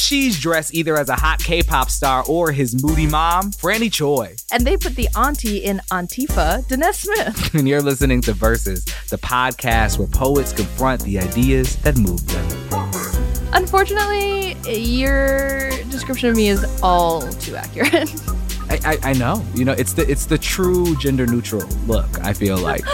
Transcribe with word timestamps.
She's 0.00 0.40
dressed 0.40 0.74
either 0.74 0.96
as 0.96 1.10
a 1.10 1.14
hot 1.14 1.40
K 1.40 1.62
pop 1.62 1.90
star 1.90 2.24
or 2.26 2.52
his 2.52 2.82
moody 2.82 3.06
mom, 3.06 3.52
Franny 3.52 3.92
Choi. 3.92 4.34
And 4.50 4.66
they 4.66 4.76
put 4.76 4.96
the 4.96 5.08
auntie 5.14 5.58
in 5.58 5.80
Antifa, 5.90 6.64
Danez 6.66 6.94
Smith. 6.94 7.54
and 7.54 7.68
you're 7.68 7.82
listening 7.82 8.22
to 8.22 8.32
Verses, 8.32 8.84
the 9.10 9.18
podcast 9.18 9.98
where 9.98 10.08
poets 10.08 10.52
confront 10.52 11.02
the 11.02 11.18
ideas 11.20 11.76
that 11.82 11.98
move 11.98 12.26
them. 12.26 13.50
Unfortunately, 13.52 14.54
your 14.72 15.70
description 15.90 16.30
of 16.30 16.36
me 16.36 16.48
is 16.48 16.64
all 16.82 17.20
too 17.34 17.54
accurate. 17.54 18.10
I, 18.70 18.78
I, 18.84 18.98
I, 19.10 19.12
know. 19.14 19.44
You 19.54 19.64
know, 19.64 19.72
it's 19.72 19.94
the 19.94 20.08
it's 20.08 20.26
the 20.26 20.38
true 20.38 20.96
gender 20.96 21.26
neutral 21.26 21.66
look, 21.86 22.08
I 22.20 22.32
feel 22.32 22.56
like. 22.56 22.84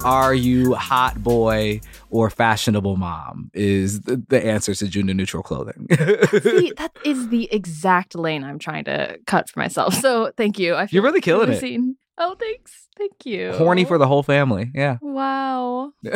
Are 0.04 0.34
you 0.34 0.74
hot 0.74 1.22
boy 1.22 1.80
or 2.14 2.30
fashionable 2.30 2.96
mom 2.96 3.50
is 3.54 4.02
the, 4.02 4.22
the 4.28 4.44
answer 4.44 4.72
to 4.72 4.86
gender 4.86 5.12
neutral 5.12 5.42
clothing. 5.42 5.88
See, 6.42 6.72
that 6.76 6.92
is 7.04 7.28
the 7.28 7.52
exact 7.52 8.14
lane 8.14 8.44
I'm 8.44 8.60
trying 8.60 8.84
to 8.84 9.18
cut 9.26 9.50
for 9.50 9.58
myself. 9.58 9.94
So 9.94 10.32
thank 10.36 10.58
you. 10.58 10.74
I 10.74 10.86
You're 10.90 11.02
really 11.02 11.20
killing 11.20 11.50
it. 11.50 11.58
Scene. 11.58 11.96
Oh, 12.16 12.36
thanks. 12.38 12.86
Thank 12.96 13.26
you. 13.26 13.52
Horny 13.54 13.84
for 13.84 13.98
the 13.98 14.06
whole 14.06 14.22
family. 14.22 14.70
Yeah. 14.72 14.98
Wow. 15.00 15.92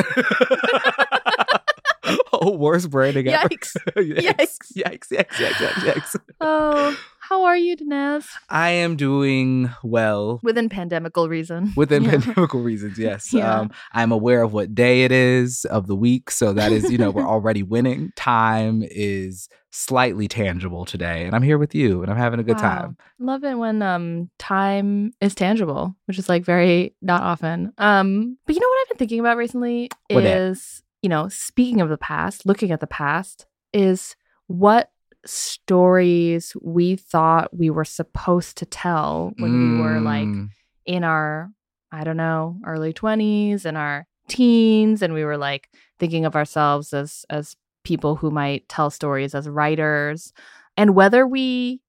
oh, 2.33 2.57
worst 2.57 2.89
branding 2.91 3.27
yikes. 3.27 3.77
ever. 3.97 4.05
yikes. 4.05 4.57
Yikes. 4.77 5.09
Yikes. 5.09 5.09
Yikes. 5.11 5.53
Yikes. 5.55 5.93
Yikes. 5.93 6.17
Oh. 6.41 6.97
How 7.29 7.45
are 7.45 7.59
you, 7.59 7.77
Danez? 7.77 8.27
I 8.49 8.71
am 8.71 8.97
doing 8.97 9.71
well. 9.83 10.41
Within 10.43 10.71
pandemical 10.71 11.29
reason. 11.29 11.75
Within 11.77 12.05
yeah. 12.05 12.13
pandemical 12.13 12.63
reasons, 12.63 12.99
yes. 12.99 13.35
Yeah. 13.35 13.55
Um, 13.55 13.71
I'm 13.93 14.13
aware 14.13 14.43
of 14.43 14.55
what 14.55 14.75
day 14.75 15.03
it 15.03 15.13
is 15.13 15.67
of 15.67 15.89
the 15.89 15.95
week. 15.95 16.31
So 16.31 16.55
that 16.55 16.73
is, 16.73 16.91
you 16.91 16.97
know, 16.97 17.11
we're 17.11 17.29
already 17.29 17.63
winning. 17.63 18.13
Time 18.17 18.83
is 18.83 19.51
slightly 19.73 20.27
tangible 20.27 20.87
today. 20.87 21.25
And 21.25 21.35
I'm 21.35 21.43
here 21.43 21.59
with 21.59 21.75
you 21.75 22.01
and 22.01 22.11
I'm 22.11 22.17
having 22.17 22.41
a 22.41 22.43
good 22.43 22.57
wow. 22.57 22.63
time. 22.63 22.97
Love 23.19 23.45
it 23.45 23.59
when 23.59 23.83
um 23.83 24.31
time 24.39 25.13
is 25.21 25.35
tangible, 25.35 25.95
which 26.07 26.19
is 26.19 26.31
like 26.31 26.47
very 26.47 26.97
not 27.03 27.23
often. 27.23 27.75
Um, 27.77 28.39
but 28.47 28.55
you 28.55 28.61
know 28.61 28.69
what 28.69 28.79
I've 28.81 28.89
been 28.89 28.99
thinking 28.99 29.21
about 29.21 29.37
recently 29.37 29.91
what 30.09 30.25
is, 30.25 30.83
you 31.03 31.11
know, 31.11 31.29
speaking 31.29 31.83
of 31.83 31.91
the 31.91 31.99
past, 31.99 32.47
looking 32.47 32.71
at 32.71 32.81
the 32.81 32.87
past, 32.87 33.45
is 33.75 34.17
what 34.47 34.91
stories 35.27 36.55
we 36.63 36.97
thought 36.97 37.57
we 37.57 37.71
were 37.71 37.85
supposed 37.85 38.57
to 38.59 38.67
tell 38.67 39.33
when 39.39 39.51
mm. 39.51 39.77
we 39.77 39.83
were 39.83 40.01
like 40.01 40.27
mm. 40.27 40.49
in 40.87 41.05
our 41.05 41.51
I 41.91 42.05
don't 42.05 42.19
know, 42.19 42.59
early 42.67 42.93
20s 42.93 43.65
and 43.65 43.77
our 43.79 44.07
teens 44.29 45.03
and 45.03 45.15
we 45.15 45.25
were 45.25 45.39
like 45.39 45.71
thinking 45.99 46.25
of 46.25 46.37
ourselves 46.37 46.93
as 46.93 47.25
as 47.31 47.57
people 47.83 48.17
who 48.17 48.31
might 48.31 48.69
tell 48.69 48.91
stories 48.91 49.35
as 49.35 49.49
writers 49.49 50.33
and 50.77 50.95
whether 50.95 51.27
we 51.27 51.81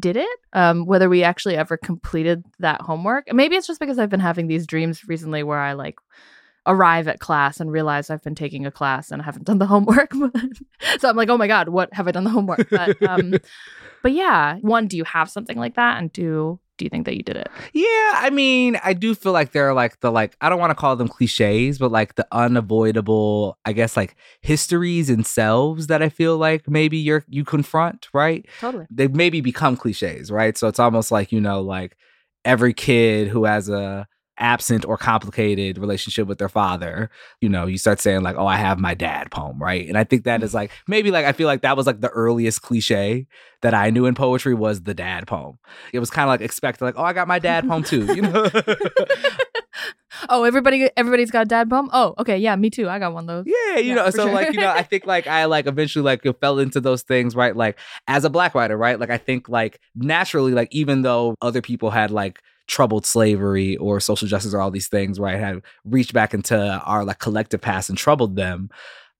did 0.00 0.16
it 0.16 0.38
um 0.54 0.86
whether 0.86 1.08
we 1.08 1.22
actually 1.22 1.56
ever 1.56 1.76
completed 1.76 2.42
that 2.58 2.80
homework 2.80 3.32
maybe 3.32 3.54
it's 3.54 3.68
just 3.68 3.78
because 3.78 3.96
i've 3.96 4.10
been 4.10 4.18
having 4.18 4.48
these 4.48 4.66
dreams 4.66 5.06
recently 5.06 5.44
where 5.44 5.60
i 5.60 5.72
like 5.72 5.94
arrive 6.66 7.08
at 7.08 7.20
class 7.20 7.60
and 7.60 7.70
realize 7.70 8.10
I've 8.10 8.22
been 8.22 8.34
taking 8.34 8.66
a 8.66 8.70
class 8.70 9.10
and 9.10 9.20
I 9.20 9.24
haven't 9.24 9.44
done 9.44 9.58
the 9.58 9.66
homework. 9.66 10.12
so 10.98 11.08
I'm 11.08 11.16
like, 11.16 11.28
oh 11.28 11.38
my 11.38 11.46
God, 11.46 11.68
what 11.68 11.92
have 11.92 12.08
I 12.08 12.10
done 12.10 12.24
the 12.24 12.30
homework? 12.30 12.68
But 12.70 13.02
um 13.02 13.34
but 14.02 14.12
yeah, 14.12 14.56
one, 14.60 14.86
do 14.86 14.96
you 14.96 15.04
have 15.04 15.30
something 15.30 15.58
like 15.58 15.76
that? 15.76 15.98
And 15.98 16.12
two, 16.12 16.58
do 16.76 16.84
you 16.84 16.88
think 16.88 17.06
that 17.06 17.16
you 17.16 17.22
did 17.22 17.36
it? 17.36 17.48
Yeah, 17.72 18.12
I 18.14 18.30
mean, 18.30 18.78
I 18.82 18.94
do 18.94 19.14
feel 19.14 19.32
like 19.32 19.52
there 19.52 19.68
are 19.68 19.74
like 19.74 20.00
the 20.00 20.10
like 20.10 20.36
I 20.40 20.48
don't 20.48 20.58
want 20.58 20.70
to 20.70 20.74
call 20.74 20.96
them 20.96 21.08
cliches, 21.08 21.78
but 21.78 21.92
like 21.92 22.14
the 22.16 22.26
unavoidable, 22.32 23.58
I 23.64 23.72
guess 23.72 23.96
like 23.96 24.16
histories 24.40 25.10
and 25.10 25.26
selves 25.26 25.86
that 25.88 26.02
I 26.02 26.08
feel 26.08 26.36
like 26.36 26.68
maybe 26.68 26.98
you're 26.98 27.24
you 27.28 27.44
confront, 27.44 28.08
right? 28.12 28.46
Totally. 28.60 28.86
They 28.90 29.08
maybe 29.08 29.40
become 29.40 29.76
cliches, 29.76 30.30
right? 30.30 30.56
So 30.56 30.66
it's 30.66 30.80
almost 30.80 31.12
like, 31.12 31.30
you 31.30 31.40
know, 31.40 31.60
like 31.60 31.96
every 32.44 32.74
kid 32.74 33.28
who 33.28 33.44
has 33.44 33.68
a 33.68 34.06
absent 34.38 34.84
or 34.84 34.96
complicated 34.96 35.78
relationship 35.78 36.26
with 36.26 36.38
their 36.38 36.48
father, 36.48 37.10
you 37.40 37.48
know, 37.48 37.66
you 37.66 37.78
start 37.78 38.00
saying 38.00 38.22
like, 38.22 38.36
"Oh, 38.36 38.46
I 38.46 38.56
have 38.56 38.78
my 38.78 38.94
dad" 38.94 39.30
poem, 39.30 39.62
right? 39.62 39.86
And 39.88 39.96
I 39.96 40.04
think 40.04 40.24
that 40.24 40.42
is 40.42 40.52
mm. 40.52 40.54
like 40.54 40.70
maybe 40.86 41.10
like 41.10 41.24
I 41.24 41.32
feel 41.32 41.46
like 41.46 41.62
that 41.62 41.76
was 41.76 41.86
like 41.86 42.00
the 42.00 42.10
earliest 42.10 42.62
cliche 42.62 43.26
that 43.62 43.74
I 43.74 43.90
knew 43.90 44.06
in 44.06 44.14
poetry 44.14 44.54
was 44.54 44.82
the 44.82 44.94
dad 44.94 45.26
poem. 45.26 45.58
It 45.92 45.98
was 45.98 46.10
kind 46.10 46.28
of 46.28 46.28
like 46.28 46.40
expected, 46.40 46.84
like, 46.84 46.96
"Oh, 46.98 47.04
I 47.04 47.12
got 47.12 47.28
my 47.28 47.38
dad 47.38 47.66
poem 47.66 47.82
too," 47.82 48.12
you 48.14 48.22
know. 48.22 48.48
oh, 50.28 50.44
everybody, 50.44 50.88
everybody's 50.96 51.30
got 51.30 51.42
a 51.42 51.48
dad 51.48 51.70
poem. 51.70 51.88
Oh, 51.92 52.14
okay, 52.18 52.38
yeah, 52.38 52.56
me 52.56 52.70
too. 52.70 52.88
I 52.88 52.98
got 52.98 53.12
one 53.12 53.28
of 53.28 53.44
those. 53.44 53.44
Yeah, 53.46 53.78
you 53.80 53.88
yeah, 53.88 53.94
know, 53.94 54.10
so 54.10 54.24
sure. 54.24 54.32
like 54.32 54.52
you 54.52 54.60
know, 54.60 54.70
I 54.70 54.82
think 54.90 55.06
like 55.06 55.26
I 55.26 55.44
like 55.46 55.66
eventually 55.66 56.04
like 56.04 56.22
fell 56.40 56.58
into 56.58 56.80
those 56.80 57.02
things, 57.02 57.34
right? 57.34 57.54
Like 57.54 57.78
as 58.06 58.24
a 58.24 58.30
black 58.30 58.54
writer, 58.54 58.76
right? 58.76 58.98
Like 58.98 59.10
I 59.10 59.18
think 59.18 59.48
like 59.48 59.80
naturally, 59.94 60.52
like 60.52 60.68
even 60.72 61.02
though 61.02 61.36
other 61.40 61.62
people 61.62 61.90
had 61.90 62.10
like 62.10 62.40
troubled 62.66 63.06
slavery 63.06 63.76
or 63.76 64.00
social 64.00 64.28
justice 64.28 64.54
or 64.54 64.60
all 64.60 64.70
these 64.70 64.88
things, 64.88 65.18
right, 65.18 65.38
had 65.38 65.62
reached 65.84 66.12
back 66.12 66.34
into 66.34 66.58
our 66.84 67.04
like 67.04 67.18
collective 67.18 67.60
past 67.60 67.88
and 67.88 67.98
troubled 67.98 68.36
them. 68.36 68.70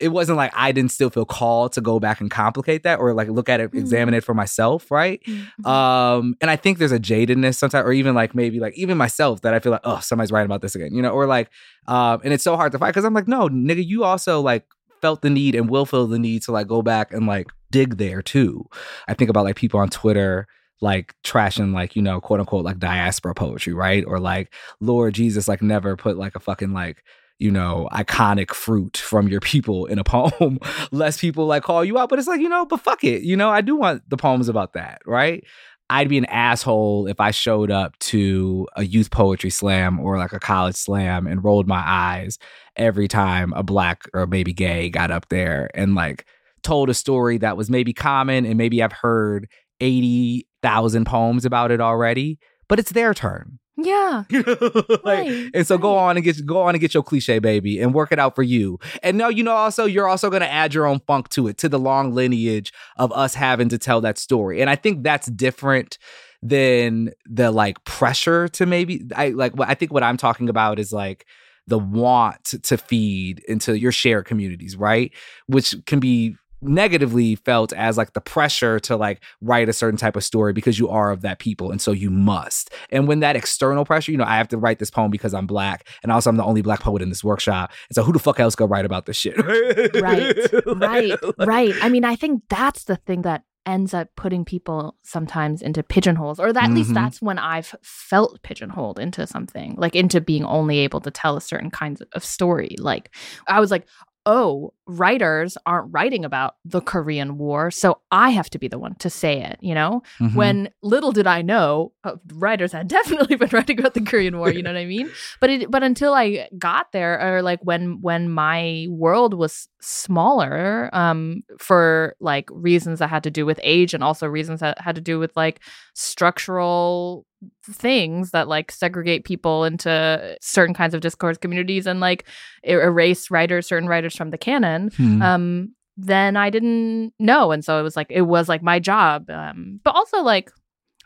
It 0.01 0.09
wasn't 0.09 0.37
like 0.37 0.53
I 0.55 0.73
didn't 0.73 0.91
still 0.91 1.09
feel 1.09 1.25
called 1.25 1.73
to 1.75 1.81
go 1.81 2.01
back 2.01 2.21
and 2.21 2.31
complicate 2.31 2.83
that 2.83 2.99
or 2.99 3.15
like 3.15 3.29
look 3.29 3.49
at 3.49 3.61
it, 3.61 3.69
mm-hmm. 3.69 3.79
examine 3.79 4.15
it 4.15 4.25
for 4.25 4.35
myself, 4.35 4.91
right? 4.91 5.23
Mm-hmm. 5.25 5.67
Um, 5.67 6.37
and 6.41 6.51
I 6.51 6.57
think 6.57 6.79
there's 6.79 6.93
a 6.93 6.99
jadedness 6.99 7.55
sometimes, 7.55 7.87
or 7.87 7.93
even 7.93 8.15
like 8.15 8.35
maybe 8.35 8.59
like 8.59 8.77
even 8.77 8.99
myself 8.99 9.43
that 9.43 9.55
I 9.55 9.61
feel 9.61 9.73
like, 9.73 9.83
oh, 9.85 10.01
somebody's 10.01 10.33
writing 10.33 10.47
about 10.47 10.63
this 10.63 10.75
again, 10.75 10.93
you 10.95 11.01
know, 11.01 11.11
or 11.11 11.27
like, 11.27 11.49
um, 11.87 12.21
and 12.25 12.33
it's 12.33 12.43
so 12.43 12.57
hard 12.57 12.73
to 12.73 12.79
fight 12.79 12.89
because 12.89 13.05
I'm 13.05 13.15
like, 13.15 13.29
no, 13.29 13.49
nigga, 13.49 13.87
you 13.87 14.03
also 14.05 14.41
like 14.41 14.67
felt 15.01 15.23
the 15.23 15.31
need 15.31 15.55
and 15.55 15.69
will 15.69 15.87
feel 15.87 16.07
the 16.07 16.19
need 16.19 16.43
to 16.43 16.51
like 16.51 16.67
go 16.67 16.83
back 16.83 17.13
and 17.13 17.27
like 17.27 17.53
dig 17.71 17.99
there 17.99 18.21
too. 18.21 18.65
I 19.07 19.15
think 19.15 19.31
about 19.31 19.45
like 19.45 19.57
people 19.57 19.79
on 19.79 19.91
Twitter 19.91 20.49
like 20.85 21.15
trashing 21.25 21.75
like 21.75 21.97
you 21.97 22.03
know 22.03 22.21
quote 22.21 22.39
unquote 22.39 22.65
like 22.65 22.79
diaspora 22.79 23.35
poetry 23.35 23.73
right? 23.73 24.05
Or 24.07 24.21
like 24.21 24.53
lord 24.81 25.15
jesus 25.15 25.49
like 25.49 25.63
never 25.63 25.97
put 25.97 26.17
like 26.17 26.37
a 26.37 26.41
fucking 26.41 26.73
like 26.73 27.03
you 27.39 27.51
know 27.51 27.89
iconic 27.93 28.53
fruit 28.53 28.97
from 28.97 29.27
your 29.27 29.41
people 29.41 29.87
in 29.87 29.99
a 29.99 30.05
poem. 30.05 30.61
Less 30.93 31.19
people 31.19 31.47
like 31.47 31.65
call 31.65 31.85
you 31.85 31.99
out 31.99 32.09
but 32.09 32.19
it's 32.19 32.29
like 32.29 32.41
you 32.41 32.49
know 32.49 32.67
but 32.67 32.81
fuck 32.81 33.03
it 33.03 33.23
you 33.23 33.37
know 33.37 33.51
i 33.51 33.61
do 33.61 33.75
want 33.75 34.09
the 34.09 34.17
poems 34.17 34.49
about 34.49 34.75
that 34.75 35.03
right? 35.07 35.43
I'd 35.91 36.09
be 36.09 36.17
an 36.17 36.25
asshole 36.27 37.07
if 37.09 37.21
I 37.21 37.31
showed 37.31 37.71
up 37.71 37.99
to 37.99 38.67
a 38.75 38.85
youth 38.85 39.11
poetry 39.11 39.51
slam 39.51 40.01
or 40.01 40.17
like 40.17 40.33
a 40.33 40.41
college 40.41 40.77
slam 40.77 41.27
and 41.27 41.45
rolled 41.45 41.69
my 41.69 41.83
eyes 41.85 42.39
every 42.77 43.07
time 43.07 43.53
a 43.55 43.63
black 43.63 44.05
or 44.15 44.27
maybe 44.27 44.53
gay 44.53 44.89
got 44.89 45.11
up 45.11 45.29
there 45.29 45.71
and 45.75 45.95
like 45.95 46.25
told 46.63 46.89
a 46.89 46.95
story 46.95 47.39
that 47.39 47.57
was 47.57 47.71
maybe 47.71 47.93
common 47.93 48.47
and 48.47 48.57
maybe 48.57 48.83
I've 48.83 48.93
heard 48.93 49.49
80 49.81 50.47
thousand 50.65 51.05
poems 51.05 51.45
about 51.45 51.71
it 51.71 51.81
already, 51.81 52.39
but 52.69 52.79
it's 52.79 52.93
their 52.93 53.13
turn. 53.13 53.59
Yeah. 53.77 54.25
like, 54.31 55.05
right, 55.05 55.51
and 55.53 55.67
so 55.67 55.75
right. 55.75 55.83
go 55.83 55.97
on 55.97 56.17
and 56.17 56.25
get 56.25 56.45
go 56.47 56.63
on 56.63 56.75
and 56.75 56.81
get 56.81 56.95
your 56.95 57.03
cliche 57.03 57.39
baby 57.39 57.81
and 57.81 57.93
work 57.93 58.13
it 58.13 58.19
out 58.19 58.35
for 58.35 58.43
you. 58.43 58.79
And 59.03 59.19
no, 59.19 59.29
you 59.29 59.43
know 59.43 59.53
also 59.53 59.85
you're 59.85 60.09
also 60.09 60.31
going 60.31 60.43
to 60.43 60.51
add 60.51 60.73
your 60.73 60.87
own 60.87 61.01
funk 61.07 61.29
to 61.31 61.49
it 61.49 61.59
to 61.59 61.69
the 61.69 61.79
long 61.79 62.15
lineage 62.15 62.73
of 62.97 63.13
us 63.13 63.35
having 63.35 63.69
to 63.69 63.79
tell 63.79 64.01
that 64.01 64.17
story. 64.17 64.61
And 64.61 64.71
I 64.71 64.77
think 64.77 65.03
that's 65.03 65.27
different 65.27 65.99
than 66.41 67.11
the 67.27 67.51
like 67.51 67.83
pressure 67.85 68.49
to 68.49 68.67
maybe 68.67 69.03
I 69.15 69.31
like 69.31 69.53
I 69.61 69.75
think 69.75 69.93
what 69.93 70.03
I'm 70.03 70.17
talking 70.17 70.49
about 70.49 70.79
is 70.79 70.93
like 70.93 71.27
the 71.67 71.79
want 71.79 72.45
to 72.63 72.77
feed 72.77 73.41
into 73.49 73.79
your 73.79 73.93
shared 73.93 74.27
communities, 74.27 74.77
right? 74.77 75.13
Which 75.47 75.75
can 75.87 76.01
be 76.01 76.37
negatively 76.65 77.37
felt 77.37 77.73
as 77.73 77.97
like 77.97 78.13
the 78.13 78.21
pressure 78.21 78.81
to 78.81 78.97
like 78.97 79.23
write 79.41 79.69
a 79.69 79.73
certain 79.73 79.99
type 79.99 80.17
of 80.17 80.25
story 80.25 80.53
because 80.53 80.79
you 80.79 80.89
are 80.89 81.11
of 81.11 81.23
that 81.23 81.39
people 81.39 81.71
and 81.71 81.81
so 81.81 81.93
you 81.93 82.11
must. 82.11 82.71
And 82.91 83.07
when 83.07 83.21
that 83.21 83.37
external 83.37 83.85
pressure 83.85 84.13
you 84.13 84.19
know 84.19 84.25
i 84.25 84.37
have 84.37 84.49
to 84.49 84.59
write 84.59 84.79
this 84.79 84.91
poem 84.91 85.11
because 85.11 85.35
i'm 85.35 85.47
black 85.47 85.87
and 86.03 86.13
also 86.13 86.31
i'm 86.31 86.37
the 86.37 86.45
only 86.45 86.63
black 86.63 86.81
poet 86.81 87.03
in 87.03 87.09
this 87.09 87.25
workshop 87.25 87.73
and 87.89 87.95
so 87.95 88.03
who 88.03 88.13
the 88.13 88.19
fuck 88.19 88.41
else 88.41 88.55
go 88.55 88.67
write 88.67 88.85
about 88.85 89.07
this 89.07 89.17
shit? 89.17 89.37
Right 89.37 90.37
right 90.67 91.19
right. 91.39 91.75
I 91.83 91.89
mean 91.89 92.05
i 92.05 92.17
think 92.17 92.43
that's 92.49 92.85
the 92.85 92.97
thing 92.97 93.23
that 93.23 93.43
ends 93.67 93.95
up 93.95 94.09
putting 94.15 94.45
people 94.45 94.95
sometimes 95.03 95.63
into 95.63 95.83
pigeonholes 95.83 96.39
or 96.39 96.53
that, 96.53 96.65
at 96.65 96.67
mm-hmm. 96.67 96.77
least 96.77 96.93
that's 96.93 97.23
when 97.23 97.39
i've 97.39 97.75
felt 97.83 98.43
pigeonholed 98.43 98.99
into 98.99 99.27
something 99.27 99.75
like 99.79 99.97
into 99.97 100.21
being 100.21 100.45
only 100.45 100.81
able 100.81 101.01
to 101.01 101.11
tell 101.11 101.37
a 101.37 101.41
certain 101.41 101.71
kind 101.71 101.99
of 102.13 102.25
story. 102.25 102.77
Like 102.79 103.15
i 103.49 103.61
was 103.61 103.71
like 103.71 103.87
oh, 104.27 104.73
writers 104.87 105.57
aren't 105.67 105.93
writing 105.93 106.25
about 106.25 106.57
the 106.65 106.81
Korean 106.81 107.37
War, 107.37 107.71
so 107.71 108.01
I 108.11 108.31
have 108.31 108.49
to 108.51 108.59
be 108.59 108.69
the 108.69 108.79
one 108.79 108.95
to 108.97 109.11
say 109.11 109.43
it, 109.43 109.59
you 109.61 109.75
know? 109.75 110.03
Mm-hmm. 110.19 110.37
When 110.37 110.71
little 110.83 111.13
did 111.13 111.27
I 111.27 111.43
know, 111.43 111.93
uh, 112.05 112.17
writers 112.33 112.73
had 112.73 112.89
definitely 112.99 113.37
been 113.37 113.51
writing 113.53 113.79
about 113.79 113.95
the 113.95 114.01
Korean 114.01 114.39
War, 114.39 114.51
you 114.51 114.63
know 114.63 114.73
what 114.73 114.79
I 114.79 114.87
mean? 114.87 115.11
But 115.41 115.51
it 115.51 115.71
but 115.71 115.83
until 115.83 116.15
I 116.15 116.49
got 116.59 116.93
there 116.93 117.21
or 117.21 117.43
like 117.43 117.61
when 117.63 118.01
when 118.01 118.31
my 118.31 118.87
world 118.89 119.35
was 119.35 119.69
smaller 119.81 120.89
um 120.93 121.43
for 121.59 122.17
like 122.21 122.49
reasons 122.51 123.01
that 123.01 123.11
had 123.11 123.25
to 123.25 123.31
do 123.31 123.45
with 123.45 123.61
age 123.63 123.93
and 123.93 124.03
also 124.03 124.27
reasons 124.27 124.61
that 124.61 124.81
had 124.81 124.95
to 124.95 125.01
do 125.01 125.19
with 125.19 125.37
like 125.37 125.61
structural 125.95 127.27
things 127.65 128.31
that 128.31 128.49
like 128.49 128.71
segregate 128.71 129.25
people 129.25 129.65
into 129.65 130.37
certain 130.41 130.75
kinds 130.75 130.95
of 130.95 131.01
discourse 131.01 131.39
communities 131.39 131.87
and 131.87 132.01
like 132.01 132.25
erase 132.63 133.31
writers 133.31 133.67
certain 133.67 133.89
writers 133.89 134.17
from 134.17 134.31
the 134.31 134.39
canon 134.39 134.91
hmm. 134.97 135.23
um 135.23 135.75
then 135.97 136.37
I 136.37 136.51
didn't 136.51 137.13
know. 137.19 137.53
And 137.53 137.65
so 137.65 137.79
it 137.79 137.83
was 137.83 137.97
like, 137.97 138.09
it 138.11 138.23
was 138.23 138.49
like 138.49 138.63
my 138.63 138.79
job. 138.79 139.31
Um, 139.31 139.81
but 139.85 139.95
also, 139.95 140.23
like, 140.23 140.51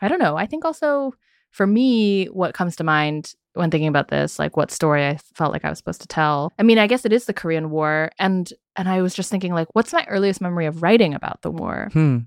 I 0.01 0.07
don't 0.07 0.19
know. 0.19 0.37
I 0.37 0.45
think 0.45 0.65
also 0.65 1.13
for 1.51 1.67
me, 1.67 2.25
what 2.25 2.53
comes 2.53 2.75
to 2.77 2.83
mind 2.83 3.33
when 3.53 3.71
thinking 3.71 3.87
about 3.87 4.07
this, 4.07 4.39
like 4.39 4.55
what 4.55 4.71
story 4.71 5.05
I 5.05 5.17
felt 5.33 5.51
like 5.51 5.65
I 5.65 5.69
was 5.69 5.77
supposed 5.77 6.01
to 6.01 6.07
tell. 6.07 6.51
I 6.57 6.63
mean, 6.63 6.77
I 6.77 6.87
guess 6.87 7.05
it 7.05 7.13
is 7.13 7.25
the 7.25 7.33
Korean 7.33 7.69
War, 7.71 8.11
and 8.19 8.51
and 8.75 8.87
I 8.87 9.01
was 9.01 9.13
just 9.13 9.31
thinking, 9.31 9.53
like, 9.53 9.67
what's 9.73 9.91
my 9.91 10.05
earliest 10.07 10.39
memory 10.39 10.67
of 10.67 10.83
writing 10.83 11.13
about 11.13 11.41
the 11.41 11.51
war? 11.51 11.89
Hmm. 11.91 12.19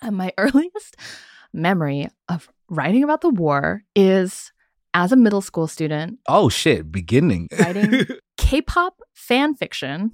And 0.00 0.16
my 0.16 0.32
earliest 0.38 0.96
memory 1.52 2.08
of 2.28 2.48
writing 2.68 3.04
about 3.04 3.20
the 3.20 3.30
war 3.30 3.82
is 3.94 4.52
as 4.94 5.12
a 5.12 5.16
middle 5.16 5.40
school 5.40 5.66
student. 5.66 6.18
Oh 6.26 6.48
shit! 6.48 6.90
Beginning 6.90 7.48
writing 7.58 8.06
K-pop 8.36 9.00
fan 9.14 9.54
fiction 9.54 10.12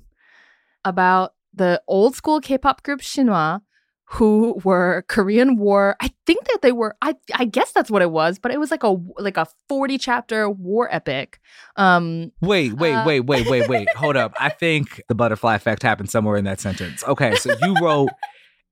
about 0.84 1.34
the 1.52 1.80
old 1.86 2.14
school 2.14 2.40
K-pop 2.40 2.82
group 2.82 3.00
Shinhwa 3.00 3.60
who 4.06 4.60
were 4.64 5.04
Korean 5.08 5.56
War. 5.56 5.96
I 6.00 6.12
think 6.26 6.44
that 6.44 6.58
they 6.62 6.72
were. 6.72 6.96
I 7.02 7.14
I 7.34 7.44
guess 7.44 7.72
that's 7.72 7.90
what 7.90 8.02
it 8.02 8.10
was, 8.10 8.38
but 8.38 8.52
it 8.52 8.60
was 8.60 8.70
like 8.70 8.82
a 8.82 8.96
like 9.18 9.36
a 9.36 9.46
forty 9.68 9.98
chapter 9.98 10.48
war 10.48 10.88
epic. 10.94 11.40
Um, 11.76 12.32
wait, 12.40 12.74
wait, 12.74 12.94
uh, 12.94 13.04
wait, 13.06 13.20
wait, 13.20 13.48
wait, 13.48 13.68
wait. 13.68 13.88
Hold 13.96 14.16
up. 14.16 14.34
I 14.38 14.50
think 14.50 15.02
the 15.08 15.14
butterfly 15.14 15.54
effect 15.54 15.82
happened 15.82 16.10
somewhere 16.10 16.36
in 16.36 16.44
that 16.44 16.60
sentence. 16.60 17.02
Okay, 17.04 17.34
so 17.36 17.54
you 17.62 17.74
wrote 17.80 18.10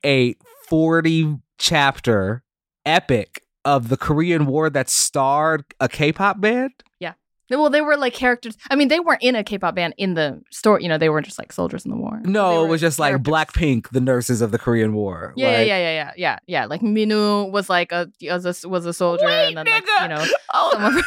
a 0.05 0.35
forty 0.69 1.37
chapter 1.58 2.43
epic 2.85 3.43
of 3.64 3.88
the 3.88 3.97
Korean 3.97 4.47
War 4.47 4.70
that 4.70 4.88
starred 4.88 5.64
a 5.81 5.88
K-pop 5.88 6.41
band. 6.41 6.73
Yeah. 7.00 7.14
Well, 7.50 7.70
they 7.70 7.82
were 7.82 7.97
like 7.97 8.14
characters. 8.14 8.56
I 8.70 8.76
mean, 8.76 8.88
they 8.88 8.99
weren't 8.99 9.23
in 9.23 9.37
a 9.37 9.44
K-pop 9.44 9.75
band 9.75 9.94
in 9.99 10.14
the 10.14 10.43
story. 10.50 10.82
You 10.82 10.88
know, 10.88 10.97
they 10.97 11.11
weren't 11.11 11.26
just 11.26 11.38
like 11.38 11.53
soldiers 11.53 11.85
in 11.85 11.91
the 11.91 11.97
war. 11.97 12.20
No, 12.25 12.64
it 12.64 12.69
was 12.69 12.81
just 12.81 12.99
like 12.99 13.17
Blackpink, 13.17 13.91
the 13.91 14.00
nurses 14.00 14.41
of 14.41 14.53
the 14.53 14.59
Korean 14.59 14.94
War. 14.94 15.35
Yeah, 15.37 15.59
like, 15.59 15.67
yeah, 15.67 15.79
yeah, 15.79 15.93
yeah, 15.93 16.12
yeah, 16.17 16.38
yeah. 16.47 16.64
Like 16.64 16.81
Minwoo 16.81 17.50
was 17.50 17.69
like 17.69 17.93
a 17.93 18.11
was 18.23 18.64
a, 18.64 18.69
was 18.69 18.87
a 18.87 18.94
soldier, 18.94 19.26
Wait, 19.26 19.49
and 19.49 19.59
then 19.59 19.67
nigga. 19.67 19.87
like 20.00 20.03
you 20.03 20.09
know, 20.09 20.25
oh. 20.55 20.70
some 20.73 20.85
of 20.97 21.05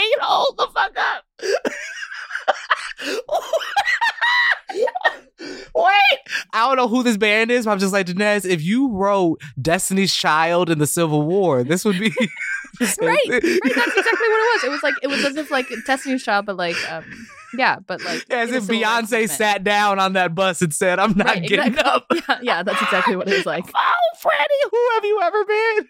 Wait, 0.00 0.20
hold 0.20 0.56
the 0.56 0.66
fuck 0.68 0.96
up. 0.96 1.24
Wait, 5.74 6.18
I 6.52 6.66
don't 6.66 6.76
know 6.76 6.88
who 6.88 7.02
this 7.02 7.16
band 7.16 7.50
is, 7.50 7.64
but 7.64 7.72
I'm 7.72 7.78
just 7.78 7.92
like, 7.92 8.06
Danez, 8.06 8.48
if 8.48 8.62
you 8.62 8.90
wrote 8.90 9.40
Destiny's 9.60 10.14
Child 10.14 10.70
in 10.70 10.78
the 10.78 10.86
Civil 10.86 11.22
War, 11.22 11.64
this 11.64 11.84
would 11.84 11.98
be 11.98 12.10
right, 12.80 12.98
right. 13.00 13.28
That's 13.28 13.42
exactly 13.42 14.28
what 14.28 14.40
it 14.40 14.54
was. 14.54 14.64
It 14.64 14.70
was 14.70 14.82
like 14.82 14.94
it 15.02 15.06
was 15.08 15.24
as 15.24 15.36
if 15.36 15.50
like 15.50 15.66
Destiny's 15.86 16.22
Child, 16.22 16.46
but 16.46 16.56
like 16.56 16.76
um 16.90 17.04
yeah, 17.56 17.78
but 17.86 18.02
like 18.04 18.24
yeah, 18.28 18.38
as 18.38 18.52
if 18.52 18.64
Beyonce 18.64 19.28
sat 19.28 19.64
down 19.64 19.98
on 19.98 20.12
that 20.12 20.34
bus 20.34 20.62
and 20.62 20.72
said, 20.72 20.98
"I'm 20.98 21.16
not 21.16 21.26
right, 21.26 21.42
getting 21.42 21.72
exactly. 21.72 22.20
up." 22.20 22.28
Yeah, 22.28 22.38
yeah, 22.42 22.62
that's 22.62 22.80
exactly 22.80 23.16
what 23.16 23.28
it 23.28 23.36
was 23.36 23.46
like. 23.46 23.64
oh, 23.74 23.94
Freddie, 24.20 24.44
who 24.70 24.88
have 24.94 25.04
you 25.04 25.20
ever 25.22 25.44
been? 25.44 25.88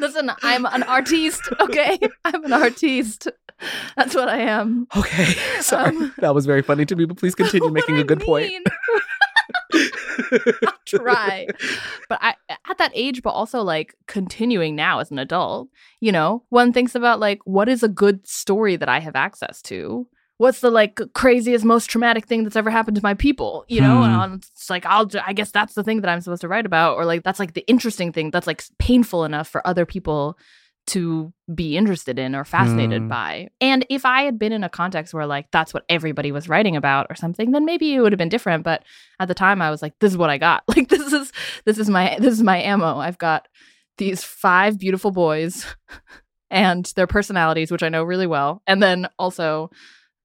Listen, 0.00 0.30
I'm 0.42 0.66
an 0.66 0.82
artiste. 0.82 1.48
Okay, 1.60 1.98
I'm 2.24 2.44
an 2.44 2.52
artiste. 2.52 3.28
That's 3.96 4.14
what 4.14 4.28
I 4.28 4.38
am. 4.38 4.86
Okay, 4.96 5.34
sorry, 5.60 5.96
um, 5.96 6.14
that 6.18 6.34
was 6.34 6.46
very 6.46 6.62
funny 6.62 6.84
to 6.86 6.96
me. 6.96 7.06
But 7.06 7.16
please 7.16 7.34
continue 7.34 7.70
making 7.70 7.98
a 7.98 8.04
good 8.04 8.18
mean. 8.18 8.26
point. 8.26 8.66
I'll 10.66 10.72
try. 10.86 11.46
But 12.08 12.18
I 12.22 12.34
at 12.68 12.78
that 12.78 12.92
age, 12.94 13.22
but 13.22 13.30
also 13.30 13.62
like 13.62 13.94
continuing 14.06 14.76
now 14.76 14.98
as 15.00 15.10
an 15.10 15.18
adult, 15.18 15.68
you 16.00 16.12
know, 16.12 16.44
one 16.48 16.72
thinks 16.72 16.94
about 16.94 17.20
like 17.20 17.40
what 17.44 17.68
is 17.68 17.82
a 17.82 17.88
good 17.88 18.26
story 18.26 18.76
that 18.76 18.88
I 18.88 19.00
have 19.00 19.16
access 19.16 19.62
to? 19.62 20.06
What's 20.38 20.60
the 20.60 20.70
like 20.70 21.00
craziest, 21.14 21.64
most 21.64 21.86
traumatic 21.86 22.26
thing 22.26 22.44
that's 22.44 22.54
ever 22.54 22.70
happened 22.70 22.96
to 22.96 23.02
my 23.02 23.14
people? 23.14 23.64
You 23.68 23.80
know, 23.80 23.98
hmm. 23.98 24.04
and 24.04 24.34
it's 24.44 24.70
like 24.70 24.86
I'll, 24.86 25.10
I 25.26 25.32
guess 25.32 25.50
that's 25.50 25.74
the 25.74 25.82
thing 25.82 26.00
that 26.02 26.08
I'm 26.08 26.20
supposed 26.20 26.42
to 26.42 26.48
write 26.48 26.66
about, 26.66 26.96
or 26.96 27.04
like 27.04 27.24
that's 27.24 27.40
like 27.40 27.54
the 27.54 27.66
interesting 27.66 28.12
thing 28.12 28.30
that's 28.30 28.46
like 28.46 28.62
painful 28.78 29.24
enough 29.24 29.48
for 29.48 29.66
other 29.66 29.84
people 29.84 30.38
to 30.88 31.32
be 31.54 31.76
interested 31.76 32.18
in 32.18 32.34
or 32.34 32.44
fascinated 32.44 33.02
mm. 33.02 33.08
by. 33.08 33.48
And 33.60 33.84
if 33.90 34.04
I 34.04 34.22
had 34.22 34.38
been 34.38 34.52
in 34.52 34.64
a 34.64 34.68
context 34.68 35.12
where 35.12 35.26
like 35.26 35.50
that's 35.50 35.74
what 35.74 35.84
everybody 35.88 36.32
was 36.32 36.48
writing 36.48 36.76
about 36.76 37.06
or 37.10 37.14
something, 37.14 37.52
then 37.52 37.64
maybe 37.64 37.94
it 37.94 38.00
would 38.00 38.12
have 38.12 38.18
been 38.18 38.28
different. 38.28 38.64
But 38.64 38.84
at 39.20 39.28
the 39.28 39.34
time 39.34 39.60
I 39.60 39.70
was 39.70 39.82
like, 39.82 39.98
this 39.98 40.12
is 40.12 40.18
what 40.18 40.30
I 40.30 40.38
got. 40.38 40.64
Like 40.78 40.88
this 40.90 41.12
is 41.12 41.32
this 41.64 41.78
is 41.78 41.90
my 41.90 42.16
this 42.20 42.32
is 42.32 42.42
my 42.42 42.58
ammo. 42.58 42.98
I've 42.98 43.18
got 43.18 43.48
these 43.96 44.22
five 44.22 44.78
beautiful 44.78 45.10
boys 45.10 45.66
and 46.50 46.84
their 46.94 47.08
personalities, 47.08 47.72
which 47.72 47.82
I 47.82 47.88
know 47.88 48.04
really 48.04 48.28
well, 48.28 48.62
and 48.64 48.80
then 48.80 49.08
also 49.18 49.70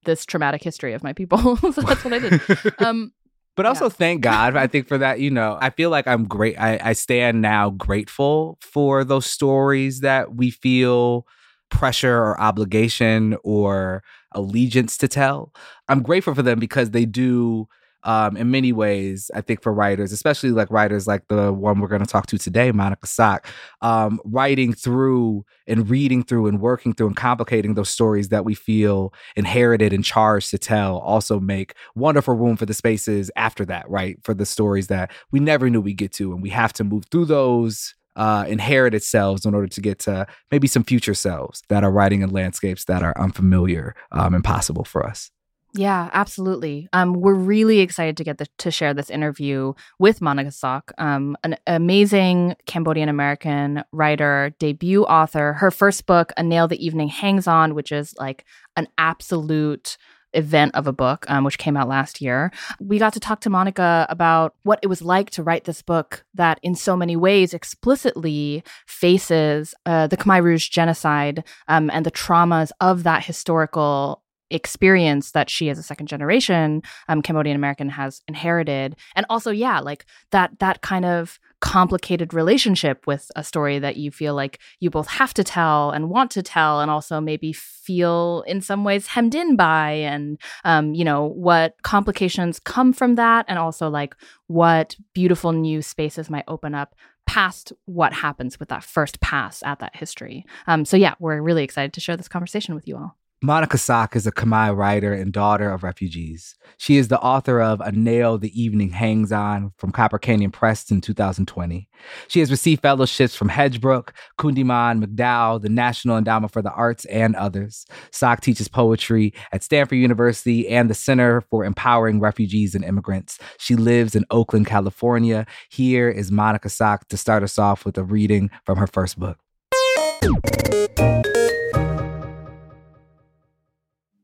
this 0.04 0.24
traumatic 0.24 0.62
history 0.62 0.92
of 0.92 1.02
my 1.02 1.12
people. 1.12 1.56
so 1.72 1.72
that's 1.72 2.04
what 2.04 2.12
I 2.12 2.18
did. 2.20 2.40
Um 2.78 3.12
but 3.56 3.66
also, 3.66 3.84
yeah. 3.84 3.90
thank 3.90 4.20
God, 4.22 4.56
I 4.56 4.66
think, 4.66 4.88
for 4.88 4.98
that. 4.98 5.20
You 5.20 5.30
know, 5.30 5.58
I 5.60 5.70
feel 5.70 5.90
like 5.90 6.06
I'm 6.06 6.24
great. 6.24 6.58
I, 6.58 6.78
I 6.82 6.92
stand 6.92 7.40
now 7.40 7.70
grateful 7.70 8.58
for 8.60 9.04
those 9.04 9.26
stories 9.26 10.00
that 10.00 10.34
we 10.34 10.50
feel 10.50 11.26
pressure 11.70 12.16
or 12.16 12.40
obligation 12.40 13.36
or 13.44 14.02
allegiance 14.32 14.96
to 14.98 15.08
tell. 15.08 15.52
I'm 15.88 16.02
grateful 16.02 16.34
for 16.34 16.42
them 16.42 16.58
because 16.58 16.90
they 16.90 17.04
do 17.04 17.68
um, 18.04 18.36
in 18.36 18.50
many 18.50 18.72
ways, 18.72 19.30
I 19.34 19.40
think 19.40 19.62
for 19.62 19.72
writers, 19.72 20.12
especially 20.12 20.50
like 20.50 20.70
writers 20.70 21.06
like 21.06 21.26
the 21.28 21.52
one 21.52 21.80
we're 21.80 21.88
going 21.88 22.02
to 22.04 22.06
talk 22.06 22.26
to 22.26 22.38
today, 22.38 22.70
Monica 22.70 23.06
Sok, 23.06 23.46
um, 23.80 24.20
writing 24.24 24.72
through 24.72 25.44
and 25.66 25.88
reading 25.88 26.22
through 26.22 26.46
and 26.46 26.60
working 26.60 26.94
through 26.94 27.08
and 27.08 27.16
complicating 27.16 27.74
those 27.74 27.88
stories 27.88 28.28
that 28.28 28.44
we 28.44 28.54
feel 28.54 29.12
inherited 29.36 29.92
and 29.92 30.04
charged 30.04 30.50
to 30.50 30.58
tell 30.58 30.98
also 30.98 31.40
make 31.40 31.74
wonderful 31.94 32.34
room 32.34 32.56
for 32.56 32.66
the 32.66 32.74
spaces 32.74 33.30
after 33.36 33.64
that, 33.64 33.88
right? 33.88 34.18
For 34.22 34.34
the 34.34 34.46
stories 34.46 34.88
that 34.88 35.10
we 35.32 35.40
never 35.40 35.70
knew 35.70 35.80
we'd 35.80 35.94
get 35.94 36.12
to. 36.12 36.32
And 36.32 36.42
we 36.42 36.50
have 36.50 36.72
to 36.74 36.84
move 36.84 37.04
through 37.10 37.26
those 37.26 37.94
uh, 38.16 38.44
inherited 38.46 39.02
selves 39.02 39.44
in 39.44 39.54
order 39.54 39.66
to 39.66 39.80
get 39.80 39.98
to 40.00 40.26
maybe 40.50 40.68
some 40.68 40.84
future 40.84 41.14
selves 41.14 41.62
that 41.68 41.82
are 41.82 41.90
writing 41.90 42.22
in 42.22 42.30
landscapes 42.30 42.84
that 42.84 43.02
are 43.02 43.18
unfamiliar, 43.18 43.94
um, 44.12 44.34
impossible 44.34 44.84
for 44.84 45.04
us. 45.04 45.30
Yeah, 45.76 46.08
absolutely. 46.12 46.88
Um, 46.92 47.14
we're 47.14 47.34
really 47.34 47.80
excited 47.80 48.16
to 48.18 48.24
get 48.24 48.38
the, 48.38 48.46
to 48.58 48.70
share 48.70 48.94
this 48.94 49.10
interview 49.10 49.72
with 49.98 50.20
Monica 50.20 50.52
Sok, 50.52 50.92
um, 50.98 51.36
an 51.42 51.56
amazing 51.66 52.54
Cambodian 52.66 53.08
American 53.08 53.82
writer, 53.90 54.54
debut 54.60 55.02
author. 55.02 55.54
Her 55.54 55.72
first 55.72 56.06
book, 56.06 56.32
A 56.36 56.44
Nail 56.44 56.68
the 56.68 56.84
Evening 56.84 57.08
Hangs 57.08 57.48
On, 57.48 57.74
which 57.74 57.90
is 57.90 58.14
like 58.18 58.44
an 58.76 58.86
absolute 58.98 59.98
event 60.32 60.74
of 60.76 60.86
a 60.86 60.92
book, 60.92 61.24
um, 61.28 61.42
which 61.42 61.58
came 61.58 61.76
out 61.76 61.88
last 61.88 62.20
year. 62.20 62.52
We 62.80 62.98
got 62.98 63.12
to 63.14 63.20
talk 63.20 63.40
to 63.40 63.50
Monica 63.50 64.06
about 64.08 64.54
what 64.62 64.78
it 64.82 64.88
was 64.88 65.02
like 65.02 65.30
to 65.30 65.42
write 65.42 65.64
this 65.64 65.82
book 65.82 66.24
that, 66.34 66.60
in 66.62 66.76
so 66.76 66.96
many 66.96 67.16
ways, 67.16 67.52
explicitly 67.54 68.62
faces 68.86 69.74
uh, 69.86 70.06
the 70.06 70.16
Khmer 70.16 70.42
Rouge 70.42 70.68
genocide 70.68 71.42
um, 71.66 71.90
and 71.90 72.06
the 72.06 72.12
traumas 72.12 72.70
of 72.80 73.02
that 73.02 73.24
historical 73.24 74.23
experience 74.50 75.32
that 75.32 75.48
she 75.48 75.70
as 75.70 75.78
a 75.78 75.82
second 75.82 76.06
generation 76.06 76.82
um, 77.08 77.22
cambodian 77.22 77.56
american 77.56 77.88
has 77.88 78.22
inherited. 78.28 78.96
And 79.16 79.26
also 79.28 79.50
yeah 79.50 79.80
like 79.80 80.06
that 80.30 80.58
that 80.58 80.82
kind 80.82 81.04
of 81.04 81.38
complicated 81.64 82.34
relationship 82.34 83.06
with 83.06 83.30
a 83.36 83.42
story 83.42 83.78
that 83.78 83.96
you 83.96 84.10
feel 84.10 84.34
like 84.34 84.58
you 84.80 84.90
both 84.90 85.08
have 85.08 85.32
to 85.32 85.42
tell 85.42 85.92
and 85.92 86.10
want 86.10 86.30
to 86.30 86.42
tell 86.42 86.82
and 86.82 86.90
also 86.90 87.22
maybe 87.22 87.54
feel 87.54 88.44
in 88.46 88.60
some 88.60 88.84
ways 88.84 89.06
hemmed 89.06 89.34
in 89.34 89.56
by 89.56 89.92
and 89.92 90.38
um, 90.64 90.92
you 90.92 91.04
know 91.04 91.24
what 91.24 91.74
complications 91.82 92.60
come 92.60 92.92
from 92.92 93.14
that 93.14 93.46
and 93.48 93.58
also 93.58 93.88
like 93.88 94.14
what 94.46 94.94
beautiful 95.14 95.52
new 95.52 95.80
spaces 95.80 96.28
might 96.28 96.44
open 96.48 96.74
up 96.74 96.94
past 97.24 97.72
what 97.86 98.12
happens 98.12 98.60
with 98.60 98.68
that 98.68 98.84
first 98.84 99.18
pass 99.22 99.62
at 99.62 99.78
that 99.78 99.96
history. 99.96 100.44
Um, 100.66 100.84
so 100.84 100.98
yeah 100.98 101.14
we're 101.18 101.40
really 101.40 101.64
excited 101.64 101.94
to 101.94 102.00
share 102.00 102.18
this 102.18 102.28
conversation 102.28 102.74
with 102.74 102.86
you 102.86 102.96
all 102.96 103.16
Monica 103.44 103.76
Sok 103.76 104.16
is 104.16 104.26
a 104.26 104.32
Khmer 104.32 104.74
writer 104.74 105.12
and 105.12 105.30
daughter 105.30 105.70
of 105.70 105.82
refugees. 105.82 106.54
She 106.78 106.96
is 106.96 107.08
the 107.08 107.20
author 107.20 107.60
of 107.60 107.82
A 107.82 107.92
Nail 107.92 108.38
the 108.38 108.58
Evening 108.58 108.88
Hangs 108.88 109.32
On 109.32 109.70
from 109.76 109.92
Copper 109.92 110.18
Canyon 110.18 110.50
Press 110.50 110.90
in 110.90 111.02
2020. 111.02 111.86
She 112.28 112.40
has 112.40 112.50
received 112.50 112.80
fellowships 112.80 113.36
from 113.36 113.50
Hedgebrook, 113.50 114.12
Kundiman, 114.38 115.04
MacDowell, 115.04 115.60
the 115.60 115.68
National 115.68 116.16
Endowment 116.16 116.54
for 116.54 116.62
the 116.62 116.72
Arts, 116.72 117.04
and 117.04 117.36
others. 117.36 117.84
Sok 118.12 118.40
teaches 118.40 118.66
poetry 118.66 119.34
at 119.52 119.62
Stanford 119.62 119.98
University 119.98 120.66
and 120.66 120.88
the 120.88 120.94
Center 120.94 121.42
for 121.50 121.66
Empowering 121.66 122.20
Refugees 122.20 122.74
and 122.74 122.82
Immigrants. 122.82 123.38
She 123.58 123.76
lives 123.76 124.14
in 124.14 124.24
Oakland, 124.30 124.68
California. 124.68 125.44
Here 125.68 126.08
is 126.08 126.32
Monica 126.32 126.70
Sok 126.70 127.08
to 127.08 127.18
start 127.18 127.42
us 127.42 127.58
off 127.58 127.84
with 127.84 127.98
a 127.98 128.04
reading 128.04 128.48
from 128.64 128.78
her 128.78 128.86
first 128.86 129.20
book. 129.20 129.38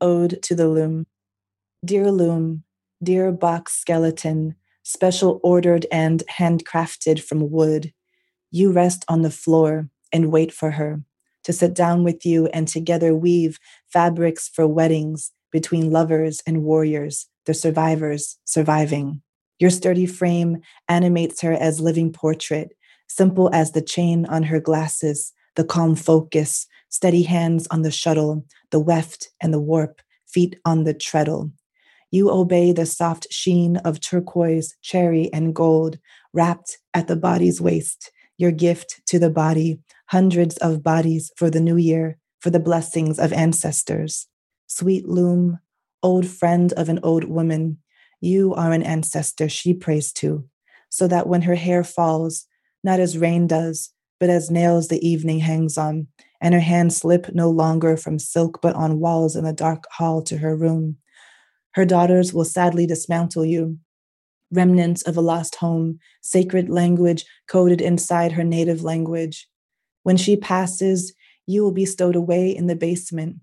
Ode 0.01 0.41
to 0.43 0.55
the 0.55 0.67
Loom. 0.67 1.05
Dear 1.85 2.11
Loom, 2.11 2.63
dear 3.01 3.31
box 3.31 3.73
skeleton, 3.73 4.55
special 4.83 5.39
ordered 5.43 5.85
and 5.91 6.23
handcrafted 6.27 7.21
from 7.21 7.51
wood, 7.51 7.93
you 8.49 8.71
rest 8.71 9.05
on 9.07 9.21
the 9.21 9.31
floor 9.31 9.89
and 10.11 10.31
wait 10.31 10.51
for 10.51 10.71
her 10.71 11.01
to 11.43 11.53
sit 11.53 11.73
down 11.73 12.03
with 12.03 12.25
you 12.25 12.47
and 12.47 12.67
together 12.67 13.15
weave 13.15 13.59
fabrics 13.91 14.49
for 14.49 14.67
weddings 14.67 15.31
between 15.51 15.91
lovers 15.91 16.41
and 16.45 16.63
warriors 16.63 17.27
the 17.45 17.53
survivors 17.53 18.37
surviving. 18.45 19.21
Your 19.59 19.69
sturdy 19.69 20.05
frame 20.05 20.61
animates 20.87 21.41
her 21.41 21.53
as 21.53 21.79
living 21.79 22.11
portrait, 22.11 22.73
simple 23.07 23.49
as 23.53 23.71
the 23.71 23.81
chain 23.81 24.25
on 24.27 24.43
her 24.43 24.59
glasses, 24.59 25.33
the 25.55 25.63
calm 25.63 25.95
focus, 25.95 26.67
steady 26.89 27.23
hands 27.23 27.67
on 27.71 27.81
the 27.81 27.91
shuttle, 27.91 28.45
the 28.69 28.79
weft 28.79 29.29
and 29.41 29.53
the 29.53 29.59
warp, 29.59 30.01
feet 30.27 30.57
on 30.65 30.83
the 30.83 30.93
treadle. 30.93 31.51
You 32.11 32.29
obey 32.29 32.73
the 32.73 32.85
soft 32.85 33.27
sheen 33.31 33.77
of 33.77 34.01
turquoise, 34.01 34.75
cherry, 34.81 35.31
and 35.31 35.55
gold, 35.55 35.97
wrapped 36.33 36.77
at 36.93 37.07
the 37.07 37.15
body's 37.15 37.61
waist, 37.61 38.11
your 38.37 38.51
gift 38.51 39.01
to 39.07 39.19
the 39.19 39.29
body, 39.29 39.79
hundreds 40.07 40.57
of 40.57 40.83
bodies 40.83 41.31
for 41.37 41.49
the 41.49 41.61
new 41.61 41.77
year, 41.77 42.17
for 42.39 42.49
the 42.49 42.59
blessings 42.59 43.17
of 43.17 43.31
ancestors. 43.31 44.27
Sweet 44.67 45.07
loom, 45.07 45.59
old 46.03 46.27
friend 46.27 46.73
of 46.73 46.89
an 46.89 46.99
old 47.03 47.25
woman, 47.25 47.77
you 48.19 48.53
are 48.55 48.71
an 48.71 48.83
ancestor 48.83 49.47
she 49.47 49.73
prays 49.73 50.11
to, 50.13 50.45
so 50.89 51.07
that 51.07 51.27
when 51.27 51.43
her 51.43 51.55
hair 51.55 51.83
falls, 51.83 52.45
not 52.83 52.99
as 52.99 53.17
rain 53.17 53.47
does, 53.47 53.93
but 54.21 54.29
as 54.29 54.51
nails 54.51 54.87
the 54.87 55.05
evening 55.05 55.39
hangs 55.39 55.79
on, 55.79 56.07
and 56.39 56.53
her 56.53 56.59
hands 56.59 56.95
slip 56.95 57.33
no 57.33 57.49
longer 57.49 57.97
from 57.97 58.19
silk 58.19 58.59
but 58.61 58.75
on 58.75 58.99
walls 58.99 59.35
in 59.35 59.43
the 59.43 59.51
dark 59.51 59.85
hall 59.91 60.21
to 60.21 60.37
her 60.37 60.55
room. 60.55 60.95
Her 61.71 61.85
daughters 61.85 62.31
will 62.31 62.45
sadly 62.45 62.85
dismantle 62.85 63.45
you. 63.45 63.79
Remnants 64.51 65.01
of 65.01 65.17
a 65.17 65.21
lost 65.21 65.55
home, 65.55 65.97
sacred 66.21 66.69
language 66.69 67.25
coded 67.47 67.81
inside 67.81 68.33
her 68.33 68.43
native 68.43 68.83
language. 68.83 69.49
When 70.03 70.17
she 70.17 70.37
passes, 70.37 71.15
you 71.47 71.63
will 71.63 71.71
be 71.71 71.87
stowed 71.87 72.15
away 72.15 72.55
in 72.55 72.67
the 72.67 72.75
basement. 72.75 73.37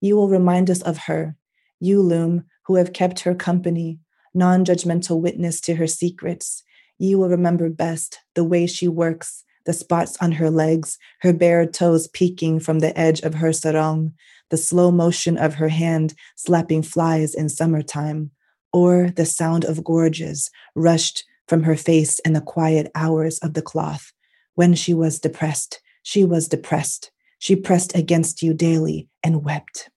You 0.00 0.14
will 0.14 0.28
remind 0.28 0.70
us 0.70 0.82
of 0.82 0.98
her, 0.98 1.34
you, 1.80 2.00
Loom, 2.00 2.44
who 2.66 2.76
have 2.76 2.92
kept 2.92 3.20
her 3.20 3.34
company, 3.34 3.98
non 4.34 4.64
judgmental 4.64 5.20
witness 5.20 5.60
to 5.62 5.74
her 5.74 5.88
secrets. 5.88 6.62
You 6.96 7.18
will 7.18 7.28
remember 7.28 7.68
best 7.70 8.20
the 8.36 8.44
way 8.44 8.68
she 8.68 8.86
works, 8.86 9.42
the 9.64 9.72
spots 9.72 10.16
on 10.20 10.32
her 10.32 10.50
legs, 10.50 10.98
her 11.20 11.32
bare 11.32 11.66
toes 11.66 12.08
peeking 12.08 12.60
from 12.60 12.80
the 12.80 12.96
edge 12.98 13.20
of 13.20 13.34
her 13.34 13.52
sarong, 13.52 14.12
the 14.50 14.56
slow 14.56 14.90
motion 14.90 15.38
of 15.38 15.54
her 15.54 15.68
hand 15.68 16.14
slapping 16.36 16.82
flies 16.82 17.34
in 17.34 17.48
summertime, 17.48 18.30
or 18.72 19.10
the 19.10 19.26
sound 19.26 19.64
of 19.64 19.84
gorges 19.84 20.50
rushed 20.74 21.24
from 21.46 21.62
her 21.64 21.76
face 21.76 22.18
in 22.20 22.32
the 22.32 22.40
quiet 22.40 22.90
hours 22.94 23.38
of 23.38 23.54
the 23.54 23.62
cloth. 23.62 24.12
When 24.54 24.74
she 24.74 24.94
was 24.94 25.18
depressed, 25.18 25.80
she 26.02 26.24
was 26.24 26.48
depressed. 26.48 27.10
She 27.38 27.56
pressed 27.56 27.96
against 27.96 28.42
you 28.42 28.54
daily 28.54 29.08
and 29.22 29.44
wept. 29.44 29.90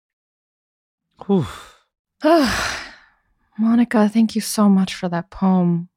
Monica, 3.58 4.10
thank 4.10 4.36
you 4.36 4.42
so 4.42 4.68
much 4.68 4.96
for 4.96 5.08
that 5.10 5.30
poem. 5.30 5.90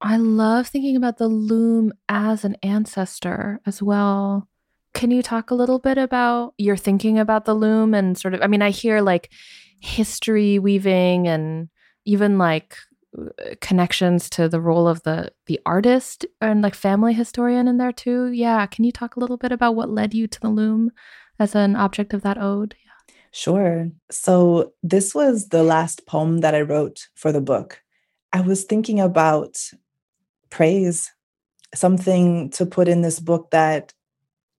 I 0.00 0.16
love 0.18 0.68
thinking 0.68 0.96
about 0.96 1.18
the 1.18 1.28
loom 1.28 1.92
as 2.08 2.44
an 2.44 2.56
ancestor 2.62 3.60
as 3.66 3.82
well. 3.82 4.48
Can 4.94 5.10
you 5.10 5.22
talk 5.22 5.50
a 5.50 5.54
little 5.54 5.78
bit 5.78 5.98
about 5.98 6.54
your 6.58 6.76
thinking 6.76 7.18
about 7.18 7.44
the 7.44 7.54
loom 7.54 7.94
and 7.94 8.16
sort 8.16 8.34
of, 8.34 8.42
I 8.42 8.46
mean, 8.46 8.62
I 8.62 8.70
hear 8.70 9.00
like 9.00 9.30
history 9.80 10.58
weaving 10.58 11.28
and 11.28 11.68
even 12.04 12.38
like 12.38 12.76
uh, 13.18 13.54
connections 13.60 14.28
to 14.30 14.48
the 14.48 14.60
role 14.60 14.88
of 14.88 15.02
the 15.02 15.32
the 15.46 15.60
artist 15.66 16.26
and 16.40 16.62
like 16.62 16.74
family 16.74 17.12
historian 17.12 17.68
in 17.68 17.78
there 17.78 17.92
too. 17.92 18.26
Yeah, 18.26 18.66
can 18.66 18.84
you 18.84 18.92
talk 18.92 19.16
a 19.16 19.20
little 19.20 19.36
bit 19.36 19.52
about 19.52 19.74
what 19.74 19.90
led 19.90 20.14
you 20.14 20.26
to 20.26 20.40
the 20.40 20.48
loom 20.48 20.90
as 21.38 21.54
an 21.54 21.76
object 21.76 22.14
of 22.14 22.22
that 22.22 22.38
ode? 22.40 22.74
Yeah. 22.84 23.14
Sure. 23.32 23.90
So 24.10 24.72
this 24.82 25.14
was 25.14 25.48
the 25.48 25.62
last 25.62 26.06
poem 26.06 26.38
that 26.38 26.54
I 26.54 26.62
wrote 26.62 27.08
for 27.14 27.32
the 27.32 27.40
book. 27.40 27.82
I 28.32 28.40
was 28.40 28.64
thinking 28.64 29.00
about 29.00 29.56
praise, 30.50 31.12
something 31.74 32.50
to 32.50 32.66
put 32.66 32.88
in 32.88 33.02
this 33.02 33.20
book 33.20 33.50
that 33.50 33.92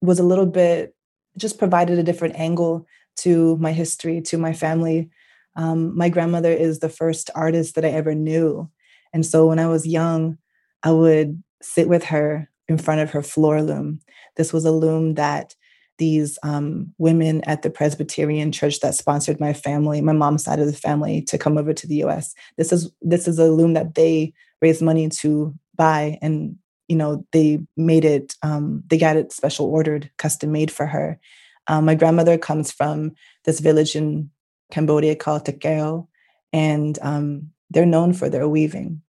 was 0.02 0.20
a 0.20 0.24
little 0.24 0.46
bit 0.46 0.94
just 1.38 1.60
provided 1.60 2.00
a 2.00 2.04
different 2.04 2.36
angle 2.36 2.86
to 3.18 3.58
my 3.58 3.72
history, 3.72 4.22
to 4.22 4.38
my 4.38 4.54
family. 4.54 5.10
Um, 5.56 5.96
my 5.96 6.10
grandmother 6.10 6.52
is 6.52 6.80
the 6.80 6.90
first 6.90 7.30
artist 7.36 7.76
that 7.76 7.86
I 7.86 7.90
ever 7.90 8.14
knew. 8.14 8.70
And 9.14 9.26
so 9.26 9.48
when 9.48 9.60
I 9.60 9.68
was 9.68 9.88
young, 9.88 10.38
I 10.84 10.92
would 10.92 11.42
sit 11.62 11.88
with 11.88 12.04
her 12.06 12.50
in 12.68 12.78
front 12.78 13.02
of 13.02 13.12
her 13.12 13.24
floor 13.24 13.62
loom. 13.62 14.00
This 14.36 14.54
was 14.54 14.66
a 14.66 14.72
loom 14.72 15.16
that 15.16 15.56
these 15.98 16.38
um, 16.44 16.94
women 17.00 17.42
at 17.46 17.64
the 17.64 17.72
Presbyterian 17.72 18.52
church 18.52 18.82
that 18.82 18.94
sponsored 18.94 19.40
my 19.40 19.54
family, 19.54 20.00
my 20.02 20.14
mom's 20.14 20.44
side 20.44 20.60
of 20.60 20.68
the 20.68 20.74
family, 20.74 21.24
to 21.24 21.38
come 21.38 21.58
over 21.58 21.74
to 21.74 21.88
the 21.88 21.96
U.S. 21.96 22.36
This 22.58 22.72
is 22.72 22.92
this 23.02 23.28
is 23.28 23.40
a 23.40 23.52
loom 23.52 23.74
that 23.74 23.96
they 23.96 24.34
raised 24.62 24.82
money 24.82 25.10
to 25.10 25.56
buy, 25.78 26.18
and 26.22 26.58
you 26.88 26.96
know 26.96 27.26
they 27.32 27.60
made 27.76 28.06
it. 28.06 28.36
Um, 28.44 28.84
they 28.88 28.98
got 28.98 29.18
it 29.18 29.32
special 29.32 29.68
ordered, 29.68 30.10
custom 30.18 30.52
made 30.52 30.72
for 30.72 30.86
her. 30.86 31.20
Um, 31.68 31.86
my 31.86 31.96
grandmother 31.96 32.38
comes 32.38 32.72
from 32.72 33.14
this 33.46 33.60
village 33.60 33.96
in 33.96 34.32
Cambodia 34.72 35.16
called 35.16 35.46
Takeo, 35.46 36.08
and 36.54 36.98
um, 37.02 37.52
they're 37.70 37.86
known 37.86 38.14
for 38.14 38.30
their 38.30 38.48
weaving. 38.48 39.02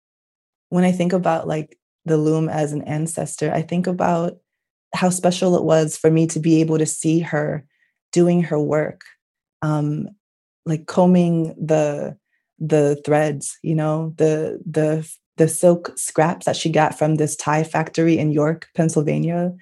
When 0.69 0.83
I 0.83 0.91
think 0.91 1.13
about 1.13 1.47
like 1.47 1.77
the 2.05 2.17
loom 2.17 2.49
as 2.49 2.73
an 2.73 2.83
ancestor, 2.83 3.51
I 3.53 3.61
think 3.61 3.87
about 3.87 4.37
how 4.93 5.09
special 5.09 5.55
it 5.55 5.63
was 5.63 5.97
for 5.97 6.09
me 6.09 6.27
to 6.27 6.39
be 6.39 6.61
able 6.61 6.77
to 6.77 6.85
see 6.85 7.19
her 7.19 7.65
doing 8.11 8.41
her 8.43 8.59
work, 8.59 9.01
um, 9.61 10.09
like 10.65 10.87
combing 10.87 11.55
the 11.63 12.17
the 12.59 12.99
threads, 13.05 13.57
you 13.61 13.75
know, 13.75 14.13
the 14.17 14.59
the 14.65 15.07
the 15.37 15.47
silk 15.47 15.97
scraps 15.97 16.45
that 16.45 16.55
she 16.55 16.69
got 16.69 16.97
from 16.97 17.15
this 17.15 17.35
tie 17.35 17.63
factory 17.63 18.17
in 18.17 18.31
York, 18.31 18.67
Pennsylvania. 18.75 19.53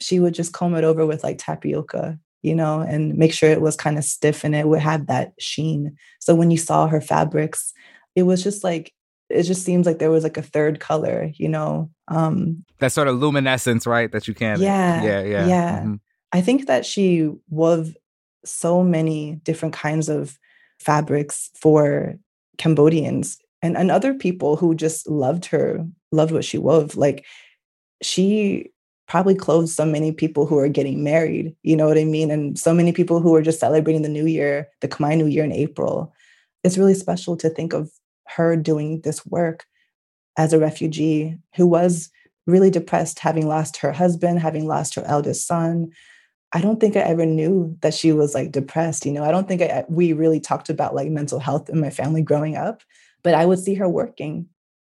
She 0.00 0.20
would 0.20 0.34
just 0.34 0.52
comb 0.52 0.74
it 0.74 0.84
over 0.84 1.04
with 1.06 1.24
like 1.24 1.38
tapioca 1.38 2.18
you 2.42 2.54
know, 2.54 2.80
and 2.80 3.16
make 3.16 3.32
sure 3.32 3.50
it 3.50 3.60
was 3.60 3.76
kind 3.76 3.98
of 3.98 4.04
stiff 4.04 4.44
and 4.44 4.54
it 4.54 4.68
would 4.68 4.80
have 4.80 5.06
that 5.06 5.32
sheen. 5.38 5.96
So 6.20 6.34
when 6.34 6.50
you 6.50 6.58
saw 6.58 6.86
her 6.86 7.00
fabrics, 7.00 7.72
it 8.14 8.22
was 8.24 8.42
just 8.42 8.62
like 8.62 8.92
it 9.28 9.42
just 9.42 9.62
seems 9.62 9.84
like 9.84 9.98
there 9.98 10.10
was 10.10 10.24
like 10.24 10.38
a 10.38 10.42
third 10.42 10.80
color, 10.80 11.30
you 11.34 11.48
know. 11.48 11.90
Um 12.08 12.64
that 12.78 12.92
sort 12.92 13.08
of 13.08 13.18
luminescence, 13.18 13.86
right? 13.86 14.10
That 14.10 14.28
you 14.28 14.34
can 14.34 14.60
Yeah. 14.60 15.02
Yeah, 15.02 15.22
yeah. 15.22 15.46
Yeah. 15.46 15.78
Mm-hmm. 15.80 15.94
I 16.32 16.40
think 16.40 16.66
that 16.66 16.86
she 16.86 17.30
wove 17.48 17.96
so 18.44 18.82
many 18.82 19.40
different 19.42 19.74
kinds 19.74 20.08
of 20.08 20.38
fabrics 20.78 21.50
for 21.54 22.14
Cambodians 22.56 23.38
and, 23.62 23.76
and 23.76 23.90
other 23.90 24.14
people 24.14 24.56
who 24.56 24.74
just 24.74 25.08
loved 25.08 25.46
her, 25.46 25.86
loved 26.12 26.32
what 26.32 26.44
she 26.44 26.58
wove. 26.58 26.96
Like 26.96 27.24
she 28.02 28.70
probably 29.08 29.34
clothes 29.34 29.74
so 29.74 29.84
many 29.84 30.12
people 30.12 30.46
who 30.46 30.58
are 30.58 30.68
getting 30.68 31.02
married, 31.02 31.56
you 31.62 31.74
know 31.74 31.88
what 31.88 31.98
I 31.98 32.04
mean? 32.04 32.30
And 32.30 32.58
so 32.58 32.74
many 32.74 32.92
people 32.92 33.20
who 33.20 33.34
are 33.34 33.42
just 33.42 33.60
celebrating 33.60 34.02
the 34.02 34.08
new 34.08 34.26
year, 34.26 34.68
the 34.80 34.88
Khmer 34.88 35.16
New 35.16 35.26
Year 35.26 35.44
in 35.44 35.52
April. 35.52 36.14
It's 36.62 36.78
really 36.78 36.94
special 36.94 37.36
to 37.38 37.48
think 37.48 37.72
of 37.72 37.90
her 38.26 38.54
doing 38.54 39.00
this 39.00 39.24
work 39.24 39.64
as 40.36 40.52
a 40.52 40.58
refugee 40.58 41.38
who 41.56 41.66
was 41.66 42.10
really 42.46 42.70
depressed, 42.70 43.18
having 43.18 43.48
lost 43.48 43.78
her 43.78 43.92
husband, 43.92 44.40
having 44.40 44.66
lost 44.66 44.94
her 44.94 45.04
eldest 45.04 45.46
son. 45.46 45.90
I 46.52 46.60
don't 46.60 46.80
think 46.80 46.96
I 46.96 47.00
ever 47.00 47.26
knew 47.26 47.76
that 47.80 47.94
she 47.94 48.12
was 48.12 48.34
like 48.34 48.52
depressed. 48.52 49.04
You 49.04 49.12
know, 49.12 49.24
I 49.24 49.30
don't 49.30 49.48
think 49.48 49.62
I, 49.62 49.84
we 49.88 50.12
really 50.12 50.40
talked 50.40 50.68
about 50.68 50.94
like 50.94 51.10
mental 51.10 51.38
health 51.38 51.68
in 51.68 51.80
my 51.80 51.90
family 51.90 52.22
growing 52.22 52.56
up, 52.56 52.82
but 53.22 53.34
I 53.34 53.46
would 53.46 53.58
see 53.58 53.74
her 53.74 53.88
working. 53.88 54.46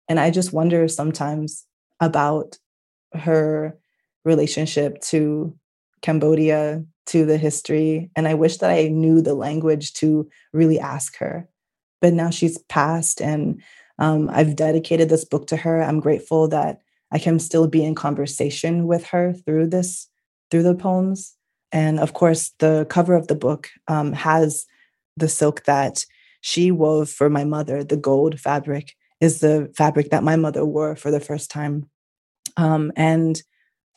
And 0.09 0.19
I 0.19 0.31
just 0.31 0.53
wonder 0.53 0.87
sometimes 0.87 1.65
about 1.99 2.57
her 3.13 3.77
relationship 4.25 5.01
to 5.01 5.55
Cambodia, 6.01 6.83
to 7.07 7.25
the 7.25 7.37
history. 7.37 8.11
And 8.15 8.27
I 8.27 8.33
wish 8.33 8.57
that 8.57 8.69
I 8.69 8.89
knew 8.89 9.21
the 9.21 9.33
language 9.33 9.93
to 9.93 10.29
really 10.53 10.79
ask 10.79 11.17
her. 11.17 11.47
But 12.01 12.13
now 12.13 12.29
she's 12.29 12.59
passed, 12.69 13.21
and 13.21 13.59
um, 13.97 14.29
I've 14.31 14.55
dedicated 14.55 15.09
this 15.09 15.25
book 15.25 15.47
to 15.47 15.57
her. 15.57 15.81
I'm 15.81 15.99
grateful 15.99 16.47
that 16.49 16.79
I 17.11 17.17
can 17.17 17.39
still 17.39 17.67
be 17.67 17.83
in 17.83 17.95
conversation 17.95 18.85
with 18.85 19.03
her 19.07 19.33
through 19.33 19.67
this, 19.67 20.07
through 20.51 20.63
the 20.63 20.75
poems. 20.75 21.35
And 21.71 21.99
of 21.99 22.13
course, 22.13 22.51
the 22.59 22.85
cover 22.89 23.15
of 23.15 23.27
the 23.27 23.35
book 23.35 23.69
um, 23.87 24.13
has 24.13 24.67
the 25.15 25.27
silk 25.27 25.63
that 25.63 26.05
she 26.41 26.71
wove 26.71 27.09
for 27.09 27.29
my 27.29 27.43
mother. 27.43 27.83
The 27.83 27.97
gold 27.97 28.39
fabric 28.39 28.95
is 29.19 29.39
the 29.39 29.71
fabric 29.75 30.09
that 30.11 30.23
my 30.23 30.35
mother 30.35 30.65
wore 30.65 30.95
for 30.95 31.11
the 31.11 31.19
first 31.19 31.49
time. 31.49 31.89
Um, 32.55 32.91
and 32.95 33.41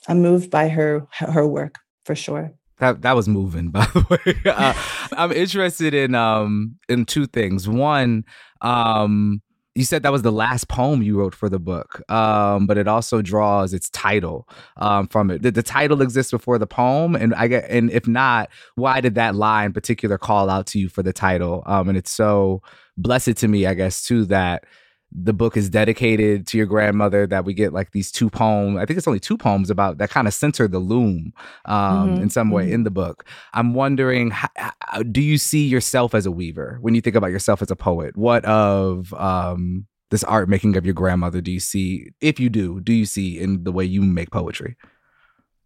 I'm 0.09 0.21
moved 0.23 0.51
by 0.51 0.69
her 0.69 1.07
her 1.13 1.47
work 1.47 1.77
for 2.05 2.15
sure. 2.15 2.53
That 2.79 3.03
that 3.03 3.15
was 3.15 3.29
moving, 3.29 3.69
by 3.71 3.85
the 3.87 4.07
way. 4.11 4.37
Uh, 4.51 4.75
I'm 5.13 5.33
interested 5.33 5.95
in 5.95 6.15
um 6.15 6.77
in 6.89 7.05
two 7.05 7.27
things. 7.27 7.69
One, 7.69 8.25
um, 8.61 9.43
you 9.81 9.85
said 9.85 10.03
that 10.03 10.13
was 10.13 10.21
the 10.21 10.31
last 10.31 10.69
poem 10.69 11.03
you 11.03 11.19
wrote 11.19 11.35
for 11.35 11.49
the 11.49 11.59
book, 11.59 12.03
um, 12.11 12.67
but 12.67 12.77
it 12.77 12.87
also 12.87 13.23
draws 13.23 13.73
its 13.73 13.89
title 13.89 14.47
um, 14.77 15.09
from 15.09 15.31
it. 15.31 15.41
Did 15.41 15.55
the 15.55 15.63
title 15.63 16.03
exist 16.03 16.31
before 16.33 16.59
the 16.59 16.67
poem? 16.67 17.17
And 17.17 17.35
I 17.35 17.49
get, 17.49 17.71
and 17.71 17.91
if 17.91 18.07
not, 18.07 18.51
why 18.75 19.01
did 19.01 19.15
that 19.15 19.35
line 19.35 19.67
in 19.67 19.73
particular 19.73 20.19
call 20.19 20.51
out 20.51 20.67
to 20.69 20.79
you 20.79 20.91
for 20.91 21.03
the 21.03 21.15
title? 21.15 21.63
Um, 21.65 21.89
and 21.89 21.97
it's 21.97 22.11
so 22.11 22.63
blessed 22.99 23.39
to 23.39 23.49
me, 23.49 23.65
I 23.65 23.73
guess, 23.73 24.05
too, 24.05 24.27
that 24.27 24.65
the 25.13 25.33
book 25.33 25.57
is 25.57 25.69
dedicated 25.69 26.47
to 26.47 26.57
your 26.57 26.67
grandmother 26.67 27.27
that 27.27 27.45
we 27.45 27.53
get 27.53 27.73
like 27.73 27.91
these 27.91 28.13
two 28.13 28.31
poems 28.31 28.79
i 28.79 28.85
think 28.85 28.97
it's 28.97 29.09
only 29.09 29.21
two 29.21 29.37
poems 29.37 29.71
about 29.71 29.99
that 29.99 30.11
kind 30.11 30.29
of 30.29 30.35
center 30.35 30.69
the 30.69 30.79
loom 30.79 31.33
um, 31.65 32.11
mm-hmm. 32.11 32.23
in 32.23 32.31
some 32.31 32.51
way 32.51 32.65
mm-hmm. 32.65 32.75
in 32.75 32.85
the 32.85 32.91
book 32.91 33.25
i'm 33.53 33.75
wondering 33.75 34.31
how, 34.31 34.49
how, 34.57 35.03
do 35.03 35.21
you 35.21 35.37
see 35.37 35.67
yourself 35.67 36.15
as 36.15 36.27
a 36.27 36.31
weaver 36.31 36.79
when 36.81 36.95
you 36.95 37.01
think 37.01 37.17
about 37.17 37.31
yourself 37.31 37.61
as 37.61 37.71
a 37.71 37.77
poet 37.77 38.17
what 38.17 38.45
of 38.45 39.13
um, 39.15 39.87
this 40.11 40.25
art 40.25 40.49
making 40.49 40.77
of 40.77 40.85
your 40.85 40.95
grandmother 40.95 41.41
do 41.41 41.51
you 41.51 41.61
see 41.61 42.11
if 42.21 42.39
you 42.39 42.49
do 42.49 42.81
do 42.81 42.93
you 42.93 43.05
see 43.05 43.39
in 43.39 43.65
the 43.65 43.73
way 43.73 43.85
you 43.85 44.03
make 44.03 44.31
poetry 44.31 44.77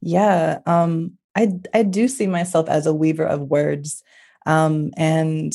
yeah 0.00 0.58
um, 0.66 1.12
i 1.36 1.52
i 1.74 1.82
do 1.82 2.08
see 2.08 2.26
myself 2.26 2.68
as 2.68 2.86
a 2.86 2.94
weaver 2.94 3.24
of 3.24 3.42
words 3.42 4.02
um, 4.46 4.90
and 4.96 5.52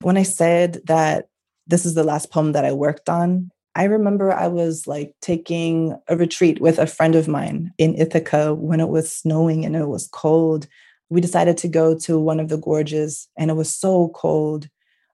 when 0.00 0.16
i 0.16 0.22
said 0.22 0.80
that 0.84 1.26
this 1.72 1.86
is 1.86 1.94
the 1.94 2.04
last 2.04 2.30
poem 2.30 2.52
that 2.52 2.66
I 2.66 2.72
worked 2.72 3.08
on. 3.08 3.50
I 3.74 3.84
remember 3.84 4.30
I 4.30 4.46
was 4.46 4.86
like 4.86 5.14
taking 5.22 5.98
a 6.06 6.18
retreat 6.18 6.60
with 6.60 6.78
a 6.78 6.86
friend 6.86 7.14
of 7.14 7.28
mine 7.28 7.72
in 7.78 7.94
Ithaca 7.94 8.54
when 8.54 8.78
it 8.78 8.90
was 8.90 9.10
snowing 9.10 9.64
and 9.64 9.74
it 9.74 9.88
was 9.88 10.06
cold. 10.12 10.66
We 11.08 11.22
decided 11.22 11.56
to 11.58 11.68
go 11.68 11.98
to 12.00 12.18
one 12.18 12.40
of 12.40 12.50
the 12.50 12.58
gorges 12.58 13.26
and 13.38 13.50
it 13.50 13.54
was 13.54 13.74
so 13.74 14.10
cold. 14.14 14.68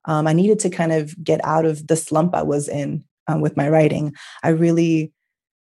Um, 0.06 0.26
I 0.26 0.32
needed 0.32 0.58
to 0.60 0.70
kind 0.70 0.90
of 0.90 1.14
get 1.22 1.40
out 1.44 1.64
of 1.64 1.86
the 1.86 1.94
slump 1.94 2.34
I 2.34 2.42
was 2.42 2.68
in 2.68 3.04
um, 3.28 3.40
with 3.40 3.56
my 3.56 3.68
writing. 3.68 4.12
I 4.42 4.48
really 4.48 5.12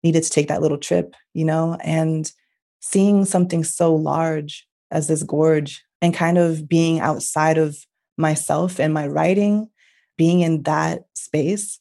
needed 0.04 0.24
to 0.24 0.30
take 0.32 0.48
that 0.48 0.64
little 0.64 0.80
trip, 0.80 1.14
you 1.36 1.46
know, 1.46 1.78
and 1.84 2.32
seeing 2.80 3.24
something 3.24 3.64
so 3.64 3.94
large 3.94 4.68
as 4.90 5.08
this 5.08 5.22
gorge 5.22 5.84
and 6.02 6.12
kind 6.12 6.40
of 6.40 6.68
being 6.68 7.00
outside 7.02 7.60
of 7.60 7.78
myself 8.18 8.80
and 8.80 8.96
my 8.96 9.06
writing 9.06 9.70
being 10.18 10.42
in 10.42 10.64
that 10.64 11.06
space. 11.14 11.80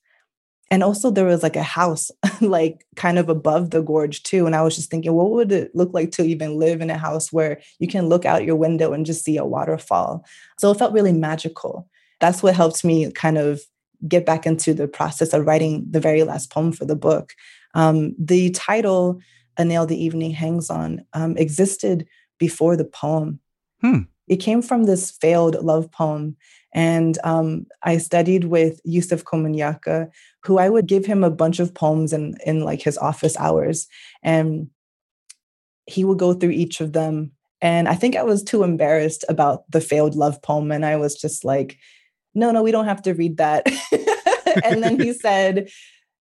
And 0.71 0.83
also 0.83 1.11
there 1.11 1.25
was 1.25 1.43
like 1.43 1.57
a 1.57 1.63
house 1.63 2.11
like 2.41 2.85
kind 2.97 3.19
of 3.19 3.29
above 3.29 3.71
the 3.71 3.83
gorge 3.83 4.23
too 4.25 4.47
and 4.47 4.57
i 4.57 4.63
was 4.63 4.75
just 4.75 4.91
thinking 4.91 5.13
what 5.13 5.31
would 5.31 5.53
it 5.53 5.71
look 5.75 5.95
like 5.95 6.11
to 6.13 6.25
even 6.25 6.59
live 6.59 6.81
in 6.81 6.91
a 6.91 6.99
house 6.99 7.33
where 7.33 7.61
you 7.79 7.87
can 7.87 8.09
look 8.09 8.25
out 8.25 8.45
your 8.45 8.57
window 8.57 8.93
and 8.93 9.07
just 9.07 9.25
see 9.25 9.37
a 9.37 9.45
waterfall? 9.45 10.25
So 10.59 10.71
it 10.71 10.79
felt 10.79 10.93
really 10.93 11.13
magical. 11.13 11.89
That's 12.21 12.43
what 12.43 12.55
helped 12.55 12.85
me 12.85 13.11
kind 13.13 13.39
of 13.39 13.61
get 14.07 14.27
back 14.27 14.47
into 14.47 14.75
the 14.75 14.89
process 14.89 15.33
of 15.33 15.47
writing 15.47 15.87
the 15.91 16.01
very 16.01 16.23
last 16.23 16.51
poem 16.51 16.73
for 16.73 16.85
the 16.85 16.97
book. 16.97 17.33
Um, 17.75 18.15
the 18.19 18.51
title 18.51 19.21
a 19.57 19.65
nail 19.65 19.87
the 19.87 20.03
evening 20.03 20.33
hangs 20.33 20.71
on 20.71 21.05
um, 21.13 21.37
existed 21.37 22.07
before 22.39 22.77
the 22.77 22.85
poem. 22.85 23.41
Hmm. 23.81 24.01
it 24.27 24.37
came 24.37 24.63
from 24.63 24.85
this 24.85 25.11
failed 25.11 25.63
love 25.63 25.93
poem 25.93 26.37
and 26.77 27.19
um, 27.25 27.67
I 27.83 27.97
studied 27.97 28.45
with 28.45 28.83
Yusef 28.85 29.25
Komunyakaa, 29.25 30.09
who 30.45 30.59
I 30.59 30.69
would 30.69 30.87
give 30.87 31.07
him 31.07 31.25
a 31.25 31.31
bunch 31.31 31.59
of 31.59 31.73
poems 31.73 32.13
in, 32.13 32.35
in 32.45 32.61
like 32.61 32.83
his 32.83 32.99
office 32.99 33.35
hours. 33.39 33.89
And 34.23 34.69
he 35.87 36.05
would 36.05 36.19
go 36.19 36.35
through 36.35 36.51
each 36.51 36.83
of 36.83 36.93
them. 36.93 37.33
And 37.63 37.89
I 37.89 37.95
think 37.95 38.15
I 38.15 38.25
was 38.25 38.43
too 38.43 38.63
embarrassed 38.63 39.25
about 39.31 39.63
the 39.71 39.81
failed 39.81 40.17
love 40.17 40.43
poem. 40.43 40.71
And 40.71 40.85
I 40.85 40.97
was 40.97 41.15
just 41.19 41.47
like, 41.47 41.79
no, 42.35 42.51
no, 42.51 42.63
we 42.63 42.73
don't 42.73 42.85
have 42.85 43.01
to 43.03 43.15
read 43.15 43.39
that. 43.39 43.67
and 44.63 44.83
then 44.83 45.01
he 45.01 45.13
said, 45.15 45.71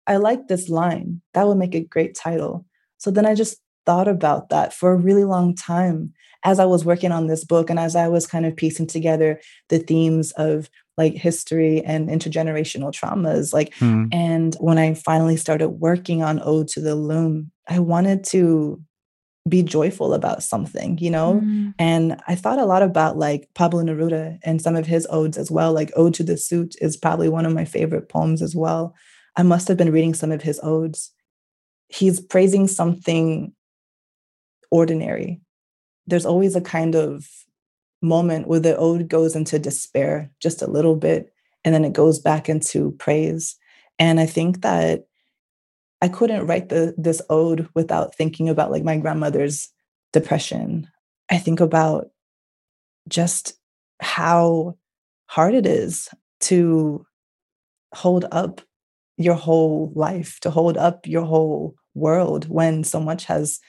I 0.09 0.17
like 0.17 0.49
this 0.49 0.69
line. 0.69 1.23
That 1.35 1.47
would 1.47 1.59
make 1.59 1.77
a 1.77 1.81
great 1.81 2.17
title. 2.17 2.67
So 2.99 3.13
then 3.13 3.25
I 3.25 3.37
just 3.37 3.59
thought 3.87 4.09
about 4.09 4.49
that 4.49 4.75
for 4.75 4.91
a 4.91 4.97
really 4.97 5.25
long 5.25 5.55
time 5.55 6.13
as 6.45 6.59
I 6.59 6.65
was 6.65 6.85
working 6.85 7.13
on 7.13 7.27
this 7.27 7.45
book 7.45 7.71
and 7.71 7.79
as 7.79 7.95
I 7.97 8.09
was 8.09 8.27
kind 8.27 8.47
of 8.47 8.57
piecing 8.57 8.87
together 8.87 9.41
the 9.69 9.79
themes 9.79 10.33
of 10.33 10.71
like 10.97 11.15
history 11.15 11.83
and 11.85 12.09
intergenerational 12.09 12.93
traumas 12.93 13.53
like 13.53 13.75
mm. 13.77 14.09
and 14.13 14.55
when 14.61 14.79
I 14.79 14.95
finally 14.95 15.37
started 15.37 15.69
working 15.69 16.23
on 16.23 16.41
Ode 16.43 16.69
to 16.69 16.81
the 16.81 16.95
Loom 16.95 17.51
I 17.69 17.79
wanted 17.79 18.25
to 18.27 18.83
be 19.49 19.63
joyful 19.63 20.13
about 20.13 20.43
something, 20.43 20.99
you 20.99 21.11
know? 21.11 21.41
Mm. 21.43 21.75
And 21.79 22.21
I 22.29 22.35
thought 22.35 22.59
a 22.59 22.67
lot 22.67 22.83
about 22.83 23.17
like 23.17 23.49
Pablo 23.55 23.83
Neruda 23.83 24.39
and 24.43 24.61
some 24.61 24.77
of 24.77 24.87
his 24.87 25.07
odes 25.11 25.39
as 25.39 25.51
well. 25.51 25.73
Like 25.73 25.91
Ode 25.97 26.15
to 26.15 26.23
the 26.23 26.37
Suit 26.37 26.77
is 26.81 26.97
probably 26.97 27.29
one 27.29 27.47
of 27.47 27.55
my 27.55 27.65
favorite 27.65 28.09
poems 28.09 28.43
as 28.43 28.55
well. 28.55 28.95
I 29.37 29.43
must 29.43 29.69
have 29.69 29.77
been 29.77 29.93
reading 29.93 30.15
some 30.15 30.33
of 30.33 30.43
his 30.43 30.61
odes. 30.63 31.13
He's 31.89 32.21
praising 32.21 32.69
something 32.69 33.53
ordinary, 34.71 35.41
there's 36.11 36.27
always 36.27 36.57
a 36.57 36.61
kind 36.61 36.95
of 36.95 37.29
moment 38.03 38.49
where 38.49 38.61
the 38.61 38.77
ode 38.77 39.09
goes 39.09 39.37
into 39.37 39.59
despair 39.59 40.31
just 40.41 40.63
a 40.63 40.71
little 40.71 40.97
bit 40.97 41.33
and 41.65 41.75
then 41.75 41.85
it 41.85 41.93
goes 41.93 42.19
back 42.19 42.49
into 42.49 42.93
praise. 42.93 43.57
And 43.99 44.19
i 44.19 44.27
think 44.27 44.63
that 44.63 45.07
i 46.01 46.09
couldn't 46.09 46.47
write 46.47 46.71
the 46.71 46.95
this 46.97 47.21
ode 47.29 47.69
without 47.75 48.15
thinking 48.15 48.49
about 48.49 48.71
like 48.71 48.85
my 48.85 48.97
grandmother's 48.97 49.69
depression. 50.13 50.89
I 51.31 51.39
think 51.39 51.61
about 51.61 52.09
just 53.09 53.55
how 54.01 54.77
hard 55.27 55.55
it 55.55 55.67
is 55.67 56.09
to 56.41 57.07
hold 57.95 58.25
up 58.33 58.61
your 59.17 59.35
whole 59.35 59.93
life 59.95 60.41
to 60.41 60.51
hold 60.51 60.79
up 60.79 61.07
your 61.07 61.25
whole 61.25 61.75
world 61.95 62.49
when 62.49 62.83
so 62.83 62.99
much 62.99 63.27
has 63.27 63.61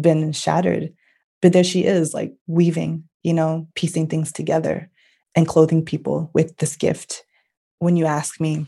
been 0.00 0.32
shattered 0.32 0.92
but 1.44 1.52
there 1.52 1.62
she 1.62 1.84
is, 1.84 2.14
like 2.14 2.32
weaving, 2.46 3.04
you 3.22 3.34
know, 3.34 3.68
piecing 3.74 4.06
things 4.06 4.32
together 4.32 4.88
and 5.34 5.46
clothing 5.46 5.84
people 5.84 6.30
with 6.32 6.56
this 6.56 6.74
gift. 6.74 7.22
When 7.80 7.96
you 7.98 8.06
ask 8.06 8.40
me, 8.40 8.64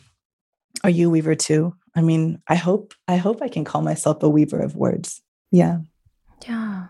are 0.84 0.90
you 0.90 1.06
a 1.06 1.10
weaver 1.10 1.34
too? 1.34 1.74
I 1.94 2.02
mean, 2.02 2.42
I 2.48 2.54
hope 2.54 2.92
I 3.08 3.16
hope 3.16 3.40
I 3.40 3.48
can 3.48 3.64
call 3.64 3.80
myself 3.80 4.22
a 4.22 4.28
weaver 4.28 4.58
of 4.58 4.76
words. 4.76 5.22
Yeah. 5.50 5.78
Yeah. 6.46 6.88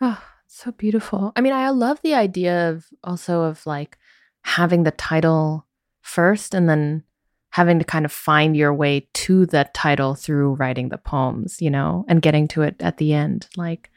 Oh, 0.00 0.24
so 0.46 0.72
beautiful. 0.72 1.34
I 1.36 1.42
mean, 1.42 1.52
I 1.52 1.68
love 1.68 2.00
the 2.00 2.14
idea 2.14 2.70
of 2.70 2.86
also 3.04 3.42
of 3.42 3.66
like 3.66 3.98
having 4.44 4.84
the 4.84 4.92
title 4.92 5.66
first 6.00 6.54
and 6.54 6.70
then 6.70 7.02
having 7.50 7.78
to 7.80 7.84
kind 7.84 8.06
of 8.06 8.12
find 8.12 8.56
your 8.56 8.72
way 8.72 9.06
to 9.12 9.44
that 9.46 9.74
title 9.74 10.14
through 10.14 10.54
writing 10.54 10.88
the 10.88 10.96
poems, 10.96 11.60
you 11.60 11.70
know, 11.70 12.06
and 12.08 12.22
getting 12.22 12.48
to 12.48 12.62
it 12.62 12.76
at 12.80 12.96
the 12.96 13.12
end. 13.12 13.46
Like 13.58 13.90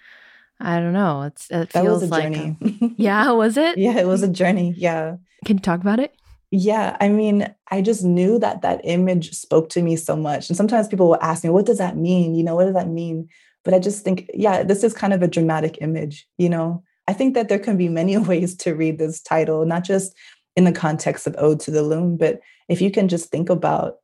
I 0.59 0.79
don't 0.79 0.93
know. 0.93 1.23
It's 1.23 1.49
it 1.49 1.69
that 1.69 1.83
feels 1.83 2.01
was 2.01 2.09
a 2.09 2.11
like 2.11 2.23
journey. 2.33 2.57
A, 2.61 2.91
yeah, 2.97 3.31
was 3.31 3.57
it? 3.57 3.77
yeah, 3.77 3.97
it 3.97 4.07
was 4.07 4.23
a 4.23 4.27
journey. 4.27 4.73
Yeah. 4.75 5.15
Can 5.45 5.57
you 5.57 5.61
talk 5.61 5.79
about 5.81 5.99
it? 5.99 6.13
Yeah, 6.51 6.97
I 6.99 7.09
mean, 7.09 7.53
I 7.69 7.81
just 7.81 8.03
knew 8.03 8.39
that 8.39 8.61
that 8.63 8.81
image 8.83 9.33
spoke 9.33 9.69
to 9.69 9.81
me 9.81 9.95
so 9.95 10.15
much. 10.15 10.49
And 10.49 10.57
sometimes 10.57 10.87
people 10.87 11.07
will 11.07 11.21
ask 11.21 11.43
me, 11.43 11.49
"What 11.49 11.65
does 11.65 11.77
that 11.77 11.95
mean?" 11.95 12.35
You 12.35 12.43
know, 12.43 12.55
what 12.55 12.65
does 12.65 12.73
that 12.73 12.89
mean? 12.89 13.29
But 13.63 13.73
I 13.73 13.79
just 13.79 14.03
think, 14.03 14.29
yeah, 14.33 14.63
this 14.63 14.83
is 14.83 14.93
kind 14.93 15.13
of 15.13 15.21
a 15.21 15.27
dramatic 15.27 15.77
image, 15.81 16.27
you 16.37 16.49
know. 16.49 16.83
I 17.07 17.13
think 17.13 17.33
that 17.35 17.49
there 17.49 17.59
can 17.59 17.77
be 17.77 17.89
many 17.89 18.17
ways 18.31 18.55
to 18.57 18.73
read 18.73 18.97
this 18.97 19.21
title, 19.21 19.65
not 19.65 19.83
just 19.83 20.15
in 20.55 20.63
the 20.63 20.71
context 20.71 21.27
of 21.27 21.35
Ode 21.37 21.59
to 21.61 21.71
the 21.71 21.83
Loom, 21.83 22.17
but 22.17 22.39
if 22.67 22.81
you 22.81 22.91
can 22.91 23.07
just 23.07 23.29
think 23.29 23.49
about 23.49 23.97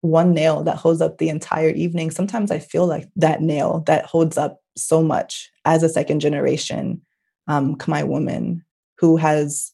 one 0.00 0.32
nail 0.32 0.62
that 0.64 0.76
holds 0.76 1.00
up 1.00 1.18
the 1.18 1.28
entire 1.28 1.70
evening, 1.70 2.10
sometimes 2.10 2.50
I 2.50 2.58
feel 2.58 2.86
like 2.86 3.08
that 3.16 3.42
nail 3.42 3.82
that 3.86 4.06
holds 4.06 4.38
up 4.38 4.59
so 4.76 5.02
much 5.02 5.50
as 5.64 5.82
a 5.82 5.88
second 5.88 6.20
generation 6.20 7.00
um, 7.48 7.76
Khmer 7.76 8.06
woman 8.06 8.64
who 8.98 9.16
has 9.16 9.72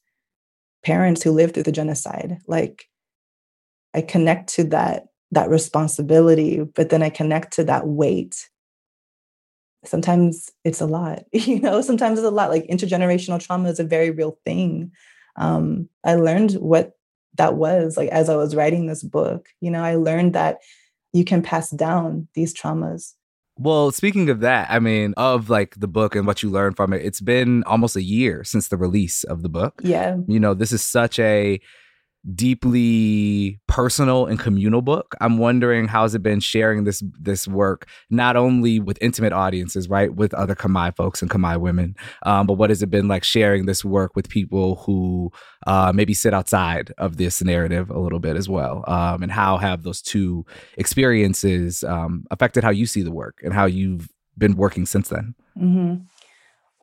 parents 0.84 1.22
who 1.22 1.32
lived 1.32 1.54
through 1.54 1.64
the 1.64 1.72
genocide. 1.72 2.38
Like 2.46 2.86
I 3.94 4.00
connect 4.00 4.48
to 4.54 4.64
that 4.64 5.06
that 5.32 5.50
responsibility, 5.50 6.60
but 6.60 6.90
then 6.90 7.02
I 7.02 7.10
connect 7.10 7.52
to 7.54 7.64
that 7.64 7.86
weight. 7.86 8.48
Sometimes 9.84 10.50
it's 10.64 10.80
a 10.80 10.86
lot, 10.86 11.24
you 11.32 11.60
know. 11.60 11.80
Sometimes 11.80 12.18
it's 12.18 12.26
a 12.26 12.30
lot. 12.30 12.50
Like 12.50 12.66
intergenerational 12.68 13.44
trauma 13.44 13.68
is 13.68 13.80
a 13.80 13.84
very 13.84 14.10
real 14.10 14.38
thing. 14.44 14.92
Um, 15.36 15.88
I 16.04 16.14
learned 16.14 16.52
what 16.52 16.92
that 17.34 17.56
was 17.56 17.96
like 17.96 18.08
as 18.08 18.30
I 18.30 18.36
was 18.36 18.54
writing 18.54 18.86
this 18.86 19.02
book. 19.02 19.48
You 19.60 19.70
know, 19.70 19.82
I 19.82 19.96
learned 19.96 20.32
that 20.34 20.58
you 21.12 21.24
can 21.24 21.42
pass 21.42 21.70
down 21.70 22.28
these 22.34 22.54
traumas 22.54 23.14
well, 23.58 23.90
speaking 23.90 24.28
of 24.28 24.40
that, 24.40 24.68
I 24.70 24.78
mean, 24.78 25.14
of 25.16 25.48
like 25.48 25.80
the 25.80 25.88
book 25.88 26.14
and 26.14 26.26
what 26.26 26.42
you 26.42 26.50
learned 26.50 26.76
from 26.76 26.92
it, 26.92 27.04
it's 27.04 27.20
been 27.20 27.64
almost 27.64 27.96
a 27.96 28.02
year 28.02 28.44
since 28.44 28.68
the 28.68 28.76
release 28.76 29.24
of 29.24 29.42
the 29.42 29.48
book. 29.48 29.80
Yeah. 29.82 30.16
You 30.26 30.38
know, 30.38 30.52
this 30.52 30.72
is 30.72 30.82
such 30.82 31.18
a 31.18 31.60
deeply 32.34 33.60
personal 33.68 34.26
and 34.26 34.38
communal 34.38 34.82
book. 34.82 35.14
I'm 35.20 35.38
wondering 35.38 35.86
how's 35.86 36.14
it 36.14 36.22
been 36.22 36.40
sharing 36.40 36.84
this 36.84 37.02
this 37.18 37.46
work 37.46 37.88
not 38.10 38.36
only 38.36 38.80
with 38.80 38.98
intimate 39.00 39.32
audiences, 39.32 39.88
right, 39.88 40.14
with 40.14 40.34
other 40.34 40.54
Khmer 40.54 40.94
folks 40.96 41.22
and 41.22 41.30
Khmer 41.30 41.60
women, 41.60 41.94
um, 42.24 42.46
but 42.46 42.54
what 42.54 42.70
has 42.70 42.82
it 42.82 42.90
been 42.90 43.08
like 43.08 43.24
sharing 43.24 43.66
this 43.66 43.84
work 43.84 44.16
with 44.16 44.28
people 44.28 44.76
who 44.76 45.30
uh, 45.66 45.92
maybe 45.94 46.14
sit 46.14 46.34
outside 46.34 46.92
of 46.98 47.16
this 47.16 47.42
narrative 47.42 47.90
a 47.90 47.98
little 47.98 48.20
bit 48.20 48.36
as 48.36 48.48
well, 48.48 48.84
um, 48.88 49.22
and 49.22 49.30
how 49.30 49.56
have 49.56 49.82
those 49.82 50.02
two 50.02 50.44
experiences 50.76 51.84
um, 51.84 52.24
affected 52.30 52.64
how 52.64 52.70
you 52.70 52.86
see 52.86 53.02
the 53.02 53.12
work 53.12 53.40
and 53.44 53.52
how 53.52 53.66
you've 53.66 54.08
been 54.36 54.56
working 54.56 54.86
since 54.86 55.08
then? 55.08 55.34
Mm-hmm. 55.56 56.02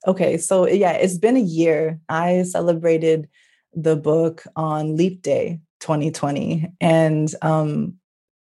Okay, 0.06 0.38
so 0.38 0.67
yeah, 0.67 0.93
it's 0.93 1.17
been 1.17 1.38
a 1.38 1.41
year. 1.41 1.99
I 2.10 2.43
celebrated 2.43 3.27
the 3.75 3.95
book 3.95 4.43
on 4.55 4.95
Leap 4.95 5.21
Day 5.21 5.59
2020. 5.79 6.71
And 6.79 7.33
um, 7.41 7.95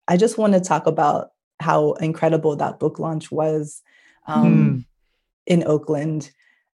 I 0.08 0.18
just 0.18 0.38
want 0.38 0.54
to 0.54 0.60
talk 0.60 0.88
about 0.88 1.30
how 1.60 1.94
incredible 1.94 2.56
that 2.58 2.80
book 2.80 3.00
launch 3.00 3.32
was 3.32 3.82
um, 4.28 4.54
hmm. 4.54 4.80
in 5.46 5.64
Oakland 5.66 6.32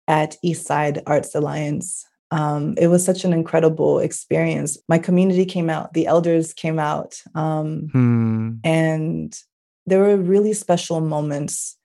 at 0.06 0.36
Eastside 0.44 1.02
Arts 1.06 1.34
Alliance. 1.34 2.06
Um, 2.30 2.74
it 2.76 2.88
was 2.88 3.04
such 3.04 3.24
an 3.24 3.32
incredible 3.32 3.98
experience. 4.00 4.78
My 4.88 4.98
community 4.98 5.44
came 5.44 5.70
out, 5.70 5.94
the 5.94 6.06
elders 6.06 6.52
came 6.52 6.78
out, 6.78 7.20
um, 7.34 7.88
hmm. 7.92 8.52
and 8.64 9.38
there 9.86 10.00
were 10.00 10.16
really 10.16 10.52
special 10.52 11.00
moments 11.00 11.76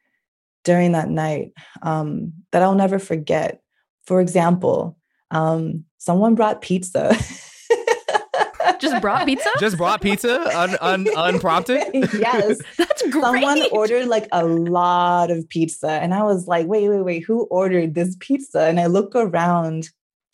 during 0.64 0.92
that 0.94 1.10
night 1.10 1.54
um, 1.82 2.34
that 2.52 2.62
I'll 2.62 2.76
never 2.76 3.00
forget. 3.00 3.62
For 4.06 4.20
example, 4.20 4.98
um, 5.32 5.86
someone 5.98 6.36
brought 6.36 6.62
pizza. 6.62 7.16
Just 8.80 9.02
brought 9.02 9.26
pizza? 9.26 9.50
Just 9.60 9.78
brought 9.78 10.02
pizza 10.02 10.42
un, 10.58 10.78
un, 10.82 11.08
unprompted? 11.16 11.84
yes. 11.94 12.60
That's 12.78 13.02
great. 13.10 13.22
Someone 13.22 13.64
ordered 13.72 14.08
like 14.08 14.28
a 14.32 14.46
lot 14.46 15.32
of 15.32 15.48
pizza. 15.50 15.90
And 15.90 16.14
I 16.14 16.24
was 16.24 16.48
like, 16.48 16.68
wait, 16.68 16.90
wait, 16.90 17.02
wait, 17.02 17.24
who 17.24 17.44
ordered 17.46 17.96
this 17.96 18.16
pizza? 18.20 18.62
And 18.62 18.80
I 18.80 18.88
look 18.88 19.16
around 19.16 19.90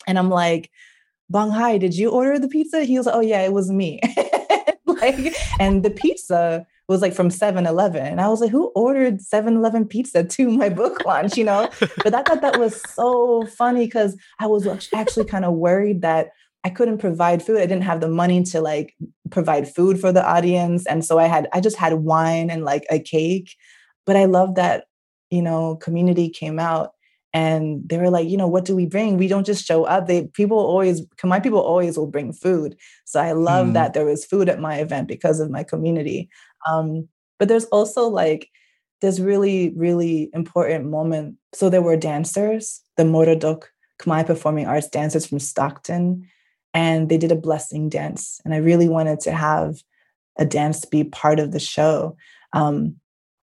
and 0.06 0.18
I'm 0.18 0.30
like, 0.30 0.70
Bong 1.28 1.50
Hai, 1.50 1.78
did 1.78 1.96
you 1.96 2.10
order 2.10 2.38
the 2.38 2.48
pizza? 2.48 2.84
He 2.84 2.96
was 2.98 3.06
like, 3.06 3.14
oh, 3.14 3.20
yeah, 3.20 3.42
it 3.42 3.52
was 3.52 3.70
me. 3.70 4.00
like, 4.84 5.34
and 5.60 5.84
the 5.84 5.90
pizza 5.90 6.66
was 6.90 7.02
like 7.02 7.14
from 7.14 7.28
7-Eleven. 7.28 8.04
And 8.04 8.20
I 8.20 8.28
was 8.28 8.40
like, 8.40 8.50
who 8.50 8.72
ordered 8.74 9.20
7-Eleven 9.20 9.86
pizza 9.86 10.24
to 10.24 10.50
my 10.50 10.68
book 10.68 11.04
launch, 11.06 11.36
you 11.36 11.44
know? 11.44 11.70
but 12.02 12.12
I 12.12 12.22
thought 12.22 12.40
that 12.40 12.58
was 12.58 12.82
so 12.82 13.46
funny 13.46 13.86
because 13.86 14.16
I 14.40 14.48
was 14.48 14.66
actually 14.92 15.26
kind 15.26 15.44
of 15.44 15.54
worried 15.54 16.02
that 16.02 16.30
I 16.64 16.68
couldn't 16.70 16.98
provide 16.98 17.44
food. 17.44 17.58
I 17.58 17.66
didn't 17.66 17.84
have 17.84 18.00
the 18.00 18.08
money 18.08 18.42
to 18.42 18.60
like 18.60 18.94
provide 19.30 19.72
food 19.72 20.00
for 20.00 20.10
the 20.10 20.28
audience. 20.28 20.84
And 20.84 21.04
so 21.04 21.16
I 21.20 21.26
had, 21.26 21.48
I 21.52 21.60
just 21.60 21.76
had 21.76 21.94
wine 21.94 22.50
and 22.50 22.64
like 22.64 22.84
a 22.90 22.98
cake. 22.98 23.54
But 24.04 24.16
I 24.16 24.24
love 24.24 24.56
that, 24.56 24.86
you 25.30 25.42
know, 25.42 25.76
community 25.76 26.28
came 26.28 26.58
out 26.58 26.90
and 27.32 27.88
they 27.88 27.96
were 27.96 28.10
like 28.10 28.28
you 28.28 28.36
know 28.36 28.48
what 28.48 28.64
do 28.64 28.74
we 28.74 28.86
bring 28.86 29.16
we 29.16 29.28
don't 29.28 29.46
just 29.46 29.64
show 29.64 29.84
up 29.84 30.06
they 30.06 30.26
people 30.28 30.58
always 30.58 31.02
my 31.24 31.38
people 31.38 31.60
always 31.60 31.96
will 31.96 32.06
bring 32.06 32.32
food 32.32 32.76
so 33.04 33.20
i 33.20 33.32
love 33.32 33.68
mm. 33.68 33.72
that 33.74 33.94
there 33.94 34.04
was 34.04 34.24
food 34.24 34.48
at 34.48 34.60
my 34.60 34.76
event 34.76 35.06
because 35.06 35.38
of 35.38 35.50
my 35.50 35.62
community 35.62 36.28
um, 36.68 37.08
but 37.38 37.48
there's 37.48 37.64
also 37.66 38.08
like 38.08 38.50
this 39.00 39.18
really, 39.18 39.70
really 39.70 40.30
important 40.32 40.86
moment. 40.86 41.36
So 41.54 41.68
there 41.68 41.82
were 41.82 41.96
dancers, 41.96 42.82
the 42.96 43.04
Morodok 43.04 43.64
Khmer 44.00 44.26
Performing 44.26 44.66
Arts 44.66 44.88
dancers 44.88 45.26
from 45.26 45.38
Stockton, 45.38 46.28
and 46.74 47.08
they 47.08 47.18
did 47.18 47.32
a 47.32 47.36
blessing 47.36 47.88
dance. 47.88 48.40
And 48.44 48.54
I 48.54 48.58
really 48.58 48.88
wanted 48.88 49.20
to 49.20 49.32
have 49.32 49.82
a 50.38 50.44
dance 50.44 50.84
be 50.84 51.04
part 51.04 51.40
of 51.40 51.52
the 51.52 51.60
show 51.60 52.16
um, 52.52 52.96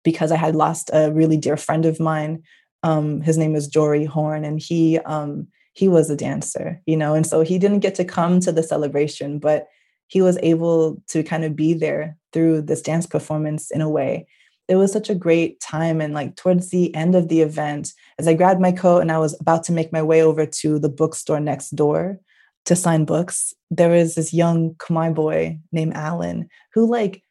because 0.04 0.30
I 0.30 0.36
had 0.36 0.54
lost 0.54 0.90
a 0.92 1.10
really 1.12 1.36
dear 1.36 1.56
friend 1.56 1.84
of 1.86 1.98
mine. 1.98 2.42
Um, 2.82 3.20
his 3.20 3.38
name 3.38 3.54
is 3.54 3.68
Jory 3.68 4.04
Horn, 4.04 4.44
and 4.44 4.60
he 4.60 4.98
um, 5.00 5.48
he 5.72 5.88
was 5.88 6.08
a 6.08 6.16
dancer, 6.16 6.80
you 6.86 6.96
know, 6.96 7.14
and 7.14 7.26
so 7.26 7.42
he 7.42 7.58
didn't 7.58 7.80
get 7.80 7.94
to 7.96 8.04
come 8.04 8.40
to 8.40 8.52
the 8.52 8.62
celebration, 8.62 9.38
but 9.38 9.66
he 10.08 10.22
was 10.22 10.38
able 10.42 11.02
to 11.08 11.22
kind 11.22 11.44
of 11.44 11.56
be 11.56 11.74
there 11.74 12.16
through 12.32 12.62
this 12.62 12.82
dance 12.82 13.06
performance 13.06 13.70
in 13.70 13.80
a 13.80 13.88
way. 13.88 14.26
It 14.68 14.76
was 14.76 14.92
such 14.92 15.10
a 15.10 15.14
great 15.14 15.60
time. 15.60 16.00
And 16.00 16.14
like 16.14 16.36
towards 16.36 16.70
the 16.70 16.94
end 16.94 17.14
of 17.14 17.28
the 17.28 17.40
event, 17.40 17.92
as 18.18 18.26
I 18.26 18.34
grabbed 18.34 18.60
my 18.60 18.72
coat 18.72 19.00
and 19.00 19.12
I 19.12 19.18
was 19.18 19.38
about 19.40 19.64
to 19.64 19.72
make 19.72 19.92
my 19.92 20.02
way 20.02 20.22
over 20.22 20.46
to 20.46 20.78
the 20.78 20.88
bookstore 20.88 21.40
next 21.40 21.70
door 21.70 22.18
to 22.64 22.74
sign 22.74 23.04
books, 23.04 23.54
there 23.70 23.90
was 23.90 24.14
this 24.14 24.32
young 24.32 24.74
Khmer 24.74 25.14
boy 25.14 25.58
named 25.72 25.94
Alan 25.94 26.48
who 26.72 26.90
like 26.90 27.22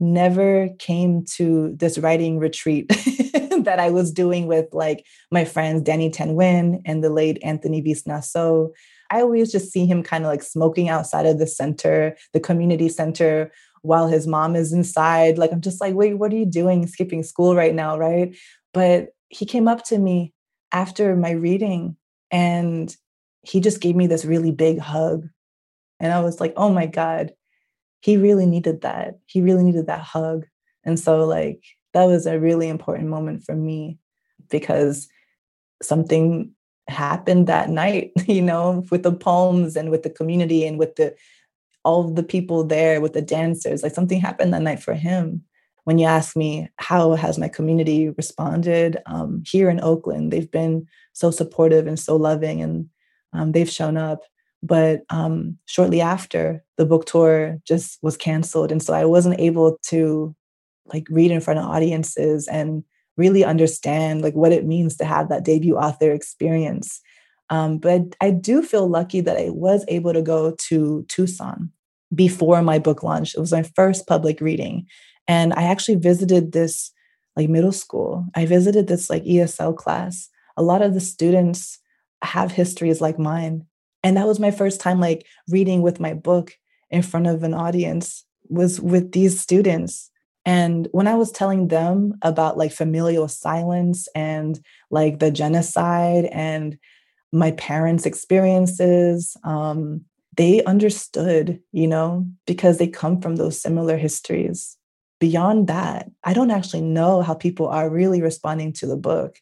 never 0.00 0.70
came 0.78 1.24
to 1.36 1.74
this 1.76 1.98
writing 1.98 2.38
retreat 2.38 2.90
that 3.70 3.78
I 3.78 3.90
was 3.90 4.12
doing 4.12 4.46
with 4.46 4.66
like 4.72 5.06
my 5.30 5.44
friends 5.44 5.82
Danny 5.82 6.10
Thanh 6.10 6.34
Nguyen 6.34 6.82
and 6.84 7.04
the 7.04 7.10
late 7.10 7.38
Anthony 7.42 7.80
Veasna 7.82 8.22
So. 8.22 8.74
I 9.12 9.22
always 9.22 9.50
just 9.50 9.72
see 9.72 9.86
him 9.86 10.04
kind 10.04 10.24
of 10.24 10.28
like 10.28 10.42
smoking 10.42 10.88
outside 10.88 11.26
of 11.26 11.40
the 11.40 11.46
center, 11.46 12.16
the 12.32 12.38
community 12.38 12.88
center, 12.88 13.50
while 13.82 14.06
his 14.06 14.26
mom 14.26 14.54
is 14.54 14.72
inside. 14.72 15.36
Like, 15.36 15.52
I'm 15.52 15.60
just 15.60 15.80
like, 15.80 15.96
wait, 15.96 16.14
what 16.14 16.32
are 16.32 16.36
you 16.36 16.46
doing 16.46 16.86
skipping 16.86 17.24
school 17.24 17.56
right 17.56 17.74
now? 17.74 17.98
Right. 17.98 18.36
But 18.72 19.08
he 19.28 19.46
came 19.46 19.66
up 19.66 19.84
to 19.86 19.98
me 19.98 20.32
after 20.70 21.16
my 21.16 21.32
reading 21.32 21.96
and 22.30 22.94
he 23.42 23.60
just 23.60 23.80
gave 23.80 23.96
me 23.96 24.06
this 24.06 24.24
really 24.24 24.52
big 24.52 24.78
hug. 24.78 25.28
And 25.98 26.12
I 26.12 26.20
was 26.20 26.40
like, 26.40 26.52
oh 26.56 26.70
my 26.70 26.86
God, 26.86 27.32
he 28.00 28.16
really 28.16 28.46
needed 28.46 28.82
that. 28.82 29.18
He 29.26 29.42
really 29.42 29.64
needed 29.64 29.88
that 29.88 30.02
hug. 30.02 30.46
And 30.84 30.98
so, 30.98 31.24
like, 31.24 31.64
that 31.92 32.04
was 32.04 32.26
a 32.26 32.38
really 32.38 32.68
important 32.68 33.08
moment 33.08 33.44
for 33.44 33.54
me 33.54 33.98
because 34.48 35.08
something 35.82 36.52
happened 36.88 37.46
that 37.46 37.70
night, 37.70 38.12
you 38.26 38.42
know, 38.42 38.84
with 38.90 39.02
the 39.02 39.12
poems 39.12 39.76
and 39.76 39.90
with 39.90 40.02
the 40.02 40.10
community 40.10 40.66
and 40.66 40.78
with 40.78 40.96
the 40.96 41.14
all 41.84 42.12
the 42.12 42.22
people 42.22 42.62
there 42.64 43.00
with 43.00 43.14
the 43.14 43.22
dancers. 43.22 43.82
Like 43.82 43.94
something 43.94 44.20
happened 44.20 44.52
that 44.52 44.62
night 44.62 44.82
for 44.82 44.94
him. 44.94 45.42
When 45.84 45.98
you 45.98 46.06
ask 46.06 46.36
me 46.36 46.68
how 46.76 47.14
has 47.14 47.38
my 47.38 47.48
community 47.48 48.10
responded 48.10 48.98
um, 49.06 49.42
here 49.46 49.70
in 49.70 49.80
Oakland, 49.80 50.30
they've 50.30 50.50
been 50.50 50.86
so 51.14 51.30
supportive 51.30 51.86
and 51.86 51.98
so 51.98 52.16
loving, 52.16 52.62
and 52.62 52.88
um, 53.32 53.52
they've 53.52 53.68
shown 53.68 53.96
up. 53.96 54.20
But 54.62 55.00
um, 55.08 55.56
shortly 55.64 56.02
after, 56.02 56.62
the 56.76 56.84
book 56.84 57.06
tour 57.06 57.58
just 57.66 57.98
was 58.02 58.18
canceled, 58.18 58.70
and 58.70 58.82
so 58.82 58.92
I 58.92 59.06
wasn't 59.06 59.40
able 59.40 59.78
to 59.86 60.36
like 60.92 61.06
read 61.10 61.30
in 61.30 61.40
front 61.40 61.60
of 61.60 61.66
audiences 61.66 62.48
and 62.48 62.84
really 63.16 63.44
understand 63.44 64.22
like 64.22 64.34
what 64.34 64.52
it 64.52 64.64
means 64.64 64.96
to 64.96 65.04
have 65.04 65.28
that 65.28 65.44
debut 65.44 65.76
author 65.76 66.12
experience. 66.12 67.00
Um, 67.50 67.78
but 67.78 68.16
I 68.20 68.30
do 68.30 68.62
feel 68.62 68.88
lucky 68.88 69.20
that 69.20 69.36
I 69.36 69.50
was 69.50 69.84
able 69.88 70.12
to 70.12 70.22
go 70.22 70.54
to 70.68 71.04
Tucson 71.08 71.72
before 72.14 72.62
my 72.62 72.78
book 72.78 73.02
launch. 73.02 73.34
It 73.34 73.40
was 73.40 73.52
my 73.52 73.62
first 73.62 74.06
public 74.06 74.40
reading. 74.40 74.86
And 75.28 75.52
I 75.54 75.64
actually 75.64 75.96
visited 75.96 76.52
this 76.52 76.92
like 77.36 77.48
middle 77.48 77.72
school. 77.72 78.24
I 78.34 78.46
visited 78.46 78.86
this 78.86 79.10
like 79.10 79.24
ESL 79.24 79.76
class. 79.76 80.28
A 80.56 80.62
lot 80.62 80.82
of 80.82 80.94
the 80.94 81.00
students 81.00 81.78
have 82.22 82.52
histories 82.52 83.00
like 83.00 83.18
mine. 83.18 83.66
And 84.02 84.16
that 84.16 84.26
was 84.26 84.40
my 84.40 84.50
first 84.50 84.80
time 84.80 85.00
like 85.00 85.26
reading 85.48 85.82
with 85.82 86.00
my 86.00 86.14
book 86.14 86.56
in 86.90 87.02
front 87.02 87.26
of 87.26 87.42
an 87.42 87.54
audience 87.54 88.24
was 88.48 88.80
with 88.80 89.12
these 89.12 89.40
students 89.40 90.09
and 90.44 90.88
when 90.92 91.06
I 91.06 91.14
was 91.14 91.30
telling 91.30 91.68
them 91.68 92.14
about 92.22 92.56
like 92.56 92.72
familial 92.72 93.28
silence 93.28 94.08
and 94.14 94.58
like 94.90 95.18
the 95.18 95.30
genocide 95.30 96.26
and 96.26 96.78
my 97.32 97.52
parents' 97.52 98.06
experiences, 98.06 99.36
um, 99.44 100.02
they 100.36 100.64
understood, 100.64 101.60
you 101.72 101.86
know, 101.86 102.26
because 102.46 102.78
they 102.78 102.88
come 102.88 103.20
from 103.20 103.36
those 103.36 103.60
similar 103.60 103.96
histories. 103.96 104.76
Beyond 105.18 105.66
that, 105.66 106.10
I 106.24 106.32
don't 106.32 106.50
actually 106.50 106.80
know 106.80 107.20
how 107.20 107.34
people 107.34 107.68
are 107.68 107.90
really 107.90 108.22
responding 108.22 108.72
to 108.74 108.86
the 108.86 108.96
book. 108.96 109.38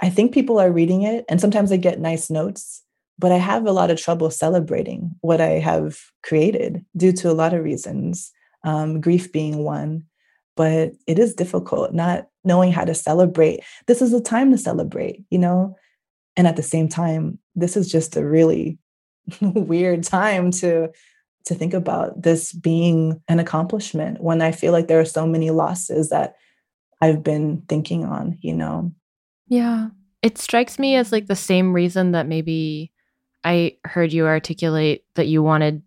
I 0.00 0.10
think 0.10 0.34
people 0.34 0.60
are 0.60 0.70
reading 0.70 1.02
it, 1.02 1.24
and 1.28 1.40
sometimes 1.40 1.72
I 1.72 1.76
get 1.76 2.00
nice 2.00 2.28
notes, 2.28 2.82
but 3.18 3.32
I 3.32 3.38
have 3.38 3.66
a 3.66 3.72
lot 3.72 3.90
of 3.90 3.98
trouble 3.98 4.30
celebrating 4.30 5.12
what 5.22 5.40
I 5.40 5.52
have 5.60 5.98
created 6.22 6.84
due 6.96 7.12
to 7.12 7.30
a 7.30 7.32
lot 7.32 7.54
of 7.54 7.64
reasons, 7.64 8.30
um, 8.64 9.00
grief 9.00 9.32
being 9.32 9.64
one 9.64 10.04
but 10.56 10.92
it 11.06 11.18
is 11.18 11.34
difficult 11.34 11.92
not 11.92 12.26
knowing 12.44 12.72
how 12.72 12.84
to 12.84 12.94
celebrate. 12.94 13.60
This 13.86 14.02
is 14.02 14.12
a 14.12 14.20
time 14.20 14.50
to 14.50 14.58
celebrate, 14.58 15.24
you 15.30 15.38
know? 15.38 15.76
And 16.36 16.46
at 16.46 16.56
the 16.56 16.62
same 16.62 16.88
time, 16.88 17.38
this 17.54 17.76
is 17.76 17.90
just 17.90 18.16
a 18.16 18.26
really 18.26 18.78
weird 19.40 20.02
time 20.04 20.50
to 20.52 20.90
to 21.44 21.54
think 21.56 21.74
about 21.74 22.22
this 22.22 22.52
being 22.52 23.20
an 23.26 23.40
accomplishment 23.40 24.22
when 24.22 24.40
I 24.40 24.52
feel 24.52 24.70
like 24.70 24.86
there 24.86 25.00
are 25.00 25.04
so 25.04 25.26
many 25.26 25.50
losses 25.50 26.10
that 26.10 26.36
I've 27.00 27.24
been 27.24 27.62
thinking 27.68 28.04
on, 28.04 28.38
you 28.40 28.54
know. 28.54 28.92
Yeah. 29.48 29.88
It 30.22 30.38
strikes 30.38 30.78
me 30.78 30.94
as 30.94 31.10
like 31.10 31.26
the 31.26 31.34
same 31.34 31.72
reason 31.72 32.12
that 32.12 32.28
maybe 32.28 32.92
I 33.42 33.76
heard 33.84 34.12
you 34.12 34.26
articulate 34.26 35.04
that 35.14 35.26
you 35.26 35.42
wanted 35.42 35.82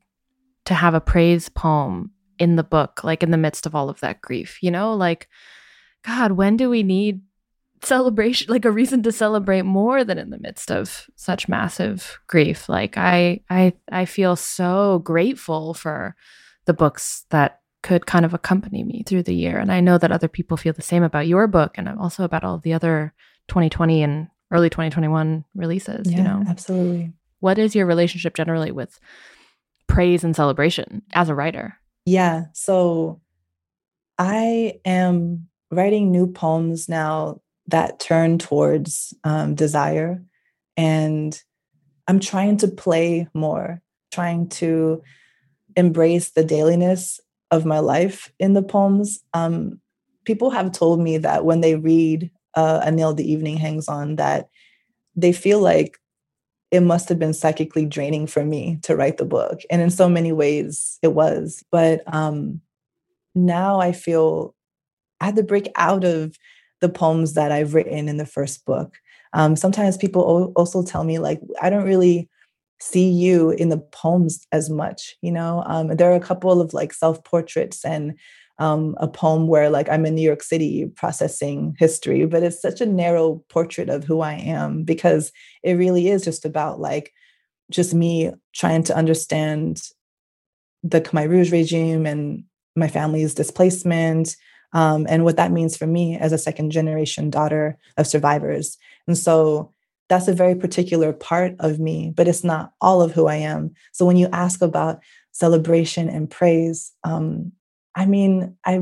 to 0.66 0.74
have 0.74 0.94
a 0.94 1.00
praise 1.00 1.48
poem 1.48 2.12
in 2.40 2.56
the 2.56 2.64
book, 2.64 3.04
like 3.04 3.24
in 3.24 3.32
the 3.32 3.38
midst 3.38 3.66
of 3.66 3.76
all 3.76 3.90
of 3.90 4.00
that 4.02 4.22
grief, 4.22 4.62
you 4.62 4.72
know? 4.72 4.94
Like, 4.94 5.28
God, 6.04 6.34
when 6.34 6.58
do 6.58 6.70
we 6.70 6.84
need 6.84 7.22
celebration, 7.82 8.48
like 8.52 8.66
a 8.66 8.72
reason 8.72 9.04
to 9.04 9.12
celebrate 9.12 9.64
more 9.64 10.04
than 10.04 10.18
in 10.18 10.30
the 10.30 10.40
midst 10.40 10.72
of 10.72 11.08
such 11.16 11.48
massive 11.48 12.20
grief? 12.28 12.70
Like, 12.70 12.98
I, 12.98 13.42
I, 13.50 13.74
I 13.92 14.06
feel 14.06 14.36
so 14.36 15.00
grateful 15.00 15.74
for 15.74 16.16
the 16.66 16.74
books 16.74 17.26
that 17.30 17.62
could 17.84 18.08
kind 18.08 18.26
of 18.26 18.34
accompany 18.34 18.84
me 18.84 19.04
through 19.06 19.22
the 19.22 19.36
year. 19.36 19.60
And 19.60 19.72
I 19.72 19.80
know 19.80 20.00
that 20.00 20.12
other 20.12 20.28
people 20.28 20.58
feel 20.58 20.74
the 20.74 20.82
same 20.82 21.04
about 21.04 21.28
your 21.28 21.46
book 21.46 21.76
and 21.78 21.88
also 21.88 22.24
about 22.24 22.44
all 22.44 22.58
the 22.58 22.74
other 22.74 23.14
2020 23.48 24.02
and 24.02 24.28
early 24.52 24.72
2021 24.72 25.46
releases, 25.54 26.10
yeah, 26.10 26.18
you 26.18 26.24
know? 26.24 26.44
Absolutely. 26.48 27.14
What 27.42 27.60
is 27.60 27.76
your 27.76 27.86
relationship 27.86 28.34
generally 28.34 28.72
with 28.72 29.00
praise 29.88 30.24
and 30.24 30.36
celebration 30.36 31.04
as 31.14 31.30
a 31.30 31.36
writer? 31.36 31.78
Yeah. 32.06 32.46
So 32.54 33.22
I 34.18 34.80
am 34.86 35.48
writing 35.72 36.12
new 36.12 36.28
poems 36.28 36.88
now 36.88 37.42
that 37.68 38.00
turn 38.00 38.38
towards 38.38 39.14
um, 39.24 39.56
desire. 39.56 40.24
And 40.78 41.40
I'm 42.08 42.20
trying 42.20 42.58
to 42.58 42.68
play 42.68 43.28
more, 43.34 43.82
trying 44.12 44.50
to 44.50 45.02
embrace 45.76 46.32
the 46.32 46.46
dailiness 46.46 47.20
of 47.52 47.66
my 47.66 47.80
life 47.80 48.32
in 48.40 48.54
the 48.54 48.64
poems. 48.64 49.22
Um, 49.34 49.82
people 50.26 50.52
have 50.52 50.72
told 50.72 51.00
me 51.00 51.18
that 51.20 51.46
when 51.46 51.62
they 51.62 51.76
read 51.76 52.32
uh, 52.56 52.90
Nail 52.94 53.14
the 53.14 53.30
Evening 53.30 53.58
Hangs 53.58 53.88
On, 53.88 54.18
that 54.18 54.50
they 55.16 55.34
feel 55.34 55.60
like 55.62 55.98
it 56.72 56.82
must 56.82 57.10
have 57.10 57.20
been 57.20 57.34
psychically 57.34 57.86
draining 57.86 58.28
for 58.28 58.44
me 58.44 58.80
to 58.84 58.96
write 58.96 59.18
the 59.18 59.26
book. 59.26 59.62
And 59.70 59.82
in 59.82 59.90
so 59.90 60.10
many 60.10 60.32
ways, 60.32 60.98
it 61.02 61.14
was. 61.14 61.64
But 61.72 62.02
um, 62.14 62.62
now 63.34 63.80
I 63.80 63.92
feel 63.92 64.56
I 65.22 65.26
had 65.26 65.36
to 65.38 65.44
break 65.44 65.70
out 65.76 66.04
of 66.04 66.36
the 66.82 66.90
poems 66.90 67.34
that 67.34 67.52
I've 67.52 67.74
written 67.74 68.10
in 68.10 68.18
the 68.18 68.26
first 68.26 68.66
book. 68.66 68.98
Um, 69.34 69.56
sometimes 69.56 69.98
people 69.98 70.54
also 70.56 70.84
tell 70.84 71.04
me, 71.04 71.20
like, 71.20 71.40
I 71.62 71.70
don't 71.70 71.86
really 71.86 72.30
see 72.80 73.10
you 73.10 73.52
in 73.52 73.70
the 73.70 73.78
poems 73.78 74.46
as 74.52 74.70
much 74.70 75.16
you 75.22 75.32
know 75.32 75.64
um, 75.66 75.88
there 75.96 76.12
are 76.12 76.16
a 76.16 76.20
couple 76.20 76.60
of 76.60 76.74
like 76.74 76.94
self 76.94 77.24
portraits 77.24 77.86
and 77.86 78.14
um, 78.58 78.96
a 79.00 79.08
poem 79.08 79.48
where 79.48 79.70
like 79.70 79.90
i'm 79.90 80.06
in 80.06 80.16
new 80.16 80.22
york 80.22 80.44
city 80.44 80.86
processing 80.96 81.76
history 81.78 82.26
but 82.26 82.44
it's 82.44 82.62
such 82.62 82.82
a 82.82 82.86
narrow 82.86 83.44
portrait 83.50 83.90
of 83.90 84.04
who 84.04 84.22
i 84.22 84.34
am 84.34 84.84
because 84.84 85.32
it 85.64 85.74
really 85.74 86.08
is 86.08 86.24
just 86.24 86.46
about 86.46 86.80
like 86.80 87.12
just 87.70 87.94
me 87.94 88.32
trying 88.54 88.84
to 88.84 88.96
understand 88.96 89.82
the 90.84 91.02
khmer 91.02 91.30
rouge 91.30 91.52
regime 91.52 92.06
and 92.06 92.44
my 92.76 92.88
family's 92.88 93.34
displacement 93.34 94.36
um, 94.74 95.06
and 95.10 95.24
what 95.24 95.38
that 95.38 95.52
means 95.52 95.78
for 95.78 95.88
me 95.88 96.18
as 96.18 96.34
a 96.34 96.38
second 96.38 96.72
generation 96.72 97.30
daughter 97.30 97.78
of 97.98 98.08
survivors 98.08 98.78
and 99.08 99.18
so 99.18 99.72
that's 100.10 100.28
a 100.28 100.34
very 100.34 100.56
particular 100.56 101.14
part 101.14 101.56
of 101.60 101.80
me, 101.80 102.12
but 102.16 102.28
it's 102.28 102.44
not 102.44 102.74
all 102.80 103.02
of 103.02 103.12
who 103.12 103.28
I 103.28 103.36
am. 103.36 103.74
So 103.92 104.06
when 104.06 104.18
you 104.18 104.30
ask 104.32 104.62
about 104.62 105.00
celebration 105.32 106.10
and 106.10 106.30
praise, 106.30 106.92
um, 107.04 107.52
I 107.96 108.06
mean, 108.06 108.58
I 108.66 108.82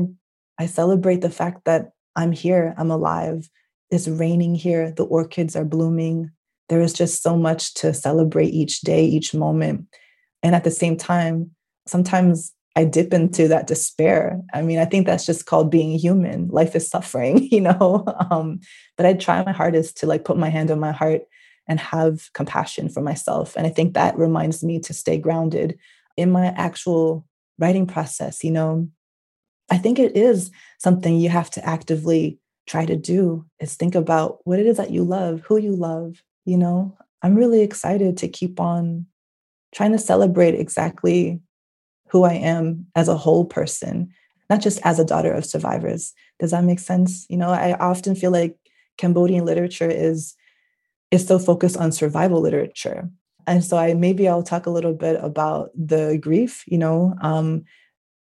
I 0.58 0.66
celebrate 0.66 1.20
the 1.20 1.30
fact 1.30 1.64
that 1.64 1.90
I'm 2.16 2.32
here, 2.32 2.74
I'm 2.76 2.90
alive. 2.90 3.48
It's 3.90 4.08
raining 4.08 4.54
here, 4.54 4.92
the 4.92 5.04
orchids 5.04 5.56
are 5.56 5.64
blooming. 5.64 6.30
There 6.68 6.80
is 6.80 6.92
just 6.92 7.22
so 7.22 7.36
much 7.36 7.74
to 7.74 7.92
celebrate 7.92 8.54
each 8.54 8.80
day, 8.80 9.04
each 9.04 9.34
moment. 9.34 9.86
And 10.42 10.54
at 10.54 10.64
the 10.64 10.70
same 10.70 10.96
time, 10.96 11.50
sometimes 11.86 12.52
I 12.76 12.84
dip 12.84 13.12
into 13.12 13.46
that 13.48 13.66
despair. 13.66 14.40
I 14.52 14.62
mean, 14.62 14.78
I 14.78 14.84
think 14.84 15.06
that's 15.06 15.26
just 15.26 15.46
called 15.46 15.70
being 15.70 15.96
human. 15.96 16.48
Life 16.48 16.74
is 16.74 16.88
suffering, 16.88 17.48
you 17.50 17.60
know. 17.60 18.04
Um, 18.30 18.60
but 18.96 19.06
I 19.06 19.14
try 19.14 19.44
my 19.44 19.52
hardest 19.52 19.98
to 19.98 20.06
like 20.06 20.24
put 20.24 20.36
my 20.36 20.48
hand 20.48 20.70
on 20.70 20.80
my 20.80 20.92
heart 20.92 21.22
and 21.68 21.80
have 21.80 22.30
compassion 22.34 22.88
for 22.88 23.00
myself. 23.00 23.56
And 23.56 23.66
I 23.66 23.70
think 23.70 23.94
that 23.94 24.18
reminds 24.18 24.62
me 24.62 24.80
to 24.80 24.92
stay 24.92 25.18
grounded 25.18 25.78
in 26.16 26.30
my 26.30 26.46
actual 26.48 27.26
writing 27.58 27.86
process. 27.86 28.42
You 28.42 28.50
know, 28.50 28.88
I 29.70 29.78
think 29.78 29.98
it 29.98 30.16
is 30.16 30.50
something 30.78 31.16
you 31.16 31.28
have 31.30 31.50
to 31.50 31.66
actively 31.66 32.38
try 32.66 32.86
to 32.86 32.96
do 32.96 33.44
is 33.60 33.74
think 33.74 33.94
about 33.94 34.38
what 34.44 34.58
it 34.58 34.66
is 34.66 34.76
that 34.76 34.90
you 34.90 35.04
love, 35.04 35.40
who 35.40 35.56
you 35.58 35.74
love. 35.74 36.22
You 36.44 36.56
know, 36.56 36.96
I'm 37.22 37.34
really 37.34 37.60
excited 37.60 38.16
to 38.18 38.28
keep 38.28 38.60
on 38.60 39.06
trying 39.74 39.92
to 39.92 39.98
celebrate 39.98 40.54
exactly 40.54 41.40
who 42.08 42.24
I 42.24 42.34
am 42.34 42.86
as 42.94 43.08
a 43.08 43.16
whole 43.16 43.44
person, 43.44 44.10
not 44.48 44.60
just 44.60 44.78
as 44.84 44.98
a 44.98 45.04
daughter 45.04 45.32
of 45.32 45.44
survivors. 45.44 46.12
Does 46.38 46.52
that 46.52 46.64
make 46.64 46.78
sense? 46.78 47.26
You 47.28 47.36
know, 47.36 47.50
I 47.50 47.74
often 47.74 48.14
feel 48.14 48.30
like 48.30 48.56
Cambodian 48.98 49.44
literature 49.44 49.90
is 49.90 50.34
is 51.10 51.26
so 51.26 51.38
focused 51.38 51.76
on 51.76 51.92
survival 51.92 52.40
literature. 52.40 53.08
And 53.46 53.64
so 53.64 53.76
I 53.76 53.94
maybe 53.94 54.28
I'll 54.28 54.42
talk 54.42 54.66
a 54.66 54.70
little 54.70 54.94
bit 54.94 55.18
about 55.22 55.70
the 55.74 56.18
grief, 56.20 56.64
you 56.66 56.78
know. 56.78 57.14
Um, 57.20 57.64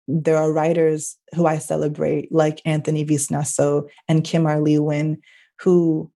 there 0.07 0.37
are 0.37 0.51
writers 0.51 1.17
who 1.35 1.45
I 1.45 1.57
celebrate, 1.57 2.31
like 2.31 2.61
Anthony 2.65 3.05
Veasna 3.05 3.45
So 3.45 3.87
and 4.07 4.23
Kim-R 4.23 4.61
Lee 4.61 4.79
Win, 4.79 5.21
who 5.59 6.11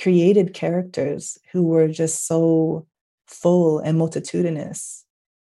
created 0.00 0.54
characters 0.54 1.38
who 1.52 1.62
were 1.62 1.88
just 1.88 2.26
so 2.26 2.86
full 3.26 3.78
and 3.78 3.98
multitudinous 3.98 5.02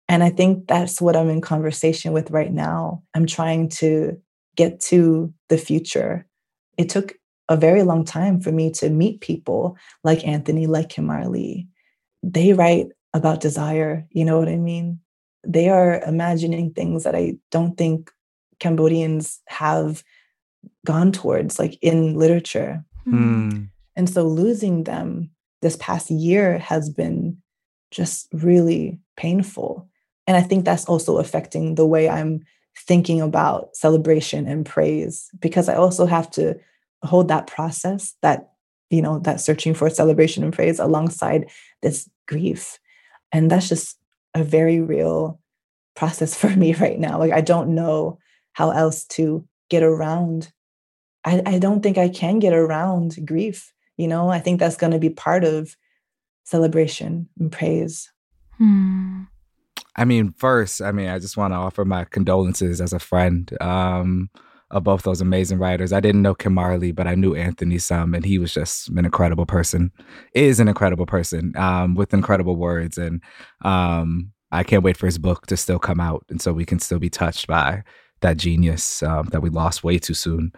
and 0.09 0.23
I 0.23 0.29
think 0.29 0.67
that's 0.67 1.01
what 1.01 1.15
I'm 1.15 1.29
in 1.29 1.41
conversation 1.41 2.13
with 2.13 2.31
right 2.31 2.51
now. 2.51 3.01
I'm 3.13 3.25
trying 3.25 3.69
to 3.69 4.21
get 4.55 4.79
to 4.81 5.33
the 5.49 5.57
future. 5.57 6.27
It 6.77 6.89
took 6.89 7.15
a 7.49 7.57
very 7.57 7.83
long 7.83 8.05
time 8.05 8.39
for 8.39 8.51
me 8.51 8.71
to 8.71 8.89
meet 8.89 9.21
people 9.21 9.77
like 10.03 10.25
Anthony, 10.25 10.67
like 10.67 10.89
Kim-R 10.89 11.27
Lee. 11.27 11.67
They 12.21 12.53
write 12.53 12.87
about 13.13 13.41
desire, 13.41 14.05
you 14.11 14.25
know 14.25 14.39
what 14.39 14.49
I 14.49 14.57
mean? 14.57 14.99
They 15.45 15.69
are 15.69 16.01
imagining 16.01 16.73
things 16.73 17.03
that 17.03 17.15
I 17.15 17.37
don't 17.51 17.77
think 17.77 18.11
Cambodians 18.59 19.41
have 19.47 20.03
gone 20.85 21.11
towards, 21.11 21.59
like 21.59 21.77
in 21.81 22.15
literature. 22.15 22.83
Hmm. 23.03 23.65
And 23.95 24.09
so 24.09 24.27
losing 24.27 24.85
them 24.85 25.31
this 25.61 25.75
past 25.77 26.09
year 26.09 26.57
has 26.59 26.89
been 26.89 27.37
just 27.91 28.27
really 28.33 28.99
painful. 29.17 29.87
And 30.27 30.37
I 30.37 30.41
think 30.41 30.65
that's 30.65 30.85
also 30.85 31.17
affecting 31.17 31.75
the 31.75 31.85
way 31.85 32.09
I'm 32.09 32.43
thinking 32.77 33.21
about 33.21 33.75
celebration 33.75 34.47
and 34.47 34.65
praise 34.65 35.29
because 35.39 35.69
I 35.69 35.75
also 35.75 36.05
have 36.05 36.29
to 36.31 36.59
hold 37.03 37.27
that 37.27 37.47
process 37.47 38.15
that 38.21 38.51
you 38.89 39.01
know 39.01 39.19
that 39.19 39.41
searching 39.41 39.73
for 39.73 39.89
celebration 39.89 40.43
and 40.43 40.53
praise 40.53 40.79
alongside 40.79 41.49
this 41.81 42.09
grief 42.27 42.79
and 43.31 43.51
that's 43.51 43.69
just 43.69 43.97
a 44.33 44.43
very 44.43 44.79
real 44.81 45.39
process 45.95 46.35
for 46.39 46.49
me 46.49 46.73
right 46.73 46.99
now. 46.99 47.17
Like 47.19 47.31
i 47.31 47.41
don't 47.41 47.75
know 47.75 48.19
how 48.53 48.71
else 48.71 49.05
to 49.05 49.47
get 49.69 49.83
around. 49.83 50.51
I, 51.25 51.41
I 51.45 51.59
don't 51.59 51.81
think 51.81 51.97
i 51.97 52.09
can 52.09 52.39
get 52.39 52.53
around 52.53 53.17
grief 53.25 53.73
you 53.97 54.07
know? 54.07 54.29
I 54.29 54.39
think 54.39 54.59
that's 54.59 54.77
going 54.77 54.91
to 54.91 54.99
be 54.99 55.09
part 55.09 55.43
of 55.43 55.75
celebration 56.43 57.29
and 57.39 57.51
praise. 57.51 58.11
Hmm. 58.57 59.23
I 59.95 60.05
mean, 60.05 60.33
first, 60.37 60.81
I 60.81 60.91
mean, 60.91 61.07
I 61.07 61.19
just 61.19 61.37
want 61.37 61.53
to 61.53 61.57
offer 61.57 61.85
my 61.85 62.05
condolences 62.05 62.81
as 62.81 62.93
a 62.93 62.99
friend. 62.99 63.55
Um, 63.61 64.29
of 64.73 64.83
both 64.83 65.03
those 65.03 65.21
amazing 65.21 65.59
writers. 65.59 65.93
I 65.93 65.99
didn't 65.99 66.23
know 66.23 66.33
Kim-R 66.33 66.77
Lee, 66.77 66.91
but 66.91 67.07
I 67.07 67.15
knew 67.15 67.35
Anthony 67.35 67.77
some, 67.77 68.13
and 68.13 68.25
he 68.25 68.39
was 68.39 68.53
just 68.53 68.89
an 68.89 69.05
incredible 69.05 69.45
person. 69.45 69.91
Is 70.33 70.59
an 70.59 70.67
incredible 70.67 71.05
person 71.05 71.53
um, 71.55 71.95
with 71.95 72.13
incredible 72.13 72.55
words, 72.55 72.97
and 72.97 73.21
um, 73.61 74.31
I 74.51 74.63
can't 74.63 74.83
wait 74.83 74.97
for 74.97 75.05
his 75.05 75.19
book 75.19 75.45
to 75.47 75.55
still 75.55 75.79
come 75.79 75.99
out, 75.99 76.25
and 76.29 76.41
so 76.41 76.51
we 76.51 76.65
can 76.65 76.79
still 76.79 76.99
be 76.99 77.09
touched 77.09 77.47
by 77.47 77.83
that 78.21 78.37
genius 78.37 79.03
um, 79.03 79.27
that 79.27 79.41
we 79.41 79.49
lost 79.49 79.83
way 79.83 79.99
too 79.99 80.15
soon. 80.15 80.51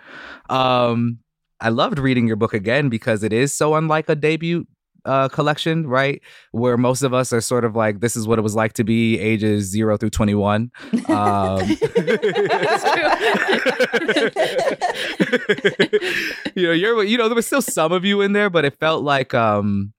Um, 0.50 1.20
I 1.60 1.70
loved 1.70 2.00
reading 2.00 2.28
your 2.28 2.36
book 2.38 2.54
again 2.54 2.90
because 2.90 3.22
it 3.24 3.34
is 3.34 3.54
so 3.54 3.76
unlike 3.76 4.08
a 4.08 4.16
debut 4.16 4.66
uh, 5.06 5.30
collection, 5.30 5.88
right? 5.88 6.22
Where 6.52 6.78
most 6.78 7.04
of 7.04 7.14
us 7.14 7.32
are 7.32 7.42
sort 7.42 7.64
of 7.64 7.76
like, 7.76 8.00
this 8.00 8.16
is 8.16 8.28
what 8.28 8.40
it 8.40 8.42
was 8.42 8.56
like 8.56 8.74
to 8.74 8.84
be 8.84 9.20
ages 9.20 9.66
zero 9.66 9.98
through 9.98 10.10
21. 10.10 10.72
Um, 11.08 11.60
you 16.56 16.68
know, 16.68 16.72
you're, 16.72 17.04
you 17.04 17.18
know, 17.18 17.28
there 17.28 17.36
was 17.36 17.46
still 17.46 17.62
some 17.62 17.92
of 17.92 18.06
you 18.06 18.22
in 18.22 18.34
there, 18.34 18.50
but 18.50 18.66
it 18.66 18.78
felt 18.80 19.04
like, 19.04 19.34
um, 19.34 19.94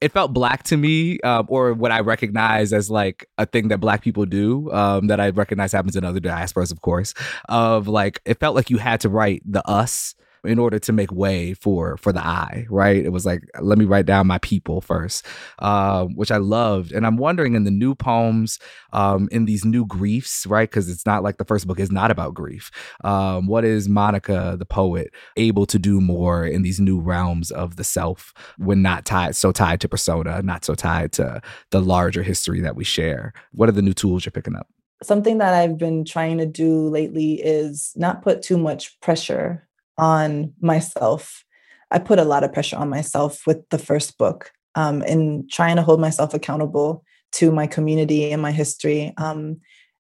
it 0.00 0.12
felt 0.12 0.34
black 0.34 0.62
to 0.64 0.76
me, 0.76 1.18
um, 1.20 1.46
or 1.48 1.72
what 1.72 1.90
I 1.90 2.00
recognize 2.00 2.72
as 2.72 2.90
like 2.90 3.26
a 3.38 3.46
thing 3.46 3.68
that 3.68 3.78
black 3.78 4.02
people 4.02 4.26
do, 4.26 4.70
um, 4.72 5.06
that 5.06 5.20
I 5.20 5.30
recognize 5.30 5.72
happens 5.72 5.96
in 5.96 6.04
other 6.04 6.20
diasporas, 6.20 6.70
of 6.70 6.82
course. 6.82 7.14
Of 7.48 7.88
like, 7.88 8.20
it 8.26 8.38
felt 8.38 8.54
like 8.54 8.68
you 8.68 8.76
had 8.76 9.00
to 9.00 9.08
write 9.08 9.42
the 9.46 9.66
us 9.66 10.14
in 10.44 10.58
order 10.58 10.78
to 10.78 10.92
make 10.92 11.12
way 11.12 11.54
for 11.54 11.96
for 11.96 12.12
the 12.12 12.24
I, 12.24 12.66
right? 12.70 13.04
It 13.04 13.10
was 13.10 13.26
like, 13.26 13.42
let 13.60 13.78
me 13.78 13.84
write 13.84 14.06
down 14.06 14.26
my 14.26 14.38
people 14.38 14.80
first, 14.80 15.26
uh, 15.58 16.06
which 16.06 16.30
I 16.30 16.36
loved. 16.38 16.92
And 16.92 17.06
I'm 17.06 17.16
wondering 17.16 17.54
in 17.54 17.64
the 17.64 17.70
new 17.70 17.94
poems, 17.94 18.58
um, 18.92 19.28
in 19.32 19.44
these 19.44 19.64
new 19.64 19.86
griefs, 19.86 20.46
right? 20.46 20.68
Because 20.68 20.88
it's 20.88 21.06
not 21.06 21.22
like 21.22 21.38
the 21.38 21.44
first 21.44 21.66
book 21.66 21.80
is 21.80 21.90
not 21.90 22.10
about 22.10 22.34
grief. 22.34 22.70
Um, 23.04 23.46
what 23.46 23.64
is 23.64 23.88
Monica, 23.88 24.56
the 24.58 24.66
poet, 24.66 25.12
able 25.36 25.66
to 25.66 25.78
do 25.78 26.00
more 26.00 26.46
in 26.46 26.62
these 26.62 26.80
new 26.80 27.00
realms 27.00 27.50
of 27.50 27.76
the 27.76 27.84
self 27.84 28.32
when 28.58 28.82
not 28.82 29.04
tied 29.04 29.36
so 29.36 29.52
tied 29.52 29.80
to 29.80 29.88
persona, 29.88 30.42
not 30.42 30.64
so 30.64 30.74
tied 30.74 31.12
to 31.12 31.40
the 31.70 31.80
larger 31.80 32.22
history 32.22 32.60
that 32.60 32.76
we 32.76 32.84
share? 32.84 33.32
What 33.52 33.68
are 33.68 33.72
the 33.72 33.82
new 33.82 33.94
tools 33.94 34.24
you're 34.24 34.32
picking 34.32 34.56
up? 34.56 34.68
Something 35.02 35.38
that 35.38 35.52
I've 35.52 35.76
been 35.76 36.06
trying 36.06 36.38
to 36.38 36.46
do 36.46 36.88
lately 36.88 37.34
is 37.34 37.92
not 37.96 38.22
put 38.22 38.40
too 38.40 38.56
much 38.56 38.98
pressure 39.00 39.66
on 39.98 40.52
myself. 40.60 41.44
I 41.90 41.98
put 41.98 42.18
a 42.18 42.24
lot 42.24 42.44
of 42.44 42.52
pressure 42.52 42.76
on 42.76 42.88
myself 42.88 43.46
with 43.46 43.68
the 43.70 43.78
first 43.78 44.18
book 44.18 44.50
um, 44.74 45.02
in 45.02 45.46
trying 45.50 45.76
to 45.76 45.82
hold 45.82 46.00
myself 46.00 46.34
accountable 46.34 47.04
to 47.32 47.50
my 47.50 47.66
community 47.66 48.32
and 48.32 48.42
my 48.42 48.52
history. 48.52 49.12
Um, 49.16 49.60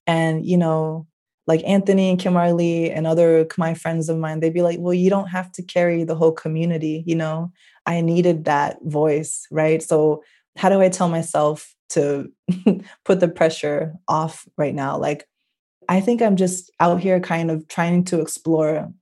and, 0.06 0.44
you 0.44 0.56
know, 0.56 1.06
like 1.46 1.62
Anthony 1.64 2.10
and 2.10 2.18
Kimberly 2.18 2.90
and 2.90 3.06
other 3.06 3.46
my 3.58 3.74
friends 3.74 4.08
of 4.08 4.18
mine, 4.18 4.40
they'd 4.40 4.54
be 4.54 4.62
like, 4.62 4.78
well, 4.78 4.94
you 4.94 5.10
don't 5.10 5.28
have 5.28 5.50
to 5.52 5.62
carry 5.62 6.04
the 6.04 6.14
whole 6.14 6.32
community, 6.32 7.02
you 7.06 7.16
know? 7.16 7.52
I 7.84 8.00
needed 8.00 8.44
that 8.44 8.78
voice, 8.82 9.46
right? 9.50 9.82
So 9.82 10.22
how 10.56 10.68
do 10.68 10.80
I 10.80 10.88
tell 10.88 11.08
myself 11.08 11.74
to 11.90 12.30
put 13.04 13.20
the 13.20 13.28
pressure 13.28 13.94
off 14.06 14.46
right 14.56 14.74
now? 14.74 14.98
Like, 14.98 15.26
I 15.88 16.00
think 16.00 16.22
I'm 16.22 16.36
just 16.36 16.70
out 16.78 17.00
here 17.00 17.18
kind 17.18 17.50
of 17.50 17.66
trying 17.66 18.04
to 18.04 18.20
explore 18.20 18.92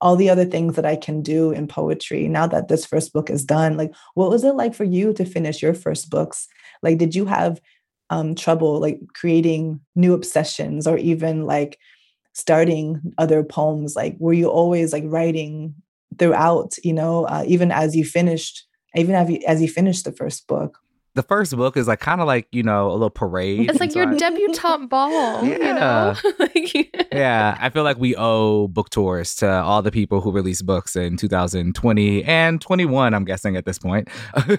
all 0.00 0.16
the 0.16 0.30
other 0.30 0.44
things 0.44 0.76
that 0.76 0.86
I 0.86 0.96
can 0.96 1.22
do 1.22 1.50
in 1.50 1.66
poetry 1.66 2.26
now 2.28 2.46
that 2.46 2.68
this 2.68 2.86
first 2.86 3.12
book 3.12 3.30
is 3.30 3.44
done. 3.44 3.76
Like, 3.76 3.92
what 4.14 4.30
was 4.30 4.44
it 4.44 4.54
like 4.54 4.74
for 4.74 4.84
you 4.84 5.12
to 5.14 5.24
finish 5.24 5.62
your 5.62 5.74
first 5.74 6.10
books? 6.10 6.48
Like, 6.82 6.98
did 6.98 7.14
you 7.14 7.26
have 7.26 7.60
um, 8.08 8.34
trouble 8.34 8.80
like 8.80 9.00
creating 9.14 9.80
new 9.94 10.14
obsessions 10.14 10.86
or 10.86 10.96
even 10.98 11.46
like 11.46 11.78
starting 12.32 13.00
other 13.18 13.42
poems? 13.42 13.94
Like, 13.94 14.16
were 14.18 14.32
you 14.32 14.48
always 14.48 14.92
like 14.92 15.04
writing 15.06 15.74
throughout, 16.18 16.76
you 16.82 16.92
know, 16.92 17.24
uh, 17.26 17.44
even 17.46 17.70
as 17.70 17.94
you 17.94 18.04
finished, 18.04 18.66
even 18.94 19.14
as 19.14 19.30
you, 19.30 19.40
as 19.46 19.60
you 19.62 19.68
finished 19.68 20.04
the 20.04 20.12
first 20.12 20.46
book? 20.46 20.78
The 21.14 21.22
first 21.22 21.56
book 21.56 21.76
is 21.76 21.88
like 21.88 22.00
kind 22.00 22.20
of 22.20 22.26
like 22.26 22.46
you 22.52 22.62
know 22.62 22.90
a 22.90 22.92
little 22.92 23.10
parade. 23.10 23.68
It's 23.68 23.80
like 23.80 23.94
your 23.94 24.06
debutante 24.14 24.88
ball. 24.88 25.10
Yeah, 25.50 25.56
you 25.56 25.74
know? 25.74 27.04
yeah. 27.12 27.56
I 27.60 27.70
feel 27.70 27.82
like 27.82 27.98
we 27.98 28.14
owe 28.16 28.68
book 28.68 28.90
tours 28.90 29.34
to 29.36 29.48
all 29.48 29.82
the 29.82 29.90
people 29.90 30.20
who 30.20 30.30
released 30.30 30.64
books 30.66 30.96
in 30.96 31.16
2020 31.16 32.24
and 32.24 32.60
21. 32.60 33.14
I'm 33.14 33.24
guessing 33.24 33.56
at 33.56 33.64
this 33.64 33.78
point, 33.78 34.08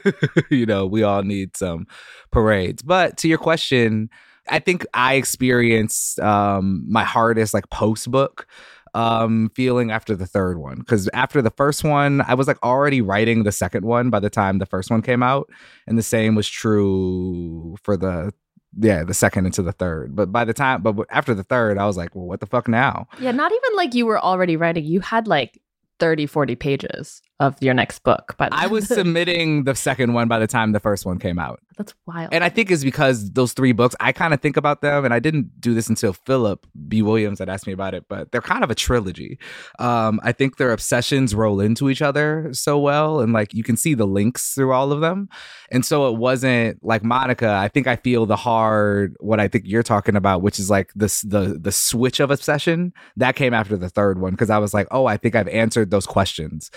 you 0.50 0.66
know, 0.66 0.86
we 0.86 1.04
all 1.04 1.24
need 1.24 1.56
some 1.56 1.88
parades. 2.32 2.82
But 2.82 3.18
to 3.18 3.28
your 3.28 3.38
question, 3.38 4.10
I 4.50 4.60
think 4.60 4.86
I 4.94 5.16
experienced 5.16 6.20
um, 6.20 6.84
my 6.88 7.04
hardest 7.04 7.54
like 7.54 7.70
post 7.70 8.10
book 8.12 8.48
um 8.94 9.50
feeling 9.56 9.92
after 9.92 10.16
the 10.16 10.28
third 10.28 10.58
one. 10.58 10.80
Because 10.80 11.10
after 11.14 11.42
the 11.42 11.52
first 11.52 11.84
one 11.84 12.22
i 12.22 12.34
was 12.34 12.48
like 12.48 12.62
already 12.64 13.02
writing 13.02 13.44
the 13.44 13.52
second 13.52 13.86
one 13.86 14.10
by 14.10 14.20
the 14.20 14.30
time 14.30 14.60
the 14.60 14.66
first 14.66 14.92
one 14.92 15.02
came 15.02 15.24
out 15.24 15.50
and 15.88 15.98
the 15.98 16.04
same 16.04 16.36
was 16.36 16.48
true 16.48 17.76
for 17.84 17.96
the 17.96 18.34
yeah 18.80 19.04
the 19.04 19.14
second 19.14 19.46
into 19.46 19.62
the 19.62 19.72
third. 19.72 20.16
But 20.16 20.32
by 20.32 20.46
the 20.46 20.54
time 20.54 20.82
but 20.82 20.96
after 21.10 21.34
the 21.34 21.44
third 21.44 21.78
i 21.78 21.86
was 21.86 21.98
like 21.98 22.16
well 22.16 22.26
what 22.26 22.40
the 22.40 22.48
fuck 22.48 22.68
now? 22.68 23.08
Yeah 23.20 23.32
not 23.32 23.52
even 23.52 23.78
like 23.78 23.94
you 23.94 24.06
were 24.06 24.20
already 24.20 24.58
writing. 24.58 24.86
You 24.86 25.00
had 25.00 25.28
like 25.28 25.62
30 26.00 26.26
40 26.26 26.56
pages 26.56 27.22
of 27.42 27.56
your 27.60 27.74
next 27.74 28.04
book 28.04 28.36
but 28.38 28.54
i 28.54 28.68
was 28.68 28.88
submitting 29.00 29.64
the 29.64 29.76
second 29.76 30.14
one 30.14 30.28
by 30.28 30.38
the 30.40 30.48
time 30.48 30.72
the 30.72 30.80
first 30.80 31.06
one 31.06 31.20
came 31.20 31.40
out. 31.40 31.60
That's 31.78 31.94
wild. 32.06 32.30
And 32.32 32.44
i 32.44 32.50
think 32.50 32.70
it's 32.70 32.84
because 32.84 33.32
those 33.32 33.54
three 33.54 33.72
books 33.72 33.96
i 34.00 34.12
kind 34.12 34.34
of 34.34 34.40
think 34.42 34.58
about 34.58 34.82
them 34.82 35.04
and 35.04 35.14
i 35.14 35.20
didn't 35.20 35.60
do 35.60 35.74
this 35.74 35.90
until 35.90 36.14
phillip 36.14 36.68
b. 36.88 37.02
Williams 37.02 37.40
had 37.40 37.50
asked 37.50 37.66
me 37.66 37.74
about 37.74 37.96
it 37.96 38.06
but 38.08 38.32
they're 38.32 38.42
kind 38.42 38.64
of 38.64 38.70
a 38.70 38.76
trilogy. 38.76 39.40
Um, 39.80 40.20
i 40.24 40.32
think 40.32 40.58
their 40.58 40.72
obsessions 40.72 41.34
roll 41.34 41.60
into 41.60 41.90
each 41.90 42.02
other 42.02 42.50
so 42.54 42.78
well 42.78 43.20
and 43.20 43.34
like 43.34 43.54
you 43.54 43.64
can 43.64 43.76
see 43.76 43.96
the 43.96 44.08
links 44.08 44.54
through 44.54 44.72
all 44.72 44.92
of 44.92 45.02
them. 45.02 45.28
And 45.72 45.86
so 45.86 46.08
it 46.10 46.18
wasn't 46.18 46.84
like 46.84 47.04
monica 47.04 47.50
i 47.50 47.68
think 47.68 47.88
i 47.88 47.96
feel 47.96 48.28
the 48.28 48.36
hard 48.36 49.16
what 49.20 49.40
i 49.40 49.48
think 49.48 49.64
you're 49.68 49.82
talking 49.82 50.16
about 50.16 50.44
which 50.44 50.60
is 50.60 50.70
like 50.70 50.92
this 50.94 51.22
the 51.22 51.58
the 51.60 51.72
switch 51.72 52.20
of 52.20 52.30
obsession 52.30 52.94
that 53.18 53.36
came 53.36 53.54
after 53.54 53.78
the 53.78 53.90
third 53.90 54.22
one 54.22 54.32
because 54.32 54.52
i 54.52 54.60
was 54.60 54.74
like 54.74 54.88
oh 54.92 55.08
i 55.08 55.18
think 55.18 55.36
i've 55.36 55.48
answered 55.48 55.90
those 55.90 56.06
questions. 56.06 56.70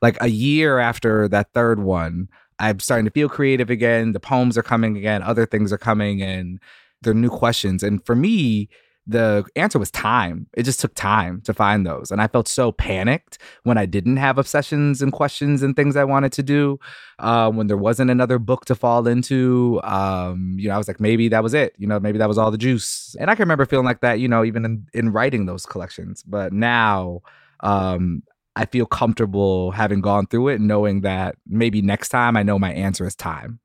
Like 0.00 0.16
a 0.20 0.28
year 0.28 0.78
after 0.78 1.28
that 1.28 1.52
third 1.52 1.80
one, 1.80 2.28
I'm 2.58 2.80
starting 2.80 3.04
to 3.04 3.10
feel 3.10 3.28
creative 3.28 3.70
again. 3.70 4.12
The 4.12 4.20
poems 4.20 4.58
are 4.58 4.62
coming 4.62 4.96
again. 4.96 5.22
Other 5.22 5.46
things 5.46 5.72
are 5.72 5.78
coming, 5.78 6.22
and 6.22 6.60
they're 7.02 7.14
new 7.14 7.30
questions. 7.30 7.82
And 7.82 8.04
for 8.04 8.14
me, 8.14 8.68
the 9.08 9.46
answer 9.56 9.78
was 9.78 9.90
time. 9.90 10.46
It 10.52 10.64
just 10.64 10.80
took 10.80 10.94
time 10.94 11.40
to 11.46 11.54
find 11.54 11.86
those. 11.86 12.10
And 12.10 12.20
I 12.20 12.26
felt 12.26 12.46
so 12.46 12.72
panicked 12.72 13.38
when 13.62 13.78
I 13.78 13.86
didn't 13.86 14.18
have 14.18 14.36
obsessions 14.36 15.00
and 15.00 15.12
questions 15.12 15.62
and 15.62 15.74
things 15.74 15.96
I 15.96 16.04
wanted 16.04 16.30
to 16.32 16.42
do. 16.42 16.78
Uh, 17.18 17.50
when 17.50 17.68
there 17.68 17.78
wasn't 17.78 18.10
another 18.10 18.38
book 18.38 18.66
to 18.66 18.74
fall 18.74 19.08
into, 19.08 19.80
um, 19.82 20.56
you 20.58 20.68
know, 20.68 20.74
I 20.74 20.78
was 20.78 20.88
like, 20.88 21.00
maybe 21.00 21.28
that 21.28 21.42
was 21.42 21.54
it. 21.54 21.74
You 21.78 21.86
know, 21.86 21.98
maybe 21.98 22.18
that 22.18 22.28
was 22.28 22.36
all 22.36 22.50
the 22.50 22.58
juice. 22.58 23.16
And 23.18 23.30
I 23.30 23.34
can 23.34 23.44
remember 23.44 23.64
feeling 23.64 23.86
like 23.86 24.02
that, 24.02 24.20
you 24.20 24.28
know, 24.28 24.44
even 24.44 24.66
in, 24.66 24.86
in 24.92 25.10
writing 25.10 25.46
those 25.46 25.64
collections. 25.64 26.22
But 26.22 26.52
now 26.52 27.22
um, 27.60 28.22
I 28.58 28.66
feel 28.66 28.86
comfortable 28.86 29.70
having 29.70 30.00
gone 30.00 30.26
through 30.26 30.48
it, 30.48 30.56
and 30.56 30.66
knowing 30.66 31.02
that 31.02 31.36
maybe 31.46 31.80
next 31.80 32.08
time 32.08 32.36
I 32.36 32.42
know 32.42 32.58
my 32.58 32.72
answer 32.72 33.06
is 33.06 33.14
time. 33.14 33.60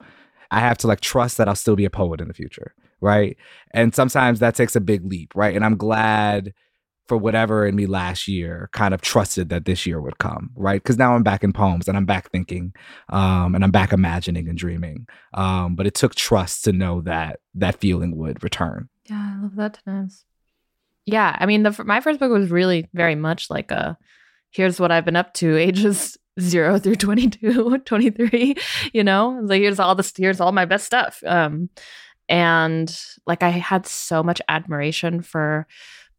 I 0.51 0.59
have 0.59 0.77
to 0.79 0.87
like 0.87 0.99
trust 0.99 1.37
that 1.37 1.47
I'll 1.47 1.55
still 1.55 1.75
be 1.75 1.85
a 1.85 1.89
poet 1.89 2.21
in 2.21 2.27
the 2.27 2.33
future, 2.35 2.75
right? 3.01 3.35
And 3.71 3.95
sometimes 3.95 4.39
that 4.39 4.53
takes 4.53 4.75
a 4.75 4.79
big 4.79 5.03
leap, 5.03 5.33
right? 5.33 5.55
And 5.55 5.65
I'm 5.65 5.77
glad 5.77 6.53
for 7.07 7.17
whatever 7.17 7.65
in 7.65 7.75
me 7.75 7.87
last 7.87 8.27
year 8.27 8.69
kind 8.71 8.93
of 8.93 9.01
trusted 9.01 9.49
that 9.49 9.65
this 9.65 9.87
year 9.87 9.99
would 9.99 10.19
come, 10.19 10.51
right? 10.55 10.81
Because 10.81 10.99
now 10.99 11.15
I'm 11.15 11.23
back 11.23 11.43
in 11.43 11.53
poems 11.53 11.87
and 11.87 11.97
I'm 11.97 12.05
back 12.05 12.29
thinking, 12.29 12.71
um, 13.09 13.55
and 13.55 13.63
I'm 13.63 13.71
back 13.71 13.93
imagining 13.93 14.47
and 14.47 14.57
dreaming. 14.57 15.07
Um, 15.33 15.75
but 15.75 15.87
it 15.87 15.95
took 15.95 16.13
trust 16.13 16.63
to 16.65 16.71
know 16.71 17.01
that 17.01 17.39
that 17.55 17.79
feeling 17.79 18.15
would 18.17 18.43
return. 18.43 18.89
Yeah, 19.09 19.33
I 19.37 19.41
love 19.41 19.55
that, 19.55 19.79
Danez. 19.87 20.23
Yeah, 21.07 21.35
I 21.39 21.47
mean, 21.47 21.63
the 21.63 21.83
my 21.83 21.99
first 21.99 22.19
book 22.19 22.31
was 22.31 22.51
really 22.51 22.87
very 22.93 23.15
much 23.15 23.49
like 23.49 23.71
a 23.71 23.97
here's 24.53 24.79
what 24.79 24.91
I've 24.91 25.05
been 25.05 25.15
up 25.15 25.33
to 25.35 25.57
ages 25.57 26.17
zero 26.39 26.79
through 26.79 26.95
22, 26.95 27.77
23, 27.85 28.55
you 28.93 29.03
know, 29.03 29.39
like 29.43 29.61
here's 29.61 29.79
all 29.79 29.95
this, 29.95 30.13
here's 30.15 30.39
all 30.39 30.51
my 30.51 30.65
best 30.65 30.85
stuff. 30.85 31.21
Um, 31.25 31.69
and 32.29 32.95
like 33.27 33.43
I 33.43 33.49
had 33.49 33.85
so 33.85 34.23
much 34.23 34.41
admiration 34.47 35.21
for 35.21 35.67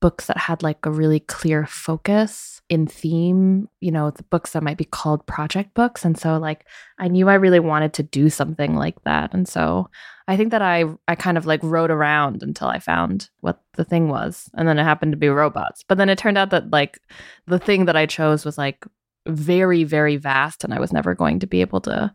books 0.00 0.26
that 0.26 0.36
had 0.36 0.62
like 0.62 0.84
a 0.84 0.90
really 0.90 1.20
clear 1.20 1.66
focus 1.66 2.54
in 2.68 2.86
theme, 2.86 3.68
you 3.80 3.90
know, 3.90 4.10
the 4.10 4.22
books 4.24 4.52
that 4.52 4.62
might 4.62 4.78
be 4.78 4.84
called 4.84 5.26
project 5.26 5.74
books. 5.74 6.04
And 6.04 6.18
so 6.18 6.38
like 6.38 6.66
I 6.98 7.08
knew 7.08 7.28
I 7.28 7.34
really 7.34 7.60
wanted 7.60 7.92
to 7.94 8.02
do 8.02 8.30
something 8.30 8.74
like 8.74 9.02
that. 9.04 9.34
And 9.34 9.46
so 9.46 9.90
I 10.26 10.36
think 10.36 10.50
that 10.50 10.62
I 10.62 10.84
I 11.06 11.14
kind 11.14 11.36
of 11.36 11.46
like 11.46 11.60
rode 11.62 11.90
around 11.90 12.42
until 12.42 12.68
I 12.68 12.78
found 12.78 13.28
what 13.40 13.60
the 13.74 13.84
thing 13.84 14.08
was. 14.08 14.48
And 14.54 14.66
then 14.66 14.78
it 14.78 14.84
happened 14.84 15.12
to 15.12 15.18
be 15.18 15.28
robots. 15.28 15.84
But 15.86 15.98
then 15.98 16.08
it 16.08 16.18
turned 16.18 16.38
out 16.38 16.50
that 16.50 16.70
like 16.70 16.98
the 17.46 17.58
thing 17.58 17.84
that 17.84 17.96
I 17.96 18.06
chose 18.06 18.44
was 18.44 18.56
like 18.56 18.86
very, 19.26 19.84
very 19.84 20.16
vast 20.16 20.64
and 20.64 20.72
I 20.72 20.80
was 20.80 20.92
never 20.92 21.14
going 21.14 21.40
to 21.40 21.46
be 21.46 21.60
able 21.60 21.80
to 21.82 22.12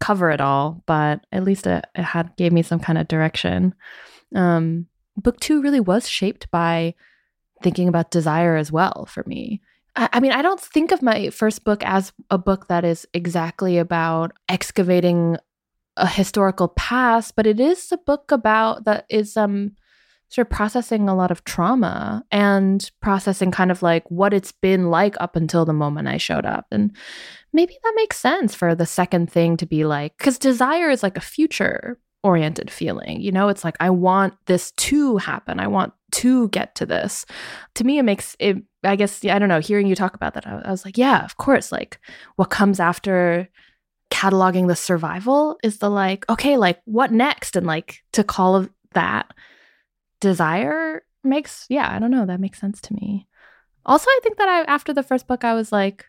cover 0.00 0.30
it 0.30 0.40
all. 0.40 0.82
But 0.86 1.24
at 1.30 1.44
least 1.44 1.66
it, 1.66 1.84
it 1.94 2.02
had 2.02 2.36
gave 2.36 2.52
me 2.52 2.62
some 2.62 2.80
kind 2.80 2.98
of 2.98 3.08
direction. 3.08 3.74
Um 4.34 4.88
book 5.16 5.40
two 5.40 5.62
really 5.62 5.80
was 5.80 6.08
shaped 6.08 6.50
by 6.50 6.94
thinking 7.62 7.88
about 7.88 8.10
desire 8.10 8.56
as 8.56 8.70
well 8.70 9.06
for 9.08 9.24
me. 9.26 9.60
I 9.96 10.20
mean, 10.20 10.32
I 10.32 10.42
don't 10.42 10.60
think 10.60 10.92
of 10.92 11.00
my 11.00 11.30
first 11.30 11.64
book 11.64 11.82
as 11.82 12.12
a 12.30 12.36
book 12.36 12.68
that 12.68 12.84
is 12.84 13.06
exactly 13.14 13.78
about 13.78 14.32
excavating 14.48 15.38
a 15.96 16.06
historical 16.06 16.68
past, 16.68 17.34
but 17.34 17.46
it 17.46 17.58
is 17.58 17.90
a 17.90 17.96
book 17.96 18.30
about 18.30 18.84
that 18.84 19.06
is 19.08 19.36
um 19.36 19.72
sort 20.28 20.46
of 20.46 20.50
processing 20.50 21.08
a 21.08 21.14
lot 21.14 21.30
of 21.30 21.44
trauma 21.44 22.24
and 22.30 22.90
processing 23.00 23.50
kind 23.50 23.70
of 23.70 23.80
like 23.80 24.10
what 24.10 24.34
it's 24.34 24.52
been 24.52 24.90
like 24.90 25.14
up 25.20 25.36
until 25.36 25.64
the 25.64 25.72
moment 25.72 26.08
I 26.08 26.16
showed 26.16 26.44
up. 26.44 26.66
And 26.72 26.94
maybe 27.52 27.76
that 27.82 27.92
makes 27.96 28.18
sense 28.18 28.54
for 28.54 28.74
the 28.74 28.86
second 28.86 29.30
thing 29.30 29.56
to 29.56 29.66
be 29.66 29.84
like 29.84 30.18
cuz 30.18 30.38
desire 30.38 30.90
is 30.90 31.02
like 31.02 31.16
a 31.16 31.22
future 31.22 31.98
oriented 32.26 32.70
feeling. 32.70 33.20
You 33.20 33.30
know, 33.30 33.48
it's 33.48 33.62
like 33.62 33.76
I 33.78 33.90
want 33.90 34.34
this 34.46 34.72
to 34.72 35.16
happen. 35.18 35.60
I 35.60 35.68
want 35.68 35.92
to 36.12 36.48
get 36.48 36.74
to 36.74 36.86
this. 36.86 37.24
To 37.76 37.84
me 37.84 37.98
it 37.98 38.02
makes 38.02 38.34
it 38.40 38.56
I 38.82 38.96
guess 38.96 39.24
I 39.24 39.38
don't 39.38 39.48
know, 39.48 39.60
hearing 39.60 39.86
you 39.86 39.94
talk 39.94 40.14
about 40.14 40.34
that 40.34 40.46
I, 40.46 40.60
I 40.64 40.70
was 40.70 40.84
like, 40.84 40.98
yeah, 40.98 41.24
of 41.24 41.36
course, 41.36 41.70
like 41.70 42.00
what 42.34 42.50
comes 42.50 42.80
after 42.80 43.48
cataloging 44.10 44.66
the 44.66 44.76
survival 44.76 45.56
is 45.62 45.78
the 45.78 45.88
like, 45.88 46.28
okay, 46.28 46.56
like 46.56 46.80
what 46.84 47.12
next? 47.12 47.54
And 47.54 47.66
like 47.66 48.02
to 48.12 48.24
call 48.24 48.56
of 48.56 48.70
that 48.94 49.32
desire 50.20 51.04
makes, 51.22 51.66
yeah, 51.68 51.88
I 51.94 52.00
don't 52.00 52.10
know, 52.10 52.26
that 52.26 52.40
makes 52.40 52.60
sense 52.60 52.80
to 52.82 52.94
me. 52.94 53.28
Also, 53.84 54.08
I 54.08 54.20
think 54.22 54.38
that 54.38 54.48
I, 54.48 54.62
after 54.62 54.92
the 54.92 55.04
first 55.04 55.28
book, 55.28 55.44
I 55.44 55.54
was 55.54 55.70
like, 55.70 56.04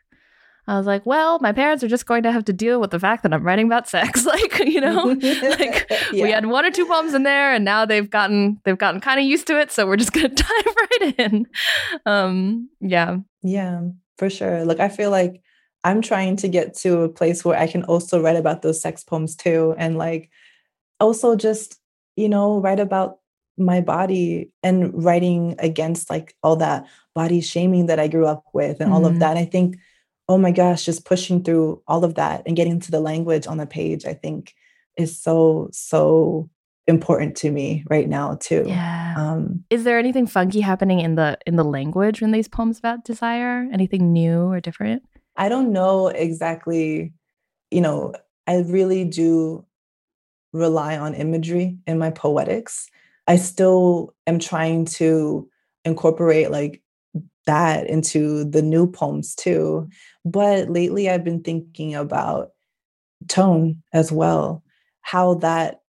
I 0.70 0.78
was 0.78 0.86
like, 0.86 1.06
well, 1.06 1.40
my 1.40 1.54
parents 1.54 1.82
are 1.82 1.88
just 1.88 2.06
going 2.06 2.24
to 2.24 2.32
have 2.32 2.44
to 2.46 2.54
deal 2.54 2.82
with 2.82 2.92
the 2.92 3.00
fact 3.00 3.24
that 3.24 3.34
I'm 3.34 3.44
writing 3.44 3.68
about 3.68 3.88
sex. 3.88 4.26
like, 4.26 4.60
you 4.60 4.82
know, 4.82 5.06
like 5.22 5.90
yeah. 6.12 6.24
we 6.24 6.32
had 6.32 6.46
one 6.46 6.66
or 6.66 6.72
two 6.72 6.86
poems 6.86 7.14
in 7.14 7.24
there 7.24 7.54
and 7.54 7.64
now 7.64 7.86
they've 7.86 8.10
gotten 8.10 8.60
they've 8.66 8.78
gotten 8.78 9.00
kind 9.00 9.20
of 9.20 9.26
used 9.26 9.48
to 9.48 9.60
it, 9.60 9.72
so 9.72 9.88
we're 9.88 9.96
just 9.96 10.14
going 10.14 10.36
to 10.36 10.44
dive 10.44 10.76
right 10.76 11.16
in. 11.18 11.48
Um, 12.06 12.70
yeah. 12.82 13.18
Yeah, 13.44 13.82
for 14.18 14.30
sure. 14.30 14.66
Look, 14.66 14.82
I 14.82 14.90
feel 14.90 15.10
like 15.10 15.42
I'm 15.86 16.02
trying 16.02 16.36
to 16.38 16.50
get 16.50 16.76
to 16.80 17.02
a 17.02 17.10
place 17.10 17.46
where 17.46 17.58
I 17.58 17.68
can 17.68 17.84
also 17.86 18.22
write 18.22 18.36
about 18.36 18.62
those 18.62 18.82
sex 18.82 19.04
poems 19.04 19.36
too 19.36 19.74
and 19.78 19.98
like 19.98 20.30
also 21.00 21.36
just, 21.38 21.80
you 22.18 22.28
know, 22.28 22.60
write 22.60 22.80
about 22.82 23.20
my 23.58 23.80
body 23.80 24.52
and 24.64 25.04
writing 25.04 25.56
against 25.60 26.10
like 26.10 26.36
all 26.44 26.58
that 26.58 26.86
body 27.16 27.40
shaming 27.42 27.86
that 27.86 28.00
I 28.00 28.08
grew 28.08 28.26
up 28.26 28.44
with 28.54 28.82
and 28.82 28.90
mm-hmm. 28.90 28.94
all 28.94 29.06
of 29.06 29.14
mm-hmm. 29.14 29.20
that. 29.20 29.38
And 29.38 29.40
I 29.40 29.46
think 29.46 29.78
oh 30.30 30.38
my 30.38 30.52
gosh, 30.52 30.86
just 30.86 31.06
pushing 31.06 31.44
through 31.44 31.82
all 31.88 32.04
of 32.04 32.16
that 32.16 32.44
and 32.46 32.56
getting 32.56 32.80
to 32.82 32.92
the 32.92 33.00
language 33.00 33.48
on 33.48 33.58
the 33.58 33.66
page, 33.66 34.06
I 34.06 34.14
think 34.14 34.54
is 34.98 35.18
so, 35.18 35.70
so 35.72 36.50
important 36.88 37.36
to 37.38 37.52
me 37.52 37.84
right 37.90 38.08
now 38.08 38.38
too. 38.40 38.64
Yeah. 38.66 39.14
Um, 39.18 39.64
is 39.70 39.84
there 39.84 40.00
anything 40.00 40.26
funky 40.26 40.62
happening 40.62 41.00
in 41.00 41.16
the 41.16 41.38
in 41.46 41.58
the 41.58 41.64
language 41.64 42.22
in 42.22 42.32
these 42.32 42.48
poems 42.48 42.80
about 42.80 43.04
desire? 43.04 43.68
Anything 43.72 44.14
new 44.14 44.52
or 44.52 44.60
different? 44.60 45.04
I 45.36 45.50
don't 45.50 45.72
know 45.72 46.08
exactly, 46.08 47.14
you 47.70 47.82
know, 47.82 48.14
I 48.48 48.60
really 48.60 49.04
do 49.04 49.66
rely 50.54 50.98
on 50.98 51.14
imagery 51.14 51.78
in 51.86 52.00
my 52.00 52.10
poetics. 52.10 52.90
I 53.28 53.36
still 53.36 54.16
am 54.26 54.40
trying 54.40 54.86
to 54.86 55.50
incorporate 55.86 56.50
like 56.50 56.82
that 57.48 57.90
into 57.90 58.46
the 58.46 58.62
new 58.62 58.90
poems 58.90 59.36
too. 59.36 59.90
But 60.24 60.70
lately, 60.70 61.10
I've 61.10 61.24
been 61.24 61.42
thinking 61.42 61.96
about 61.96 62.52
tone 63.28 63.82
as 63.94 64.12
well, 64.12 64.64
how 65.02 65.34
that 65.36 65.82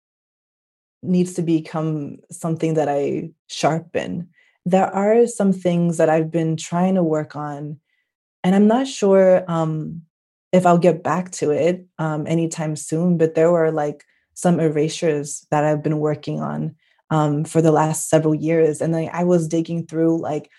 needs 1.03 1.33
to 1.35 1.41
become 1.41 2.17
something 2.31 2.73
that 2.73 2.89
I 2.89 3.29
sharpen. 3.47 4.29
There 4.65 4.87
are 4.87 5.27
some 5.27 5.53
things 5.53 5.97
that 5.97 6.09
I've 6.09 6.31
been 6.31 6.57
trying 6.57 6.95
to 6.95 7.03
work 7.03 7.35
on, 7.35 7.79
and 8.43 8.55
I'm 8.55 8.67
not 8.67 8.87
sure 8.87 9.43
um, 9.47 10.01
if 10.51 10.65
I'll 10.65 10.77
get 10.77 11.03
back 11.03 11.31
to 11.33 11.51
it 11.51 11.85
um, 11.99 12.25
anytime 12.27 12.75
soon, 12.75 13.17
but 13.17 13.35
there 13.35 13.51
were 13.51 13.71
like 13.71 14.03
some 14.33 14.59
erasures 14.59 15.45
that 15.51 15.63
I've 15.63 15.83
been 15.83 15.99
working 15.99 16.39
on 16.39 16.75
um, 17.09 17.43
for 17.43 17.61
the 17.61 17.71
last 17.71 18.09
several 18.09 18.33
years. 18.33 18.81
And 18.81 18.95
I 18.95 19.23
was 19.23 19.47
digging 19.47 19.85
through 19.85 20.21
like 20.21 20.49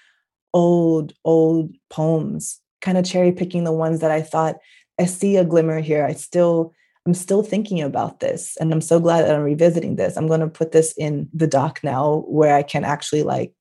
old, 0.52 1.12
old 1.24 1.74
poems, 1.88 2.60
kind 2.80 2.98
of 2.98 3.04
cherry 3.04 3.32
picking 3.32 3.64
the 3.64 3.72
ones 3.72 4.00
that 4.00 4.10
I 4.10 4.22
thought 4.22 4.56
I 4.98 5.06
see 5.06 5.36
a 5.36 5.44
glimmer 5.44 5.80
here. 5.80 6.04
I 6.04 6.12
still, 6.12 6.74
I'm 7.06 7.14
still 7.14 7.42
thinking 7.42 7.80
about 7.80 8.20
this. 8.20 8.56
And 8.58 8.72
I'm 8.72 8.80
so 8.80 9.00
glad 9.00 9.22
that 9.22 9.34
I'm 9.34 9.42
revisiting 9.42 9.96
this. 9.96 10.16
I'm 10.16 10.26
going 10.26 10.40
to 10.40 10.48
put 10.48 10.72
this 10.72 10.92
in 10.98 11.28
the 11.32 11.46
doc 11.46 11.80
now 11.82 12.24
where 12.28 12.54
I 12.54 12.62
can 12.62 12.84
actually 12.84 13.22
like 13.22 13.54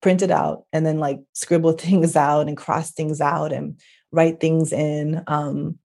print 0.00 0.22
it 0.22 0.30
out 0.30 0.64
and 0.72 0.84
then 0.84 0.98
like 0.98 1.20
scribble 1.32 1.72
things 1.78 2.16
out 2.16 2.48
and 2.48 2.56
cross 2.56 2.90
things 2.90 3.20
out 3.20 3.52
and 3.52 3.78
write 4.10 4.40
things 4.40 4.72
in. 4.72 5.22
Um, 5.26 5.78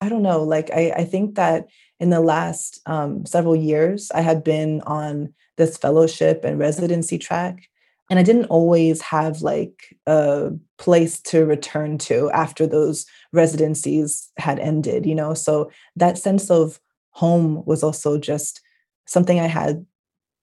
I 0.00 0.08
don't 0.08 0.22
know. 0.22 0.42
Like, 0.42 0.70
I, 0.70 0.92
I 0.96 1.04
think 1.04 1.34
that 1.34 1.66
in 2.00 2.08
the 2.08 2.20
last 2.20 2.80
um, 2.86 3.26
several 3.26 3.54
years, 3.54 4.10
I 4.14 4.22
had 4.22 4.42
been 4.42 4.80
on 4.82 5.34
this 5.58 5.76
fellowship 5.76 6.42
and 6.42 6.58
residency 6.58 7.18
track 7.18 7.69
and 8.10 8.18
i 8.18 8.22
didn't 8.22 8.46
always 8.46 9.00
have 9.00 9.40
like 9.40 9.96
a 10.06 10.50
place 10.78 11.20
to 11.20 11.46
return 11.46 11.96
to 11.96 12.30
after 12.32 12.66
those 12.66 13.06
residencies 13.32 14.30
had 14.36 14.58
ended 14.58 15.06
you 15.06 15.14
know? 15.14 15.32
So 15.34 15.70
that 15.96 16.18
sense 16.18 16.50
of 16.50 16.80
home 17.10 17.64
was 17.64 17.82
also 17.82 18.18
just 18.18 18.60
something 19.06 19.40
i 19.40 19.46
had 19.46 19.86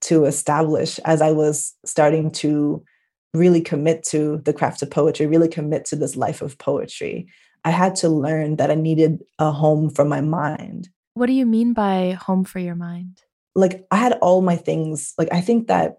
to 0.01 0.25
establish 0.25 0.99
as 0.99 1.21
i 1.21 1.31
was 1.31 1.73
starting 1.85 2.31
to 2.31 2.83
really 3.33 3.61
commit 3.61 4.03
to 4.03 4.37
the 4.45 4.53
craft 4.53 4.81
of 4.81 4.89
poetry 4.89 5.25
really 5.25 5.47
commit 5.47 5.85
to 5.85 5.95
this 5.95 6.15
life 6.15 6.41
of 6.41 6.57
poetry. 6.57 7.27
I 7.63 7.71
had 7.71 7.95
to 7.97 8.09
learn 8.09 8.55
that 8.57 8.71
i 8.71 8.75
needed 8.75 9.23
a 9.39 9.51
home 9.51 9.89
for 9.89 10.05
my 10.05 10.21
mind. 10.21 10.89
What 11.13 11.27
do 11.27 11.33
you 11.33 11.45
mean 11.45 11.73
by 11.73 12.11
home 12.11 12.43
for 12.43 12.59
your 12.59 12.75
mind? 12.75 13.21
Like 13.55 13.85
i 13.91 13.97
had 13.97 14.13
all 14.21 14.41
my 14.41 14.55
things 14.55 15.13
like 15.17 15.29
i 15.31 15.41
think 15.41 15.67
that 15.67 15.97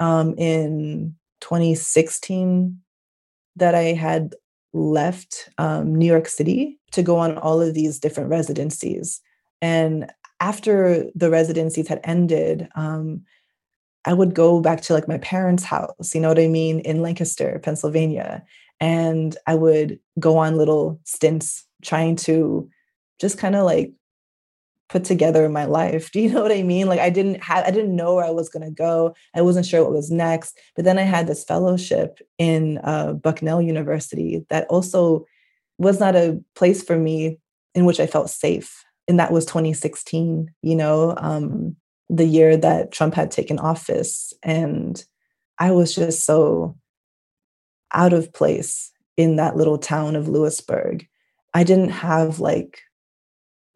um, 0.00 0.34
in 0.36 1.14
2016 1.40 2.78
that 3.56 3.74
I 3.74 3.92
had 3.94 4.34
left 4.72 5.48
um, 5.58 5.94
New 5.94 6.06
York 6.06 6.28
City 6.28 6.78
to 6.92 7.02
go 7.02 7.16
on 7.16 7.36
all 7.38 7.60
of 7.60 7.74
these 7.74 7.98
different 7.98 8.30
residencies. 8.30 9.20
And 9.60 10.10
after 10.40 11.04
the 11.14 11.30
residencies 11.30 11.88
had 11.88 12.00
ended, 12.04 12.68
um, 12.74 13.22
I 14.04 14.14
would 14.14 14.34
go 14.34 14.60
back 14.60 14.80
to 14.82 14.94
like 14.94 15.08
my 15.08 15.18
parents' 15.18 15.64
house, 15.64 16.14
you 16.14 16.20
know 16.20 16.28
what 16.28 16.38
I 16.38 16.46
mean, 16.46 16.80
in 16.80 17.02
Lancaster, 17.02 17.60
Pennsylvania. 17.62 18.44
And 18.80 19.36
I 19.46 19.54
would 19.54 19.98
go 20.18 20.38
on 20.38 20.56
little 20.56 21.00
stints 21.04 21.64
trying 21.82 22.16
to 22.16 22.70
just 23.20 23.38
kind 23.38 23.56
of 23.56 23.64
like 23.64 23.92
put 24.88 25.04
together 25.04 25.44
in 25.44 25.52
my 25.52 25.64
life. 25.64 26.10
Do 26.12 26.20
you 26.20 26.32
know 26.32 26.42
what 26.42 26.52
I 26.52 26.62
mean? 26.62 26.86
Like 26.86 27.00
I 27.00 27.10
didn't 27.10 27.42
have 27.42 27.64
I 27.64 27.70
didn't 27.70 27.96
know 27.96 28.14
where 28.14 28.24
I 28.24 28.30
was 28.30 28.48
going 28.48 28.64
to 28.64 28.70
go. 28.70 29.14
I 29.34 29.42
wasn't 29.42 29.66
sure 29.66 29.82
what 29.82 29.92
was 29.92 30.10
next. 30.10 30.58
But 30.74 30.84
then 30.84 30.98
I 30.98 31.02
had 31.02 31.26
this 31.26 31.44
fellowship 31.44 32.20
in 32.38 32.78
uh, 32.84 33.12
Bucknell 33.12 33.62
University 33.62 34.44
that 34.50 34.66
also 34.68 35.26
was 35.78 36.00
not 36.00 36.16
a 36.16 36.40
place 36.54 36.82
for 36.82 36.96
me 36.96 37.38
in 37.74 37.84
which 37.84 38.00
I 38.00 38.06
felt 38.06 38.30
safe. 38.30 38.84
And 39.06 39.18
that 39.18 39.32
was 39.32 39.46
2016, 39.46 40.52
you 40.62 40.76
know, 40.76 41.14
um, 41.16 41.76
the 42.10 42.26
year 42.26 42.56
that 42.56 42.92
Trump 42.92 43.14
had 43.14 43.30
taken 43.30 43.58
office. 43.58 44.32
And 44.42 45.02
I 45.58 45.70
was 45.70 45.94
just 45.94 46.24
so 46.24 46.76
out 47.92 48.12
of 48.12 48.32
place 48.32 48.92
in 49.16 49.36
that 49.36 49.56
little 49.56 49.78
town 49.78 50.14
of 50.14 50.28
Lewisburg. 50.28 51.06
I 51.54 51.64
didn't 51.64 51.90
have 51.90 52.40
like 52.40 52.82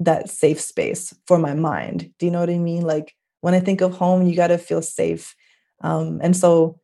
that 0.05 0.30
safe 0.30 0.61
space 0.61 1.14
for 1.26 1.38
my 1.38 1.55
mind. 1.55 2.11
Do 2.18 2.26
you 2.26 2.32
know 2.32 2.40
what 2.40 2.50
I 2.50 2.59
mean? 2.59 2.82
Like 2.82 3.14
when 3.40 3.55
I 3.55 3.61
think 3.61 3.80
of 3.80 3.94
home, 3.94 4.26
you 4.26 4.36
got 4.36 4.48
to 4.48 4.59
feel 4.59 4.82
safe. 4.82 5.34
Um, 5.82 6.20
and 6.22 6.36
so 6.36 6.80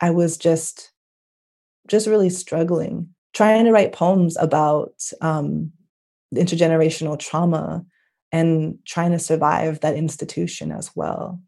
I 0.00 0.10
was 0.10 0.36
just, 0.36 0.92
just 1.88 2.06
really 2.06 2.30
struggling, 2.30 3.10
trying 3.32 3.64
to 3.64 3.72
write 3.72 3.92
poems 3.92 4.36
about 4.36 4.94
um, 5.20 5.72
intergenerational 6.34 7.18
trauma 7.18 7.84
and 8.32 8.78
trying 8.84 9.12
to 9.12 9.18
survive 9.18 9.80
that 9.80 9.96
institution 9.96 10.72
as 10.72 10.90
well. 10.96 11.40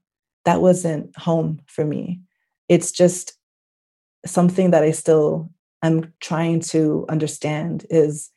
That 0.45 0.61
wasn't 0.61 1.17
home 1.19 1.61
for 1.67 1.85
me. 1.85 2.21
It's 2.69 2.93
just 2.93 3.33
something 4.25 4.71
that 4.71 4.85
I 4.85 4.93
still 4.93 5.51
am 5.83 6.13
trying 6.21 6.61
to 6.61 7.05
understand 7.09 7.87
is 7.91 8.31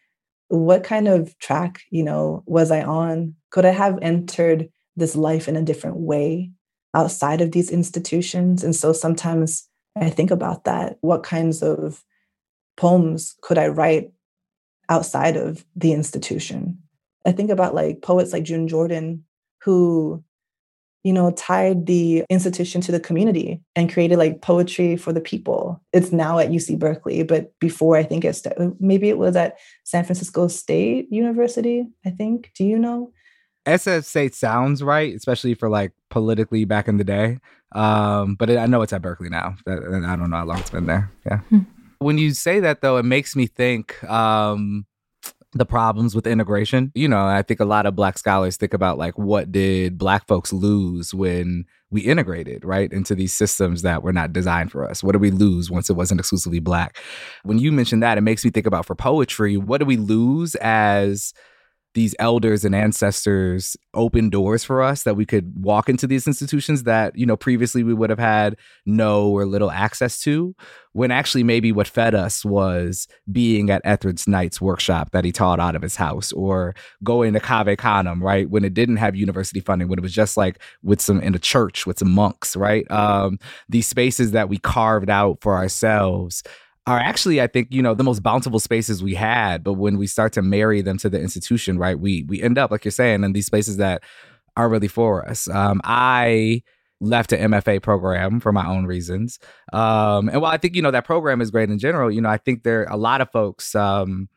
what 0.50 0.84
kind 0.84 1.08
of 1.08 1.38
track 1.40 1.82
you 1.90 2.04
know 2.04 2.44
was 2.46 2.72
i 2.72 2.82
on? 2.82 3.36
Could 3.52 3.66
i 3.66 3.72
have 3.72 3.98
entered 4.02 4.70
this 4.96 5.16
life 5.16 5.48
in 5.48 5.56
a 5.56 5.62
different 5.64 5.98
way 5.98 6.52
outside 6.94 7.42
of 7.42 7.52
these 7.52 7.72
institutions? 7.72 8.64
And 8.64 8.76
so 8.76 8.92
sometimes 8.94 9.68
i 9.96 10.10
think 10.10 10.32
about 10.32 10.66
that. 10.66 10.98
What 11.02 11.24
kinds 11.24 11.64
of 11.64 12.04
poems 12.78 13.36
could 13.42 13.58
i 13.58 13.68
write 13.68 14.12
outside 14.90 15.38
of 15.38 15.66
the 15.76 15.94
institution? 15.94 16.80
I 17.26 17.32
think 17.32 17.52
about 17.52 17.76
like 17.76 18.02
poets 18.02 18.34
like 18.34 18.44
june 18.44 18.68
jordan 18.68 19.24
who 19.62 20.24
you 21.04 21.14
know, 21.14 21.32
tied 21.32 21.86
the 21.86 22.24
institution 22.30 22.82
to 22.82 22.92
the 22.92 23.00
community 23.00 23.62
and 23.76 23.92
created 23.92 24.18
like 24.18 24.42
poetry 24.42 24.98
for 24.98 25.14
the 25.14 25.22
people. 25.22 25.82
It's 25.94 26.12
now 26.12 26.40
at 26.40 26.50
UC 26.50 26.78
Berkeley, 26.78 27.24
but 27.24 27.58
before 27.60 27.96
I 27.96 28.04
think 28.04 28.26
it's 28.26 28.46
maybe 28.80 29.10
it 29.10 29.18
was 29.18 29.36
at 29.36 29.58
San 29.86 30.04
Francisco 30.04 30.48
State 30.48 31.08
University. 31.12 31.88
I 32.06 32.10
think. 32.10 32.52
Do 32.56 32.66
you 32.66 32.78
know? 32.78 33.14
SF 33.66 34.04
State 34.04 34.36
sounds 34.36 34.82
right, 34.84 35.14
especially 35.14 35.54
for 35.54 35.70
like 35.70 35.92
politically 36.10 36.66
back 36.66 36.88
in 36.88 36.98
the 36.98 37.04
day. 37.04 37.40
Um, 37.74 38.36
but 38.36 38.50
it, 38.50 38.58
I 38.58 38.66
know 38.66 38.82
it's 38.82 38.94
at 38.94 39.02
Berkeley 39.02 39.30
now. 39.30 39.56
and 39.66 40.06
I 40.06 40.16
don't 40.16 40.30
know 40.30 40.38
how 40.38 40.46
long 40.46 40.60
it's 40.60 40.72
been 40.72 40.88
there. 40.88 41.12
Yeah. 41.26 41.40
Hmm. 41.50 41.60
When 42.00 42.18
you 42.18 42.34
say 42.34 42.62
that, 42.62 42.82
though, 42.82 42.98
it 42.98 43.04
makes 43.04 43.36
me 43.36 43.46
think. 43.46 44.02
Um, 44.06 44.86
the 45.54 45.66
problems 45.66 46.14
with 46.16 46.28
integration. 46.28 46.92
You 46.94 47.08
know, 47.08 47.26
I 47.26 47.42
think 47.42 47.60
a 47.60 47.66
lot 47.66 47.86
of 47.86 47.96
black 47.96 48.18
scholars 48.18 48.58
think 48.58 48.74
about 48.74 48.98
like 48.98 49.18
what 49.18 49.52
did 49.52 49.98
black 49.98 50.28
folks 50.28 50.54
lose 50.54 51.14
when 51.14 51.66
we 51.92 52.02
integrated, 52.02 52.64
right, 52.64 52.92
into 52.94 53.16
these 53.16 53.34
systems 53.34 53.82
that 53.82 54.04
were 54.04 54.14
not 54.14 54.32
designed 54.32 54.72
for 54.72 54.88
us? 54.88 55.04
What 55.04 55.14
did 55.14 55.22
we 55.22 55.32
lose 55.32 55.72
once 55.72 55.90
it 55.90 55.96
wasn't 55.96 56.20
exclusively 56.20 56.60
black? 56.60 56.98
When 57.44 57.58
you 57.58 57.72
mention 57.72 58.00
that, 58.02 58.18
it 58.18 58.22
makes 58.22 58.46
me 58.46 58.52
think 58.52 58.68
about 58.68 58.86
for 58.86 58.96
poetry, 58.96 59.58
what 59.58 59.80
do 59.80 59.86
we 59.86 59.98
lose 59.98 60.54
as 60.56 61.34
these 61.94 62.16
elders 62.20 62.64
and 62.64 62.76
ancestors 62.76 63.76
opened 63.94 64.32
doors 64.32 64.64
for 64.64 64.82
us 64.82 65.04
that 65.04 65.16
we 65.16 65.26
could 65.26 65.52
walk 65.64 65.90
into 65.90 66.06
these 66.06 66.28
institutions 66.28 66.84
that 66.84 67.16
you 67.18 67.26
know 67.26 67.36
previously 67.36 67.84
we 67.84 67.94
would 67.94 68.10
have 68.10 68.20
had 68.20 68.56
no 68.86 69.30
or 69.30 69.46
little 69.46 69.72
access 69.72 70.20
to 70.20 70.56
when 70.94 71.12
actually 71.12 71.44
maybe 71.44 71.72
what 71.72 71.88
fed 71.88 72.16
us 72.16 72.44
was 72.44 73.08
being 73.32 73.70
at 73.70 73.82
Etheridge 73.86 74.28
Knight's 74.28 74.60
workshop 74.60 75.12
that 75.12 75.24
he 75.24 75.32
taught 75.32 75.60
out 75.60 75.76
of 75.76 75.82
his 75.82 75.96
house 75.96 76.32
or 76.34 76.76
going 77.04 77.34
to 77.34 77.40
Cave 77.40 77.78
Canem, 77.78 78.24
right? 78.24 78.50
When 78.50 78.66
it 78.66 78.74
didn't 78.74 78.98
have 78.98 79.16
university 79.16 79.60
funding, 79.60 79.88
when 79.88 80.00
it 80.00 80.02
was 80.02 80.14
just 80.14 80.36
like 80.36 80.60
with 80.84 81.00
some 81.00 81.22
in 81.22 81.36
a 81.36 81.40
church 81.40 81.86
with 81.86 82.00
some 82.00 82.12
monks, 82.12 82.56
right? 82.56 82.90
Um, 82.92 83.40
these 83.68 83.88
spaces 83.88 84.32
that 84.32 84.50
we 84.50 84.58
carved 84.58 85.10
out 85.10 85.42
for 85.42 85.56
ourselves 85.56 86.44
are 86.90 87.00
actually, 87.00 87.42
I 87.42 87.48
think, 87.48 87.68
you 87.72 87.82
know, 87.82 87.94
the 87.94 88.04
most 88.04 88.24
bountiful 88.24 88.60
spaces 88.60 89.04
we 89.04 89.16
had. 89.16 89.64
But 89.64 89.74
when 89.74 89.98
we 89.98 90.08
start 90.08 90.34
to 90.34 90.42
marry 90.42 90.82
them 90.82 90.98
to 91.00 91.10
the 91.10 91.20
institution, 91.20 91.78
right, 91.78 92.00
we 92.00 92.24
we 92.24 92.42
end 92.42 92.58
up, 92.58 92.72
like 92.72 92.86
you're 92.86 92.92
saying, 92.92 93.24
in 93.24 93.34
these 93.34 93.46
spaces 93.46 93.78
that 93.78 94.04
are 94.58 94.70
really 94.70 94.88
for 94.88 95.28
us. 95.28 95.48
Um, 95.50 95.82
I 95.84 96.64
left 97.02 97.32
an 97.32 97.52
MFA 97.52 97.82
program 97.82 98.40
for 98.40 98.52
my 98.52 98.68
own 98.68 98.86
reasons. 98.86 99.40
Um, 99.72 100.30
and 100.30 100.42
while 100.42 100.52
I 100.52 100.58
think, 100.58 100.76
you 100.76 100.82
know, 100.82 100.92
that 100.92 101.06
program 101.06 101.40
is 101.42 101.52
great 101.52 101.70
in 101.70 101.80
general, 101.80 102.12
you 102.12 102.20
know, 102.22 102.30
I 102.30 102.38
think 102.38 102.64
there 102.64 102.82
are 102.82 102.94
a 102.94 102.98
lot 102.98 103.22
of 103.22 103.32
folks 103.32 103.74
um, 103.74 104.28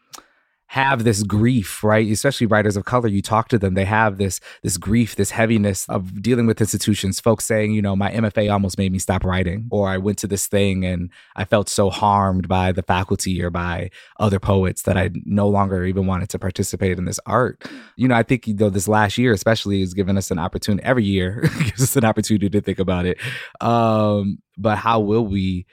have 0.73 1.05
this 1.05 1.23
grief, 1.23 1.85
right? 1.85 2.11
Especially 2.11 2.47
writers 2.47 2.79
of 2.79 2.87
color, 2.87 3.07
you 3.07 3.21
talk 3.21 3.49
to 3.49 3.59
them, 3.59 3.75
they 3.75 3.85
have 3.85 4.17
this 4.17 4.41
this 4.63 4.79
grief, 4.79 5.17
this 5.17 5.31
heaviness 5.31 5.87
of 5.91 6.23
dealing 6.23 6.47
with 6.47 6.63
institutions. 6.63 7.21
Folks 7.21 7.45
saying, 7.45 7.73
you 7.73 7.83
know, 7.83 7.95
my 7.95 8.11
MFA 8.11 8.51
almost 8.51 8.79
made 8.79 8.91
me 8.91 8.99
stop 8.99 9.23
writing, 9.23 9.69
or 9.71 9.91
I 9.91 9.99
went 9.99 10.17
to 10.21 10.27
this 10.27 10.47
thing 10.47 10.83
and 10.83 11.11
I 11.37 11.45
felt 11.45 11.69
so 11.69 11.91
harmed 11.91 12.49
by 12.49 12.73
the 12.73 12.83
faculty 12.83 13.43
or 13.43 13.51
by 13.51 13.91
other 14.19 14.41
poets 14.41 14.81
that 14.85 14.97
I 14.97 15.11
no 15.27 15.47
longer 15.47 15.85
even 15.85 16.07
wanted 16.07 16.31
to 16.31 16.39
participate 16.39 16.97
in 16.97 17.05
this 17.05 17.21
art. 17.27 17.63
You 17.97 18.09
know, 18.09 18.15
I 18.15 18.23
think 18.23 18.45
though 18.47 18.71
this 18.71 18.89
last 18.89 19.19
year 19.19 19.35
especially 19.35 19.81
has 19.81 19.93
given 19.93 20.17
us 20.17 20.31
an 20.31 20.39
opportunity 20.39 20.83
every 20.87 21.05
year 21.05 21.43
gives 21.65 21.83
us 21.83 21.97
an 21.97 22.07
opportunity 22.07 22.49
to 22.49 22.63
think 22.63 22.79
about 22.79 23.05
it. 23.05 23.19
Um, 23.61 24.39
but 24.57 24.79
how 24.79 25.01
will 25.01 25.27
we 25.27 25.67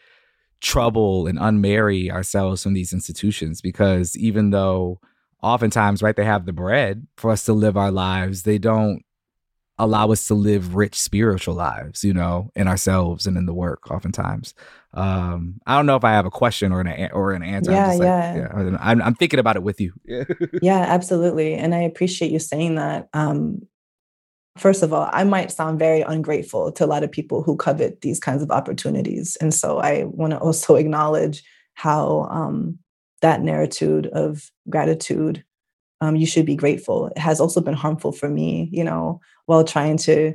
trouble 0.62 1.28
and 1.28 1.40
unmarry 1.40 2.12
ourselves 2.12 2.64
from 2.64 2.74
these 2.74 2.94
institutions 2.94 3.62
because 3.62 4.18
even 4.18 4.50
though 4.50 5.00
oftentimes 5.42 6.02
right 6.04 6.16
they 6.16 6.26
have 6.26 6.46
the 6.46 6.54
bread 6.54 7.08
for 7.16 7.32
us 7.32 7.46
to 7.46 7.54
live 7.54 7.78
our 7.78 7.92
lives 7.92 8.44
they 8.44 8.58
don't 8.58 9.04
allow 9.78 10.12
us 10.12 10.28
to 10.28 10.34
live 10.34 10.76
rich 10.76 11.00
spiritual 11.00 11.56
lives 11.56 12.04
you 12.04 12.14
know 12.14 12.52
in 12.56 12.68
ourselves 12.68 13.26
and 13.26 13.38
in 13.38 13.46
the 13.46 13.54
work 13.54 13.90
oftentimes. 13.90 14.54
Um 14.94 15.62
i 15.66 15.76
don't 15.76 15.86
know 15.86 15.96
if 15.96 16.04
i 16.04 16.12
have 16.12 16.26
a 16.26 16.32
question 16.32 16.72
or 16.72 16.82
an 16.82 17.10
or 17.14 17.32
an 17.32 17.44
answer. 17.44 17.72
Yeah, 17.72 17.92
I'm 17.92 18.02
yeah. 18.02 18.36
yeah 18.36 18.78
I'm, 18.82 19.02
I'm 19.02 19.16
thinking 19.16 19.40
about 19.40 19.56
it 19.56 19.64
with 19.64 19.80
you. 19.80 19.94
Yeah 20.62 20.80
absolutely. 20.80 21.54
And 21.54 21.74
i 21.74 21.80
appreciate 21.80 22.32
you 22.32 22.40
saying 22.40 22.76
that. 22.76 23.08
Um 23.14 23.62
first 24.60 24.84
of 24.84 24.94
all, 24.94 25.10
I 25.12 25.24
might 25.24 25.52
sound 25.52 25.80
very 25.80 26.02
ungrateful 26.02 26.72
to 26.74 26.86
a 26.86 26.88
lot 26.88 27.04
of 27.04 27.12
people 27.12 27.44
who 27.44 27.56
covet 27.56 28.02
these 28.02 28.20
kinds 28.20 28.44
of 28.44 28.52
opportunities. 28.52 29.36
And 29.38 29.54
so 29.54 29.80
I 29.80 30.04
want 30.06 30.32
to 30.32 30.40
also 30.40 30.76
acknowledge 30.84 31.44
how 31.74 32.28
um, 32.30 32.78
that 33.22 33.42
narrative 33.42 34.06
of 34.14 34.52
gratitude, 34.70 35.44
um, 36.02 36.16
you 36.16 36.26
should 36.26 36.46
be 36.46 36.56
grateful, 36.56 37.08
it 37.08 37.18
has 37.18 37.40
also 37.40 37.62
been 37.62 37.74
harmful 37.74 38.12
for 38.12 38.30
me, 38.30 38.70
you 38.72 38.84
know, 38.84 39.20
while 39.46 39.64
trying 39.64 39.98
to 39.98 40.34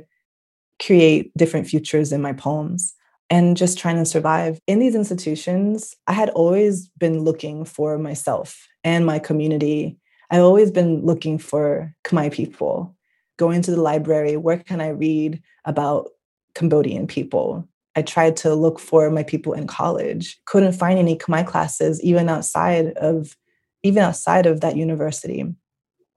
create 0.81 1.31
different 1.37 1.67
futures 1.67 2.11
in 2.11 2.21
my 2.21 2.33
poems 2.33 2.93
and 3.29 3.57
just 3.57 3.77
trying 3.77 3.95
to 3.95 4.05
survive. 4.05 4.59
In 4.67 4.79
these 4.79 4.95
institutions, 4.95 5.95
I 6.07 6.13
had 6.13 6.29
always 6.31 6.89
been 6.89 7.19
looking 7.21 7.65
for 7.65 7.97
myself 7.97 8.67
and 8.83 9.05
my 9.05 9.19
community. 9.19 9.97
I've 10.29 10.41
always 10.41 10.71
been 10.71 11.05
looking 11.05 11.37
for 11.37 11.93
Khmer 12.03 12.31
people 12.31 12.94
going 13.37 13.61
to 13.63 13.71
the 13.71 13.81
library, 13.81 14.37
where 14.37 14.57
can 14.57 14.81
I 14.81 14.89
read 14.89 15.41
about 15.65 16.09
Cambodian 16.53 17.07
people? 17.07 17.67
I 17.95 18.01
tried 18.01 18.35
to 18.37 18.53
look 18.53 18.79
for 18.79 19.09
my 19.09 19.23
people 19.23 19.53
in 19.53 19.67
college, 19.67 20.39
couldn't 20.45 20.73
find 20.73 20.99
any 20.99 21.17
Khmer 21.17 21.47
classes 21.47 22.01
even 22.03 22.29
outside 22.29 22.93
of 22.97 23.35
even 23.83 24.03
outside 24.03 24.45
of 24.45 24.61
that 24.61 24.75
university. 24.75 25.45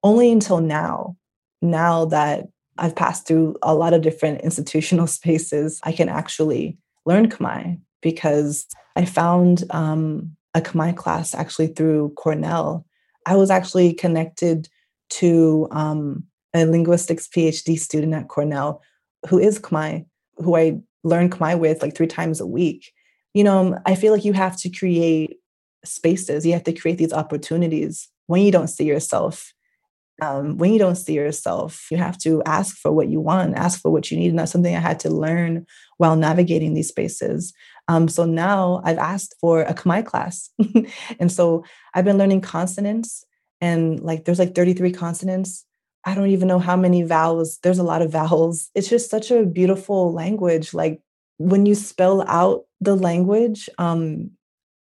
Only 0.02 0.32
until 0.32 0.60
now, 0.60 1.16
now 1.60 2.06
that 2.06 2.46
I've 2.78 2.96
passed 2.96 3.26
through 3.26 3.56
a 3.62 3.74
lot 3.74 3.92
of 3.92 4.02
different 4.02 4.40
institutional 4.42 5.06
spaces, 5.06 5.80
I 5.84 5.92
can 5.92 6.08
actually 6.08 6.78
learn 7.04 7.28
Khmer 7.28 7.78
because 8.00 8.66
I 8.96 9.04
found 9.04 9.64
um, 9.70 10.36
a 10.54 10.60
Khmer 10.60 10.96
class 10.96 11.34
actually 11.34 11.68
through 11.68 12.10
Cornell. 12.16 12.86
I 13.26 13.36
was 13.36 13.50
actually 13.50 13.92
connected 13.92 14.68
to 15.10 15.68
um, 15.70 16.24
a 16.54 16.64
linguistics 16.64 17.28
PhD 17.28 17.78
student 17.78 18.14
at 18.14 18.28
Cornell 18.28 18.82
who 19.28 19.38
is 19.38 19.58
Khmer, 19.58 20.06
who 20.36 20.56
I 20.56 20.78
learn 21.04 21.30
Khmer 21.30 21.58
with 21.58 21.82
like 21.82 21.96
three 21.96 22.06
times 22.06 22.40
a 22.40 22.46
week. 22.46 22.92
You 23.34 23.44
know, 23.44 23.78
I 23.86 23.94
feel 23.94 24.12
like 24.12 24.24
you 24.24 24.32
have 24.32 24.56
to 24.58 24.70
create 24.70 25.38
spaces, 25.84 26.44
you 26.44 26.52
have 26.52 26.64
to 26.64 26.72
create 26.72 26.98
these 26.98 27.12
opportunities 27.12 28.08
when 28.26 28.42
you 28.42 28.52
don't 28.52 28.68
see 28.68 28.84
yourself. 28.84 29.52
Um, 30.20 30.58
when 30.58 30.72
you 30.72 30.80
don't 30.80 30.96
see 30.96 31.14
yourself, 31.14 31.86
you 31.92 31.96
have 31.96 32.18
to 32.18 32.42
ask 32.42 32.76
for 32.76 32.90
what 32.90 33.08
you 33.08 33.20
want, 33.20 33.56
ask 33.56 33.80
for 33.80 33.92
what 33.92 34.10
you 34.10 34.18
need. 34.18 34.30
And 34.30 34.38
that's 34.40 34.50
something 34.50 34.74
I 34.74 34.80
had 34.80 34.98
to 35.00 35.10
learn 35.10 35.64
while 35.98 36.16
navigating 36.16 36.74
these 36.74 36.88
spaces. 36.88 37.52
Um, 37.86 38.08
so 38.08 38.24
now 38.24 38.82
I've 38.84 38.98
asked 38.98 39.36
for 39.40 39.62
a 39.62 39.74
Khmer 39.74 40.04
class. 40.04 40.50
and 41.20 41.30
so 41.30 41.64
I've 41.94 42.04
been 42.04 42.18
learning 42.18 42.40
consonants 42.40 43.24
and 43.60 44.00
like 44.00 44.24
there's 44.24 44.40
like 44.40 44.56
33 44.56 44.90
consonants 44.90 45.64
I 46.04 46.14
don't 46.14 46.30
even 46.30 46.48
know 46.48 46.58
how 46.58 46.76
many 46.76 47.02
vowels. 47.02 47.58
There's 47.62 47.78
a 47.78 47.84
lot 47.84 48.02
of 48.02 48.12
vowels. 48.12 48.70
It's 48.74 48.88
just 48.88 49.10
such 49.10 49.30
a 49.30 49.44
beautiful 49.44 50.12
language. 50.12 50.72
Like 50.72 51.00
when 51.38 51.66
you 51.66 51.74
spell 51.74 52.24
out 52.28 52.64
the 52.80 52.96
language, 52.96 53.68
um, 53.78 54.30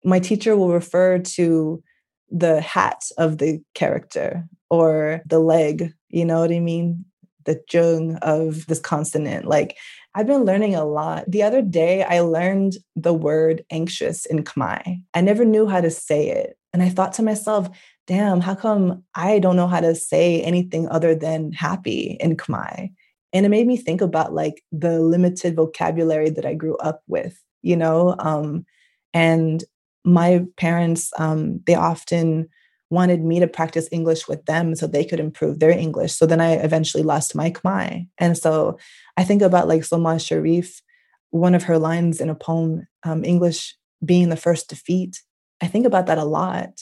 my 0.03 0.19
teacher 0.19 0.55
will 0.55 0.71
refer 0.71 1.19
to 1.19 1.83
the 2.29 2.61
hat 2.61 3.03
of 3.17 3.37
the 3.37 3.61
character 3.73 4.47
or 4.69 5.21
the 5.25 5.39
leg. 5.39 5.93
You 6.09 6.25
know 6.25 6.39
what 6.39 6.51
I 6.51 6.59
mean? 6.59 7.05
The 7.45 7.61
jung 7.71 8.15
of 8.17 8.65
this 8.65 8.79
consonant. 8.79 9.45
Like 9.45 9.77
I've 10.15 10.27
been 10.27 10.45
learning 10.45 10.75
a 10.75 10.85
lot. 10.85 11.25
The 11.27 11.43
other 11.43 11.61
day, 11.61 12.03
I 12.03 12.21
learned 12.21 12.77
the 12.95 13.13
word 13.13 13.65
anxious 13.69 14.25
in 14.25 14.43
Khmer. 14.43 15.01
I 15.13 15.21
never 15.21 15.43
knew 15.43 15.67
how 15.67 15.81
to 15.81 15.91
say 15.91 16.29
it. 16.29 16.57
And 16.73 16.81
I 16.81 16.89
thought 16.89 17.13
to 17.13 17.23
myself, 17.23 17.69
damn, 18.07 18.41
how 18.41 18.55
come 18.55 19.03
I 19.15 19.39
don't 19.39 19.55
know 19.55 19.67
how 19.67 19.79
to 19.79 19.95
say 19.95 20.41
anything 20.41 20.87
other 20.89 21.15
than 21.15 21.51
happy 21.51 22.17
in 22.19 22.37
Khmer? 22.37 22.91
And 23.33 23.45
it 23.45 23.49
made 23.49 23.67
me 23.67 23.77
think 23.77 24.01
about 24.01 24.33
like 24.33 24.63
the 24.71 24.99
limited 24.99 25.55
vocabulary 25.55 26.29
that 26.29 26.45
I 26.45 26.53
grew 26.53 26.77
up 26.77 27.01
with, 27.07 27.41
you 27.61 27.75
know? 27.75 28.15
Um, 28.19 28.65
and 29.13 29.63
my 30.03 30.45
parents, 30.57 31.11
um, 31.17 31.61
they 31.65 31.75
often 31.75 32.47
wanted 32.91 33.23
me 33.23 33.39
to 33.39 33.47
practice 33.47 33.89
English 33.91 34.27
with 34.27 34.45
them 34.45 34.75
so 34.75 34.85
they 34.85 35.03
could 35.03 35.19
improve 35.19 35.59
their 35.59 35.71
English. 35.71 36.13
So 36.13 36.25
then 36.25 36.39
I 36.39 36.53
eventually 36.53 37.03
lost 37.03 37.35
my 37.35 37.49
Khmer. 37.49 38.07
And 38.19 38.37
so 38.37 38.77
I 39.17 39.23
think 39.23 39.41
about 39.41 39.67
like 39.67 39.81
Solmaz 39.81 40.25
Sharif, 40.25 40.81
one 41.31 41.55
of 41.55 41.63
her 41.63 41.79
lines 41.79 42.21
in 42.21 42.29
a 42.29 42.35
poem, 42.35 42.87
um, 43.03 43.25
English 43.25 43.75
being 44.03 44.29
the 44.29 44.37
first 44.37 44.69
defeat. 44.69 45.21
I 45.61 45.67
think 45.67 45.85
about 45.85 46.05
that 46.05 46.19
a 46.19 46.25
lot 46.25 46.79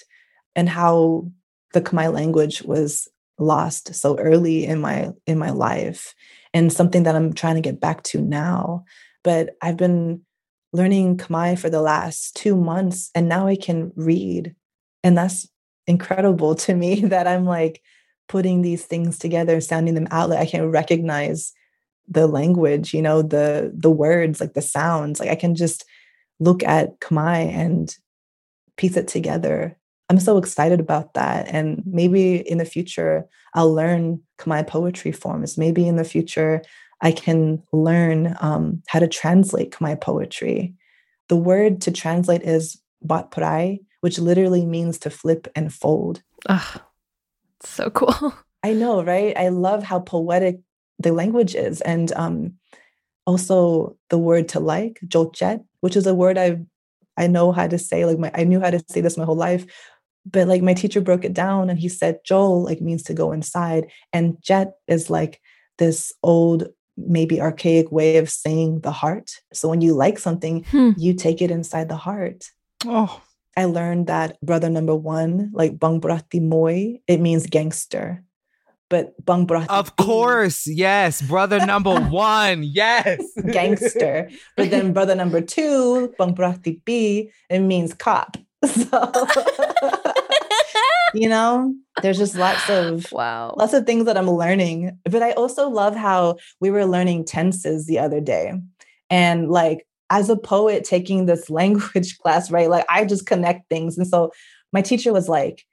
and 0.55 0.69
how 0.69 1.27
the 1.73 1.81
Khmer 1.81 2.13
language 2.13 2.61
was 2.61 3.07
lost 3.39 3.95
so 3.95 4.17
early 4.17 4.65
in 4.65 4.79
my 4.79 5.11
in 5.25 5.37
my 5.37 5.49
life 5.49 6.13
and 6.53 6.71
something 6.71 7.03
that 7.03 7.15
I'm 7.15 7.33
trying 7.33 7.55
to 7.55 7.61
get 7.61 7.79
back 7.79 8.03
to 8.03 8.21
now. 8.21 8.85
But 9.23 9.55
I've 9.61 9.77
been 9.77 10.21
learning 10.71 11.17
Khmer 11.17 11.57
for 11.57 11.69
the 11.69 11.81
last 11.81 12.35
2 12.37 12.55
months 12.55 13.09
and 13.15 13.27
now 13.27 13.47
I 13.47 13.55
can 13.55 13.91
read 13.95 14.55
and 15.03 15.17
that's 15.17 15.47
incredible 15.87 16.55
to 16.55 16.75
me 16.75 17.01
that 17.13 17.27
I'm 17.27 17.45
like 17.45 17.81
putting 18.29 18.61
these 18.61 18.85
things 18.85 19.19
together 19.19 19.59
sounding 19.61 19.95
them 19.95 20.07
out 20.11 20.29
like 20.29 20.39
I 20.39 20.45
can 20.45 20.71
recognize 20.71 21.53
the 22.07 22.27
language, 22.27 22.93
you 22.93 23.01
know, 23.01 23.21
the 23.21 23.71
the 23.73 23.91
words, 23.91 24.39
like 24.41 24.53
the 24.53 24.61
sounds. 24.61 25.19
Like 25.19 25.29
I 25.29 25.35
can 25.35 25.55
just 25.55 25.85
look 26.39 26.63
at 26.63 26.99
Khmer 26.99 27.47
and 27.47 27.95
piece 28.75 28.97
it 28.97 29.07
together 29.07 29.77
I'm 30.13 30.19
so 30.19 30.37
excited 30.37 30.79
about 30.79 31.15
that. 31.15 31.47
And 31.47 31.81
maybe 31.87 32.35
in 32.47 32.59
the 32.59 32.65
future, 32.65 33.25
I'll 33.55 33.73
learn 33.73 34.21
Khmer 34.37 34.67
poetry 34.67 35.11
forms. 35.11 35.57
Maybe 35.57 35.87
in 35.87 35.95
the 35.95 36.03
future, 36.03 36.61
I 37.01 37.11
can 37.11 37.63
learn 37.71 38.37
um, 38.39 38.83
how 38.87 38.99
to 38.99 39.07
translate 39.07 39.71
Khmer 39.71 39.99
poetry. 39.99 40.75
The 41.29 41.35
word 41.35 41.81
to 41.81 41.91
translate 41.91 42.43
is 42.43 42.79
batprai, 43.03 43.79
which 44.01 44.19
literally 44.19 44.67
means 44.67 44.99
to 44.99 45.09
flip 45.09 45.47
and 45.55 45.73
fold. 45.73 46.21
Ah, 46.47 46.85
so 47.63 47.89
cool. 47.89 48.35
I 48.63 48.73
know, 48.73 49.03
right? 49.03 49.35
I 49.35 49.47
love 49.47 49.81
how 49.81 49.99
poetic 49.99 50.59
the 50.99 51.11
language 51.11 51.55
is. 51.55 51.81
And 51.81 52.13
um, 52.13 52.53
also 53.25 53.97
the 54.11 54.19
word 54.19 54.47
to 54.49 54.59
like, 54.59 54.99
jolchet, 55.07 55.65
which 55.79 55.95
is 55.95 56.05
a 56.05 56.13
word 56.13 56.37
I've 56.37 56.63
I 57.17 57.27
know 57.27 57.51
how 57.51 57.67
to 57.67 57.77
say, 57.77 58.05
like 58.05 58.17
my 58.17 58.31
I 58.33 58.43
knew 58.43 58.59
how 58.59 58.71
to 58.71 58.83
say 58.89 59.01
this 59.01 59.17
my 59.17 59.25
whole 59.25 59.35
life, 59.35 59.65
but 60.25 60.47
like 60.47 60.61
my 60.61 60.73
teacher 60.73 61.01
broke 61.01 61.25
it 61.25 61.33
down 61.33 61.69
and 61.69 61.79
he 61.79 61.89
said 61.89 62.19
Joel 62.23 62.63
like 62.63 62.81
means 62.81 63.03
to 63.03 63.13
go 63.13 63.31
inside 63.31 63.87
and 64.11 64.37
Jet 64.41 64.73
is 64.87 65.09
like 65.09 65.41
this 65.77 66.13
old 66.23 66.67
maybe 66.95 67.41
archaic 67.41 67.91
way 67.91 68.17
of 68.17 68.29
saying 68.29 68.81
the 68.81 68.91
heart. 68.91 69.31
So 69.51 69.67
when 69.67 69.81
you 69.81 69.93
like 69.93 70.19
something, 70.19 70.63
hmm. 70.65 70.91
you 70.97 71.13
take 71.13 71.41
it 71.41 71.51
inside 71.51 71.89
the 71.89 71.97
heart. 71.97 72.49
Oh. 72.85 73.21
I 73.55 73.65
learned 73.65 74.07
that 74.07 74.39
brother 74.41 74.69
number 74.69 74.95
one, 74.95 75.51
like 75.53 75.77
Bang 75.79 76.01
Brati 76.01 76.41
Moy, 76.41 76.99
it 77.07 77.19
means 77.19 77.45
gangster. 77.45 78.23
But 78.89 79.13
Bang 79.25 79.47
Brati 79.47 79.67
Of 79.69 79.95
course, 79.95 80.67
yes. 80.67 81.21
Brother 81.21 81.65
number 81.65 81.99
one, 82.09 82.63
yes. 82.63 83.21
gangster. 83.51 84.29
But 84.55 84.71
then 84.71 84.93
brother 84.93 85.15
number 85.15 85.41
two, 85.41 86.13
Bang 86.17 86.35
Brati 86.35 86.83
B, 86.85 87.31
it 87.49 87.59
means 87.59 87.93
cop. 87.93 88.37
So 88.67 89.11
you 91.13 91.29
know 91.29 91.73
there's 92.01 92.17
just 92.17 92.35
lots 92.35 92.69
of 92.69 93.05
wow. 93.11 93.53
lots 93.57 93.73
of 93.73 93.85
things 93.85 94.05
that 94.05 94.17
i'm 94.17 94.29
learning 94.29 94.97
but 95.05 95.21
i 95.21 95.31
also 95.33 95.69
love 95.69 95.95
how 95.95 96.37
we 96.59 96.71
were 96.71 96.85
learning 96.85 97.25
tenses 97.25 97.85
the 97.85 97.99
other 97.99 98.19
day. 98.19 98.53
And 99.09 99.49
like 99.49 99.85
as 100.09 100.29
a 100.29 100.35
poet 100.35 100.83
taking 100.83 101.25
this 101.25 101.49
language 101.49 102.17
class 102.19 102.51
right 102.51 102.69
like 102.69 102.85
i 102.89 103.05
just 103.05 103.25
connect 103.25 103.69
things. 103.69 103.97
And 103.97 104.07
so 104.07 104.31
my 104.71 104.81
teacher 104.81 105.13
was 105.13 105.29
like 105.29 105.65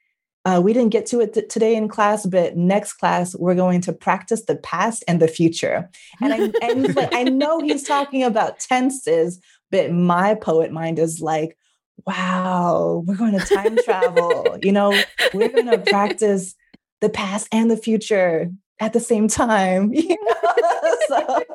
uh, 0.43 0.59
we 0.63 0.73
didn't 0.73 0.91
get 0.91 1.05
to 1.05 1.21
it 1.21 1.33
t- 1.33 1.45
today 1.45 1.75
in 1.75 1.87
class, 1.87 2.25
but 2.25 2.57
next 2.57 2.93
class 2.93 3.35
we're 3.35 3.55
going 3.55 3.81
to 3.81 3.93
practice 3.93 4.45
the 4.45 4.55
past 4.55 5.03
and 5.07 5.21
the 5.21 5.27
future. 5.27 5.89
And 6.19 6.33
I 6.33 6.65
and 6.65 6.95
like, 6.95 7.13
I 7.13 7.23
know 7.23 7.59
he's 7.59 7.83
talking 7.83 8.23
about 8.23 8.59
tenses, 8.59 9.39
but 9.69 9.91
my 9.91 10.33
poet 10.33 10.71
mind 10.71 10.97
is 10.97 11.21
like, 11.21 11.55
wow, 12.05 13.03
we're 13.05 13.15
going 13.15 13.37
to 13.37 13.45
time 13.45 13.77
travel. 13.83 14.57
you 14.61 14.71
know, 14.71 14.91
we're 15.33 15.49
going 15.49 15.69
to 15.69 15.77
practice 15.77 16.55
the 17.01 17.09
past 17.09 17.47
and 17.51 17.69
the 17.69 17.77
future 17.77 18.51
at 18.79 18.93
the 18.93 18.99
same 18.99 19.27
time. 19.27 19.93
so, 21.07 21.45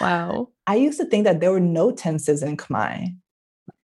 wow. 0.00 0.48
I 0.66 0.76
used 0.76 0.98
to 0.98 1.06
think 1.06 1.24
that 1.24 1.40
there 1.40 1.52
were 1.52 1.60
no 1.60 1.92
tenses 1.92 2.42
in 2.42 2.56
Khmer. 2.56 3.14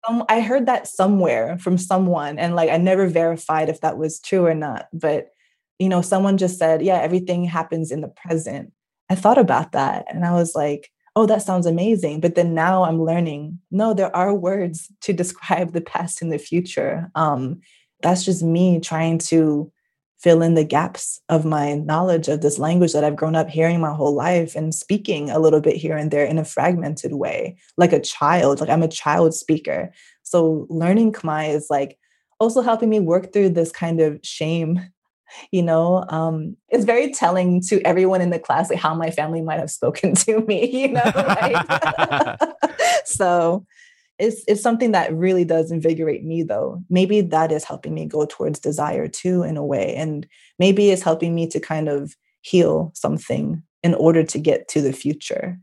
Um, 0.08 0.24
I 0.30 0.40
heard 0.42 0.66
that 0.68 0.88
somewhere 0.88 1.58
from 1.60 1.78
someone, 1.78 2.40
and 2.40 2.56
like 2.56 2.70
I 2.70 2.78
never 2.78 3.08
verified 3.08 3.70
if 3.70 3.82
that 3.82 3.98
was 3.98 4.20
true 4.20 4.46
or 4.46 4.56
not. 4.56 4.88
But 4.94 5.32
you 5.78 5.90
know, 5.90 6.02
someone 6.02 6.38
just 6.38 6.58
said, 6.58 6.82
"Yeah, 6.82 7.00
everything 7.02 7.44
happens 7.44 7.92
in 7.92 8.00
the 8.02 8.08
present." 8.08 8.72
I 9.10 9.16
thought 9.16 9.38
about 9.38 9.74
that, 9.74 10.06
and 10.08 10.26
I 10.26 10.32
was 10.34 10.56
like, 10.56 10.90
oh, 11.20 11.26
that 11.26 11.42
sounds 11.42 11.66
amazing. 11.66 12.22
But 12.22 12.36
then 12.36 12.54
now 12.54 12.84
I'm 12.84 13.04
learning, 13.04 13.60
no, 13.72 13.94
there 13.94 14.16
are 14.16 14.34
words 14.34 14.90
to 15.02 15.12
describe 15.22 15.74
the 15.74 15.82
past 15.82 16.22
and 16.22 16.32
the 16.32 16.40
future. 16.40 17.12
Um, 17.14 17.60
that's 18.02 18.24
just 18.24 18.42
me 18.42 18.80
trying 18.80 19.18
to 19.18 19.70
fill 20.22 20.42
in 20.42 20.54
the 20.54 20.64
gaps 20.64 21.20
of 21.28 21.44
my 21.44 21.74
knowledge 21.74 22.30
of 22.30 22.40
this 22.40 22.58
language 22.58 22.94
that 22.94 23.04
I've 23.04 23.18
grown 23.18 23.36
up 23.36 23.50
hearing 23.50 23.82
my 23.82 23.94
whole 23.94 24.14
life 24.14 24.56
and 24.56 24.74
speaking 24.74 25.30
a 25.30 25.40
little 25.40 25.60
bit 25.60 25.76
here 25.76 25.98
and 25.98 26.10
there 26.10 26.26
in 26.26 26.38
a 26.38 26.46
fragmented 26.46 27.14
way, 27.14 27.58
like 27.76 27.92
a 27.92 28.02
child. 28.02 28.62
Like 28.62 28.70
I'm 28.70 28.84
a 28.84 28.88
child 28.88 29.34
speaker. 29.34 29.92
So 30.24 30.68
learning 30.70 31.12
Khmer 31.12 31.54
is 31.54 31.68
like 31.70 31.98
also 32.40 32.62
helping 32.62 32.90
me 32.90 33.02
work 33.02 33.34
through 33.34 33.50
this 33.50 33.74
kind 33.74 34.00
of 34.00 34.20
shame 34.24 34.80
you 35.52 35.62
know 35.62 36.06
um, 36.10 36.56
it's 36.70 36.86
very 36.86 37.12
telling 37.12 37.62
to 37.62 37.82
everyone 37.82 38.22
in 38.22 38.30
the 38.30 38.40
class 38.40 38.70
like 38.70 38.80
how 38.80 38.94
my 38.94 39.12
family 39.12 39.42
might 39.42 39.60
have 39.60 39.72
spoken 39.72 40.14
to 40.16 40.42
me 40.42 40.66
you 40.70 40.90
know 40.90 41.12
right? 41.16 42.38
so 43.06 43.66
it's 44.18 44.44
it's 44.48 44.62
something 44.62 44.92
that 44.92 45.14
really 45.14 45.46
does 45.46 45.72
invigorate 45.72 46.24
me 46.24 46.44
though 46.44 46.82
maybe 46.90 47.22
that 47.22 47.52
is 47.52 47.64
helping 47.64 47.94
me 47.94 48.06
go 48.06 48.26
towards 48.26 48.60
desire 48.60 49.08
too 49.08 49.44
in 49.44 49.58
a 49.58 49.66
way 49.66 49.96
and 49.96 50.28
maybe 50.60 50.90
it's 50.90 51.04
helping 51.04 51.34
me 51.34 51.48
to 51.48 51.60
kind 51.60 51.88
of 51.88 52.16
heal 52.42 52.92
something 52.96 53.64
in 53.84 53.94
order 53.94 54.24
to 54.24 54.40
get 54.40 54.68
to 54.68 54.82
the 54.82 54.94
future 54.94 55.60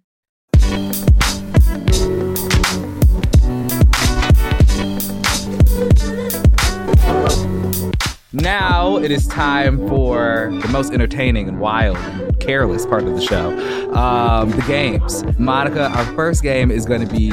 Now 8.36 8.98
it 8.98 9.10
is 9.10 9.26
time 9.28 9.88
for 9.88 10.50
the 10.60 10.68
most 10.68 10.92
entertaining 10.92 11.48
and 11.48 11.58
wild 11.58 11.96
and 11.96 12.38
careless 12.38 12.84
part 12.84 13.04
of 13.04 13.14
the 13.14 13.22
show 13.22 13.48
um, 13.94 14.50
the 14.50 14.62
games. 14.68 15.24
Monica, 15.38 15.88
our 15.88 16.04
first 16.14 16.42
game 16.42 16.70
is 16.70 16.84
going 16.84 17.00
to 17.00 17.10
be 17.10 17.30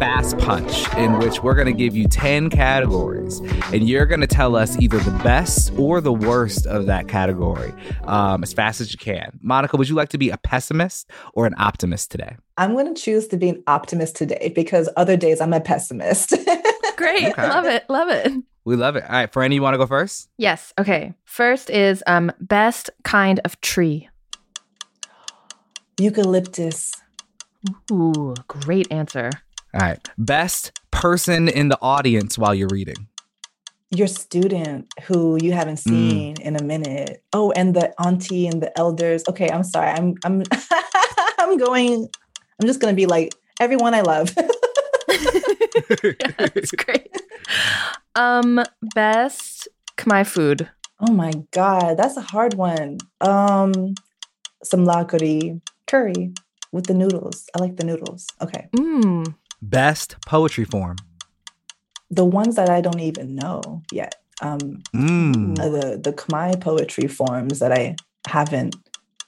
Fast 0.00 0.38
Punch, 0.38 0.90
in 0.94 1.18
which 1.18 1.42
we're 1.42 1.54
going 1.54 1.66
to 1.66 1.74
give 1.74 1.94
you 1.94 2.08
10 2.08 2.48
categories, 2.48 3.40
and 3.70 3.86
you're 3.86 4.06
going 4.06 4.22
to 4.22 4.26
tell 4.26 4.56
us 4.56 4.78
either 4.78 4.98
the 4.98 5.10
best 5.22 5.72
or 5.76 6.00
the 6.00 6.12
worst 6.12 6.66
of 6.66 6.86
that 6.86 7.06
category 7.06 7.74
um, 8.04 8.42
as 8.42 8.54
fast 8.54 8.80
as 8.80 8.92
you 8.92 8.98
can. 8.98 9.38
Monica, 9.42 9.76
would 9.76 9.90
you 9.90 9.94
like 9.94 10.08
to 10.08 10.18
be 10.18 10.30
a 10.30 10.38
pessimist 10.38 11.10
or 11.34 11.44
an 11.44 11.54
optimist 11.58 12.10
today? 12.10 12.34
I'm 12.56 12.72
going 12.72 12.94
to 12.94 12.98
choose 12.98 13.28
to 13.28 13.36
be 13.36 13.50
an 13.50 13.62
optimist 13.66 14.16
today 14.16 14.54
because 14.54 14.88
other 14.96 15.18
days 15.18 15.42
I'm 15.42 15.52
a 15.52 15.60
pessimist. 15.60 16.30
Great. 16.96 17.26
Okay. 17.26 17.46
Love 17.46 17.66
it. 17.66 17.84
Love 17.90 18.08
it. 18.08 18.32
We 18.66 18.74
love 18.74 18.96
it. 18.96 19.04
All 19.04 19.12
right, 19.12 19.32
Franny, 19.32 19.54
you 19.54 19.62
want 19.62 19.74
to 19.74 19.78
go 19.78 19.86
first? 19.86 20.28
Yes. 20.38 20.74
Okay. 20.76 21.14
First 21.24 21.70
is 21.70 22.02
um 22.08 22.32
best 22.40 22.90
kind 23.04 23.40
of 23.44 23.58
tree. 23.60 24.08
Eucalyptus. 25.98 26.92
Ooh, 27.92 28.34
great 28.48 28.90
answer. 28.90 29.30
All 29.72 29.80
right. 29.80 30.08
Best 30.18 30.80
person 30.90 31.48
in 31.48 31.68
the 31.68 31.78
audience 31.80 32.36
while 32.36 32.54
you're 32.54 32.68
reading. 32.68 33.06
Your 33.92 34.08
student 34.08 34.92
who 35.04 35.38
you 35.40 35.52
haven't 35.52 35.78
mm. 35.78 35.88
seen 35.88 36.34
mm. 36.34 36.40
in 36.40 36.56
a 36.56 36.62
minute. 36.62 37.22
Oh, 37.32 37.52
and 37.52 37.72
the 37.72 37.94
auntie 38.02 38.48
and 38.48 38.60
the 38.60 38.76
elders. 38.76 39.22
Okay, 39.28 39.48
I'm 39.48 39.62
sorry. 39.62 39.90
I'm 39.90 40.16
I'm 40.24 40.42
I'm 41.38 41.56
going 41.56 42.08
I'm 42.60 42.66
just 42.66 42.80
going 42.80 42.92
to 42.92 42.96
be 42.96 43.06
like 43.06 43.32
everyone 43.60 43.94
I 43.94 44.00
love. 44.00 44.34
yeah, 46.04 46.48
that's 46.54 46.72
great. 46.72 47.14
Um, 48.14 48.62
best 48.94 49.68
Khmer 49.96 50.26
food. 50.26 50.68
Oh 51.00 51.12
my 51.12 51.32
god, 51.50 51.96
that's 51.96 52.16
a 52.16 52.22
hard 52.22 52.54
one. 52.54 52.98
Um, 53.20 53.94
some 54.62 54.84
la 54.84 55.04
curry, 55.04 55.60
curry 55.86 56.32
with 56.72 56.86
the 56.86 56.94
noodles. 56.94 57.48
I 57.54 57.60
like 57.60 57.76
the 57.76 57.84
noodles. 57.84 58.26
Okay. 58.40 58.68
Mm. 58.76 59.34
Best 59.60 60.16
poetry 60.26 60.64
form. 60.64 60.96
The 62.10 62.24
ones 62.24 62.56
that 62.56 62.70
I 62.70 62.80
don't 62.80 63.00
even 63.00 63.34
know 63.34 63.82
yet. 63.92 64.16
Um, 64.42 64.82
mm. 64.94 65.56
The 65.56 65.98
the 66.02 66.12
Khmer 66.12 66.60
poetry 66.60 67.08
forms 67.08 67.58
that 67.58 67.72
I 67.72 67.96
haven't 68.26 68.76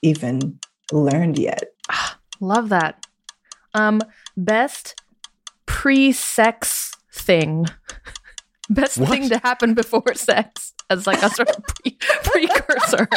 even 0.01 0.59
learned 0.91 1.37
yet. 1.37 1.63
Love 2.39 2.69
that. 2.69 3.05
Um, 3.73 4.01
best 4.37 4.95
pre-sex 5.79 6.91
thing. 7.13 7.65
Best 8.69 8.97
what? 8.97 9.09
thing 9.09 9.29
to 9.29 9.37
happen 9.37 9.73
before 9.73 10.13
sex 10.13 10.73
as 10.89 11.07
like 11.07 11.23
a 11.23 11.29
sort 11.29 11.49
of 11.49 11.63
pre- 11.63 11.97
precursor. 12.23 13.07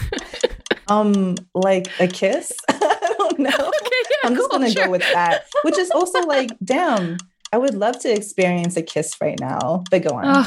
um, 0.88 1.34
like 1.54 1.88
a 1.98 2.08
kiss. 2.08 2.52
I 2.68 3.14
don't 3.16 3.38
know. 3.38 3.48
Okay, 3.48 4.02
yeah, 4.10 4.28
I'm 4.28 4.34
just 4.34 4.50
gonna 4.50 4.70
sure. 4.70 4.84
go 4.84 4.90
with 4.90 5.00
that. 5.00 5.46
Which 5.62 5.78
is 5.78 5.90
also 5.92 6.20
like, 6.26 6.50
damn, 6.62 7.16
I 7.54 7.56
would 7.56 7.74
love 7.74 7.98
to 8.00 8.12
experience 8.12 8.76
a 8.76 8.82
kiss 8.82 9.16
right 9.18 9.40
now. 9.40 9.82
But 9.90 10.02
go 10.02 10.10
on. 10.10 10.44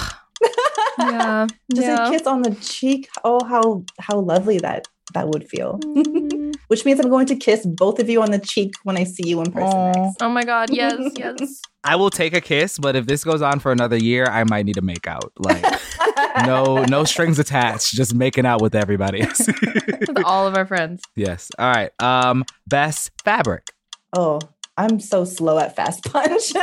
yeah, 1.00 1.48
just 1.74 1.88
yeah. 1.88 2.08
a 2.08 2.12
kiss 2.12 2.28
on 2.28 2.44
the 2.44 2.54
cheek. 2.62 3.10
Oh, 3.24 3.44
how 3.44 3.84
how 4.00 4.20
lovely 4.20 4.60
that 4.60 4.88
that 5.16 5.28
would 5.28 5.50
feel. 5.50 5.80
Mm. 5.80 6.39
Which 6.70 6.86
means 6.86 7.00
I'm 7.00 7.10
going 7.10 7.26
to 7.28 7.36
kiss 7.36 7.66
both 7.66 8.00
of 8.00 8.10
you 8.10 8.22
on 8.22 8.32
the 8.32 8.40
cheek 8.40 8.74
when 8.84 8.96
I 8.96 9.04
see 9.04 9.28
you 9.28 9.42
in 9.42 9.52
person. 9.52 9.94
Oh, 9.96 10.14
oh 10.22 10.30
my 10.30 10.44
god, 10.44 10.70
yes, 10.72 11.00
yes. 11.16 11.62
I 11.84 11.96
will 11.96 12.10
take 12.10 12.34
a 12.34 12.42
kiss, 12.42 12.78
but 12.78 12.96
if 12.96 13.06
this 13.06 13.24
goes 13.24 13.42
on 13.42 13.60
for 13.60 13.72
another 13.72 13.98
year, 13.98 14.26
I 14.26 14.44
might 14.44 14.66
need 14.66 14.76
to 14.76 14.82
make 14.82 15.08
out. 15.08 15.32
Like 15.38 15.64
no 16.46 16.84
no 16.86 17.04
strings 17.04 17.40
attached, 17.40 17.94
just 17.94 18.14
making 18.14 18.46
out 18.46 18.62
with 18.62 18.76
everybody. 18.76 19.22
with 19.48 20.24
all 20.24 20.48
of 20.48 20.56
our 20.56 20.66
friends. 20.66 21.02
Yes. 21.16 21.50
All 21.58 21.72
right. 21.72 21.92
Um 22.02 22.46
best 22.68 23.12
fabric. 23.24 23.68
Oh, 24.16 24.40
I'm 24.78 25.00
so 25.00 25.26
slow 25.26 25.60
at 25.60 25.76
fast 25.76 26.04
punch. 26.06 26.54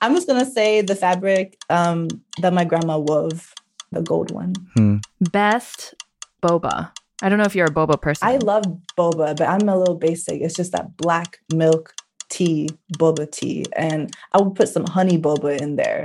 I'm 0.00 0.14
just 0.14 0.26
gonna 0.26 0.46
say 0.46 0.82
the 0.82 0.94
fabric 0.94 1.56
um, 1.70 2.08
that 2.40 2.52
my 2.52 2.64
grandma 2.64 2.98
wove, 2.98 3.52
the 3.92 4.02
gold 4.02 4.30
one. 4.30 4.54
Hmm. 4.74 4.96
Best 5.20 5.94
boba. 6.42 6.92
I 7.22 7.28
don't 7.28 7.38
know 7.38 7.44
if 7.44 7.54
you're 7.54 7.66
a 7.66 7.70
boba 7.70 8.00
person. 8.00 8.28
I 8.28 8.36
love 8.36 8.64
boba, 8.96 9.36
but 9.36 9.42
I'm 9.42 9.68
a 9.68 9.76
little 9.76 9.94
basic. 9.94 10.42
It's 10.42 10.54
just 10.54 10.72
that 10.72 10.96
black 10.96 11.38
milk 11.52 11.94
tea, 12.28 12.68
boba 12.98 13.30
tea, 13.30 13.64
and 13.74 14.14
I 14.32 14.42
would 14.42 14.54
put 14.54 14.68
some 14.68 14.84
honey 14.86 15.18
boba 15.18 15.60
in 15.60 15.76
there. 15.76 16.04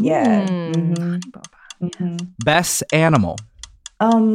Yeah. 0.00 0.46
Mm, 0.46 0.74
mm-hmm. 0.74 1.14
boba. 1.30 1.42
Mm-hmm. 1.80 2.16
Best 2.44 2.82
animal. 2.92 3.36
Um, 4.00 4.32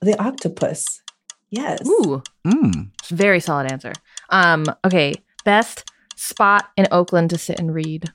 the 0.00 0.20
octopus. 0.22 1.02
Yes. 1.50 1.86
Ooh. 1.88 2.22
Mm. 2.46 2.90
Very 3.08 3.40
solid 3.40 3.70
answer. 3.72 3.92
Um, 4.28 4.66
okay. 4.84 5.14
Best 5.44 5.90
spot 6.16 6.68
in 6.76 6.86
Oakland 6.92 7.30
to 7.30 7.38
sit 7.38 7.58
and 7.58 7.74
read. 7.74 8.12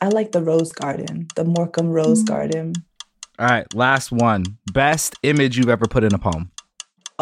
I 0.00 0.08
like 0.08 0.32
the 0.32 0.42
rose 0.42 0.72
garden, 0.72 1.26
the 1.34 1.44
Morcom 1.44 1.92
rose 1.92 2.22
mm. 2.22 2.28
garden. 2.28 2.72
All 3.38 3.46
right, 3.46 3.72
last 3.74 4.12
one. 4.12 4.44
Best 4.72 5.14
image 5.22 5.58
you've 5.58 5.68
ever 5.68 5.86
put 5.86 6.04
in 6.04 6.14
a 6.14 6.18
poem. 6.18 6.50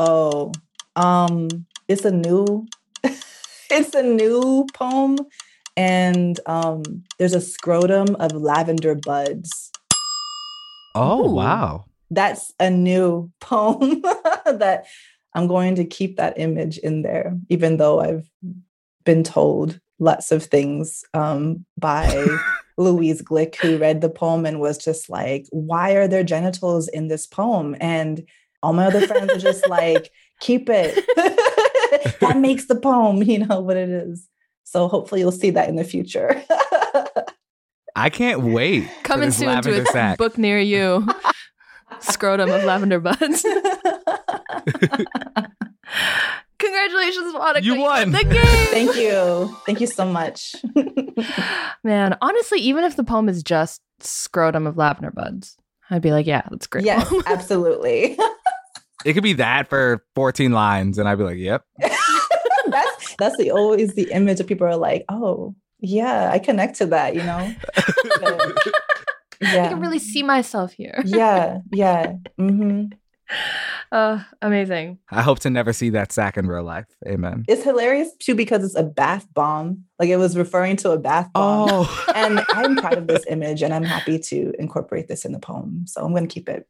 Oh, 0.01 0.53
um, 0.95 1.49
it's 1.89 2.05
a 2.05 2.13
new, 2.13 2.69
it's 3.03 3.95
a 3.97 4.03
new 4.05 4.65
poem, 4.73 5.19
and 5.77 6.39
um, 6.47 6.85
there's 7.19 7.35
a 7.35 7.41
scrotum 7.41 8.15
of 8.21 8.31
lavender 8.31 8.95
buds. 8.95 9.73
Oh 10.95 11.29
Ooh. 11.29 11.35
wow, 11.35 11.87
that's 12.13 12.55
a 12.61 12.71
new 12.71 13.33
poem 13.41 14.03
that 14.47 14.87
I'm 15.35 15.49
going 15.49 15.75
to 15.75 15.85
keep 15.85 16.17
that 16.17 16.39
image 16.39 16.79
in 16.79 17.03
there, 17.03 17.37
even 17.49 17.79
though 17.79 18.01
I've 18.01 18.31
been 19.03 19.25
told 19.25 19.81
lots 19.99 20.31
of 20.31 20.45
things 20.45 21.03
um, 21.13 21.67
by 21.77 22.39
Louise 22.79 23.21
Glück, 23.21 23.57
who 23.57 23.79
read 23.79 24.01
the 24.01 24.11
poem 24.11 24.47
and 24.47 24.61
was 24.61 24.79
just 24.79 25.11
like, 25.11 25.47
Why 25.51 25.95
are 25.95 26.07
there 26.07 26.23
genitals 26.23 26.87
in 26.87 27.09
this 27.09 27.27
poem? 27.27 27.75
And 27.81 28.23
all 28.63 28.73
my 28.73 28.87
other 28.87 29.07
friends 29.07 29.33
are 29.33 29.39
just 29.39 29.69
like, 29.69 30.11
Keep 30.41 30.69
it. 30.71 30.95
that 32.21 32.39
makes 32.39 32.67
the 32.67 32.77
poem, 32.77 33.23
you 33.23 33.45
know 33.45 33.61
what 33.61 33.77
it 33.77 33.89
is. 33.89 34.29
So 34.65 34.89
hopefully 34.89 35.21
you'll 35.21 35.33
see 35.33 35.51
that 35.51 35.69
in 35.69 35.77
the 35.77 35.85
future. 35.85 36.43
I 37.97 38.11
can't 38.11 38.43
wait. 38.43 38.89
Coming 39.03 39.31
soon 39.31 39.61
to 39.63 39.83
a 39.83 39.85
sack. 39.87 40.19
book 40.19 40.39
near 40.39 40.61
you. 40.61 41.07
Scrotum 42.01 42.51
of 42.51 42.63
lavender 42.65 43.01
buds. 43.01 43.45
Congratulations, 46.59 47.33
Monica. 47.33 47.65
You 47.65 47.81
won 47.81 48.13
the 48.13 48.25
game. 48.25 48.67
Thank 48.67 48.95
you. 48.97 49.57
Thank 49.65 49.81
you 49.81 49.87
so 49.87 50.05
much. 50.05 50.55
Man, 51.83 52.17
honestly, 52.21 52.61
even 52.61 52.85
if 52.85 52.95
the 52.95 53.05
poem 53.05 53.29
is 53.29 53.43
just 53.43 53.81
scrotum 54.01 54.67
of 54.67 54.77
lavender 54.77 55.11
buds, 55.11 55.57
I'd 55.91 56.03
be 56.03 56.13
like, 56.13 56.27
yeah, 56.27 56.43
that's 56.51 56.67
great. 56.67 56.85
Yes, 56.85 57.13
absolutely. 57.27 58.19
It 59.09 59.15
could 59.15 59.23
be 59.23 59.33
that 59.35 59.71
for 59.71 60.05
14 60.15 60.53
lines, 60.53 60.99
and 60.99 61.09
I'd 61.09 61.17
be 61.17 61.25
like, 61.25 61.39
yep. 61.39 61.65
that's 62.67 63.15
that's 63.19 63.37
the 63.39 63.51
always 63.51 63.95
the 63.95 64.13
image 64.13 64.39
of 64.39 64.47
people 64.47 64.67
are 64.67 64.77
like, 64.77 65.07
oh, 65.09 65.55
yeah, 65.81 66.31
I 66.31 66.39
connect 66.39 66.77
to 66.77 66.87
that, 66.87 67.15
you 67.15 67.23
know? 67.23 67.55
yeah. 69.41 69.65
I 69.65 69.69
can 69.69 69.81
really 69.81 69.99
see 69.99 70.23
myself 70.23 70.73
here. 70.73 71.03
yeah, 71.07 71.61
yeah. 71.73 72.17
Mm-hmm. 72.39 72.93
Uh, 73.91 74.23
amazing. 74.43 74.99
I 75.11 75.23
hope 75.23 75.39
to 75.41 75.51
never 75.51 75.73
see 75.73 75.89
that 75.91 76.13
sack 76.13 76.37
in 76.37 76.47
real 76.47 76.63
life. 76.63 76.87
Amen. 77.07 77.47
It's 77.49 77.65
hilarious 77.65 78.11
too 78.19 78.35
because 78.35 78.63
it's 78.63 78.77
a 78.77 78.83
bath 78.83 79.27
bomb. 79.33 79.85
Like 79.99 80.11
it 80.11 80.17
was 80.17 80.37
referring 80.37 80.77
to 80.79 80.91
a 80.91 80.99
bath 80.99 81.33
bomb. 81.33 81.69
Oh. 81.73 82.05
and 82.15 82.45
I'm 82.51 82.77
proud 82.77 82.99
of 82.99 83.07
this 83.07 83.25
image 83.27 83.63
and 83.63 83.73
I'm 83.73 83.85
happy 83.85 84.19
to 84.19 84.53
incorporate 84.59 85.09
this 85.09 85.25
in 85.25 85.33
the 85.33 85.39
poem. 85.39 85.87
So 85.87 86.05
I'm 86.05 86.13
going 86.13 86.29
to 86.29 86.33
keep 86.33 86.51
it. 86.51 86.67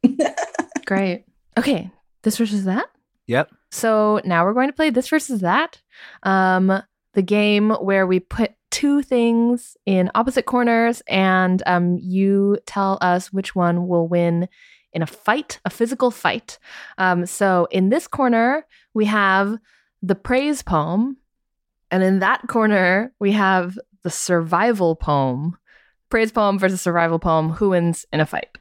Great. 0.85 1.25
Okay. 1.57 1.91
This 2.23 2.37
versus 2.37 2.65
that? 2.65 2.87
Yep. 3.27 3.51
So 3.71 4.21
now 4.25 4.45
we're 4.45 4.53
going 4.53 4.69
to 4.69 4.75
play 4.75 4.89
this 4.89 5.07
versus 5.07 5.41
that. 5.41 5.81
Um, 6.23 6.81
the 7.13 7.21
game 7.21 7.71
where 7.71 8.07
we 8.07 8.19
put 8.19 8.53
two 8.71 9.01
things 9.01 9.75
in 9.85 10.11
opposite 10.15 10.45
corners 10.45 11.01
and 11.07 11.63
um, 11.65 11.97
you 11.97 12.57
tell 12.65 12.97
us 13.01 13.33
which 13.33 13.55
one 13.55 13.87
will 13.87 14.07
win 14.07 14.47
in 14.93 15.01
a 15.01 15.07
fight, 15.07 15.59
a 15.65 15.69
physical 15.69 16.11
fight. 16.11 16.57
Um, 16.97 17.25
so 17.25 17.67
in 17.71 17.89
this 17.89 18.07
corner, 18.07 18.65
we 18.93 19.05
have 19.05 19.57
the 20.01 20.15
praise 20.15 20.61
poem. 20.61 21.17
And 21.91 22.03
in 22.03 22.19
that 22.19 22.47
corner, 22.47 23.13
we 23.19 23.31
have 23.33 23.77
the 24.03 24.09
survival 24.09 24.95
poem. 24.95 25.57
Praise 26.09 26.31
poem 26.31 26.57
versus 26.57 26.81
survival 26.81 27.19
poem. 27.19 27.49
Who 27.51 27.69
wins 27.69 28.05
in 28.11 28.19
a 28.19 28.25
fight? 28.25 28.57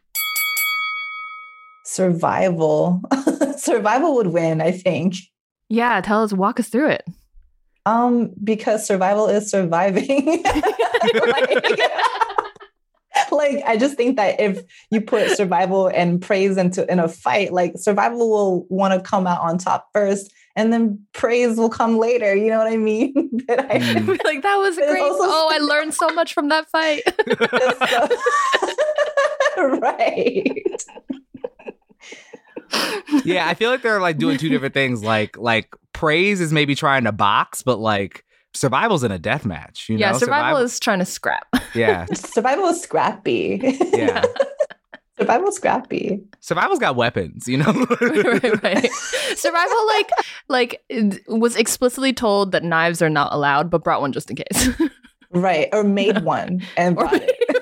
Survival. 1.88 3.00
survival 3.56 4.14
would 4.16 4.26
win, 4.26 4.60
I 4.60 4.72
think. 4.72 5.14
Yeah, 5.70 5.98
tell 6.02 6.22
us, 6.22 6.34
walk 6.34 6.60
us 6.60 6.68
through 6.68 6.90
it. 6.90 7.04
Um, 7.86 8.32
because 8.44 8.86
survival 8.86 9.26
is 9.26 9.50
surviving. 9.50 10.42
like, 10.44 11.80
like 13.32 13.64
I 13.64 13.78
just 13.78 13.96
think 13.96 14.16
that 14.16 14.38
if 14.38 14.60
you 14.90 15.00
put 15.00 15.30
survival 15.30 15.86
and 15.86 16.20
praise 16.20 16.58
into 16.58 16.90
in 16.92 16.98
a 16.98 17.08
fight, 17.08 17.54
like 17.54 17.72
survival 17.76 18.28
will 18.28 18.66
want 18.68 18.92
to 18.92 19.00
come 19.00 19.26
out 19.26 19.40
on 19.40 19.56
top 19.56 19.88
first, 19.94 20.30
and 20.56 20.70
then 20.70 21.02
praise 21.14 21.56
will 21.56 21.70
come 21.70 21.96
later. 21.96 22.36
You 22.36 22.50
know 22.50 22.58
what 22.58 22.70
I 22.70 22.76
mean? 22.76 23.30
but 23.46 23.60
I 23.60 23.78
mm. 23.78 24.24
like 24.24 24.42
that 24.42 24.56
was 24.56 24.76
great. 24.76 25.00
oh, 25.00 25.48
I 25.50 25.56
learned 25.56 25.94
so 25.94 26.10
much 26.10 26.34
from 26.34 26.50
that 26.50 26.68
fight. 26.68 27.00
right. 29.80 30.84
Yeah, 33.24 33.48
I 33.48 33.54
feel 33.54 33.70
like 33.70 33.82
they're 33.82 34.00
like 34.00 34.18
doing 34.18 34.38
two 34.38 34.48
different 34.48 34.74
things. 34.74 35.02
Like 35.02 35.36
like 35.36 35.74
praise 35.92 36.40
is 36.40 36.52
maybe 36.52 36.74
trying 36.74 37.04
to 37.04 37.12
box, 37.12 37.62
but 37.62 37.78
like 37.78 38.24
survival's 38.54 39.04
in 39.04 39.12
a 39.12 39.18
death 39.18 39.44
match. 39.44 39.88
You 39.88 39.96
yeah, 39.96 40.12
know? 40.12 40.18
survival, 40.18 40.44
survival 40.44 40.64
is 40.64 40.80
trying 40.80 40.98
to 41.00 41.04
scrap. 41.04 41.46
Yeah, 41.74 42.06
survival 42.14 42.66
is 42.66 42.80
scrappy. 42.80 43.60
Yeah. 43.92 44.24
Survival 45.18 45.50
scrappy. 45.50 46.22
Survival's 46.38 46.78
got 46.78 46.94
weapons, 46.94 47.48
you 47.48 47.56
know. 47.56 47.72
right, 48.00 48.62
right. 48.62 48.92
Survival, 49.34 49.86
like, 49.88 50.10
like 50.48 50.84
was 51.26 51.56
explicitly 51.56 52.12
told 52.12 52.52
that 52.52 52.62
knives 52.62 53.02
are 53.02 53.10
not 53.10 53.32
allowed, 53.32 53.68
but 53.68 53.82
brought 53.82 54.00
one 54.00 54.12
just 54.12 54.30
in 54.30 54.36
case. 54.36 54.70
right, 55.32 55.68
or 55.72 55.82
made 55.82 56.22
one 56.22 56.64
and 56.76 56.94
brought 56.94 57.14
it. 57.14 57.57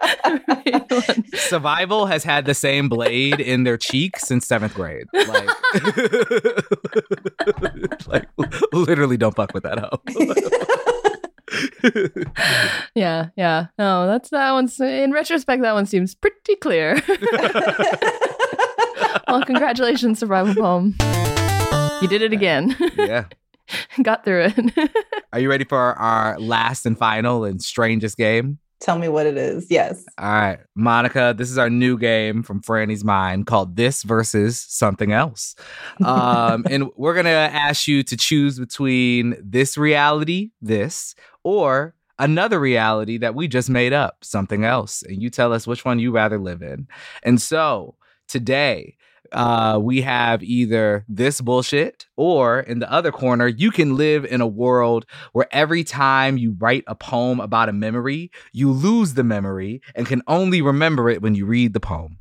Survival 1.34 2.06
has 2.06 2.24
had 2.24 2.46
the 2.46 2.54
same 2.54 2.88
blade 2.88 3.40
in 3.40 3.64
their 3.64 3.76
cheek 3.76 4.18
since 4.18 4.46
seventh 4.46 4.74
grade. 4.74 5.06
Like, 5.12 5.48
like 8.06 8.28
literally, 8.72 9.16
don't 9.16 9.34
fuck 9.34 9.52
with 9.52 9.64
that 9.64 9.78
hoe. 9.78 10.00
yeah, 12.94 13.28
yeah. 13.36 13.66
No, 13.78 14.06
that's 14.06 14.30
that 14.30 14.52
one's 14.52 14.80
in 14.80 15.12
retrospect. 15.12 15.62
That 15.62 15.74
one 15.74 15.86
seems 15.86 16.14
pretty 16.14 16.56
clear. 16.56 17.00
well, 19.28 19.44
congratulations, 19.44 20.18
Survival 20.18 20.54
Poem. 20.54 20.94
You 22.00 22.08
did 22.08 22.22
it 22.22 22.32
again. 22.32 22.76
Yeah. 22.96 23.24
Got 24.02 24.24
through 24.24 24.52
it. 24.56 24.90
Are 25.32 25.38
you 25.38 25.50
ready 25.50 25.64
for 25.64 25.78
our 25.78 26.38
last 26.40 26.86
and 26.86 26.98
final 26.98 27.44
and 27.44 27.62
strangest 27.62 28.16
game? 28.16 28.58
Tell 28.80 28.98
me 28.98 29.08
what 29.08 29.26
it 29.26 29.36
is. 29.36 29.70
Yes. 29.70 30.04
All 30.16 30.30
right. 30.30 30.58
Monica, 30.74 31.34
this 31.36 31.50
is 31.50 31.58
our 31.58 31.68
new 31.68 31.98
game 31.98 32.42
from 32.42 32.62
Franny's 32.62 33.04
Mind 33.04 33.46
called 33.46 33.76
This 33.76 34.02
versus 34.02 34.58
Something 34.58 35.12
Else. 35.12 35.54
Um, 36.02 36.64
and 36.70 36.88
we're 36.96 37.12
going 37.12 37.26
to 37.26 37.30
ask 37.30 37.86
you 37.86 38.02
to 38.02 38.16
choose 38.16 38.58
between 38.58 39.36
this 39.42 39.76
reality, 39.76 40.52
this, 40.62 41.14
or 41.44 41.94
another 42.18 42.58
reality 42.58 43.18
that 43.18 43.34
we 43.34 43.48
just 43.48 43.68
made 43.68 43.92
up, 43.92 44.24
something 44.24 44.64
else. 44.64 45.02
And 45.02 45.22
you 45.22 45.28
tell 45.28 45.52
us 45.52 45.66
which 45.66 45.84
one 45.84 45.98
you 45.98 46.10
rather 46.10 46.38
live 46.38 46.62
in. 46.62 46.88
And 47.22 47.40
so 47.40 47.96
today, 48.28 48.96
uh, 49.32 49.78
we 49.80 50.02
have 50.02 50.42
either 50.42 51.04
this 51.08 51.40
bullshit 51.40 52.06
or 52.16 52.60
in 52.60 52.78
the 52.78 52.90
other 52.90 53.12
corner, 53.12 53.46
you 53.46 53.70
can 53.70 53.96
live 53.96 54.24
in 54.24 54.40
a 54.40 54.46
world 54.46 55.06
where 55.32 55.48
every 55.50 55.84
time 55.84 56.36
you 56.38 56.56
write 56.58 56.84
a 56.86 56.94
poem 56.94 57.40
about 57.40 57.68
a 57.68 57.72
memory, 57.72 58.30
you 58.52 58.70
lose 58.70 59.14
the 59.14 59.24
memory 59.24 59.80
and 59.94 60.06
can 60.06 60.22
only 60.26 60.62
remember 60.62 61.08
it 61.08 61.22
when 61.22 61.34
you 61.34 61.46
read 61.46 61.72
the 61.72 61.80
poem. 61.80 62.19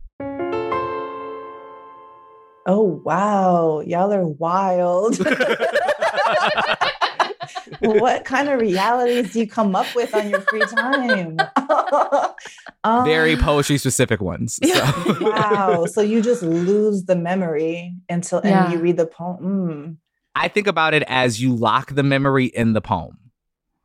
Oh, 2.65 3.01
wow. 3.03 3.81
Y'all 3.81 4.11
are 4.13 4.27
wild. 4.27 5.17
what 7.79 8.25
kind 8.25 8.49
of 8.49 8.59
realities 8.59 9.33
do 9.33 9.39
you 9.39 9.47
come 9.47 9.75
up 9.75 9.87
with 9.95 10.13
on 10.13 10.29
your 10.29 10.41
free 10.41 10.61
time? 10.61 11.37
um, 12.83 13.05
Very 13.05 13.35
poetry 13.35 13.77
specific 13.77 14.21
ones. 14.21 14.59
So. 14.69 15.15
wow. 15.21 15.85
So 15.85 16.01
you 16.01 16.21
just 16.21 16.43
lose 16.43 17.05
the 17.05 17.15
memory 17.15 17.95
until 18.07 18.39
and 18.39 18.71
you 18.71 18.79
read 18.79 18.97
the 18.97 19.07
poem. 19.07 19.37
Mm. 19.41 19.97
I 20.35 20.47
think 20.47 20.67
about 20.67 20.93
it 20.93 21.03
as 21.07 21.41
you 21.41 21.55
lock 21.55 21.93
the 21.95 22.03
memory 22.03 22.45
in 22.45 22.73
the 22.73 22.81
poem. 22.81 23.17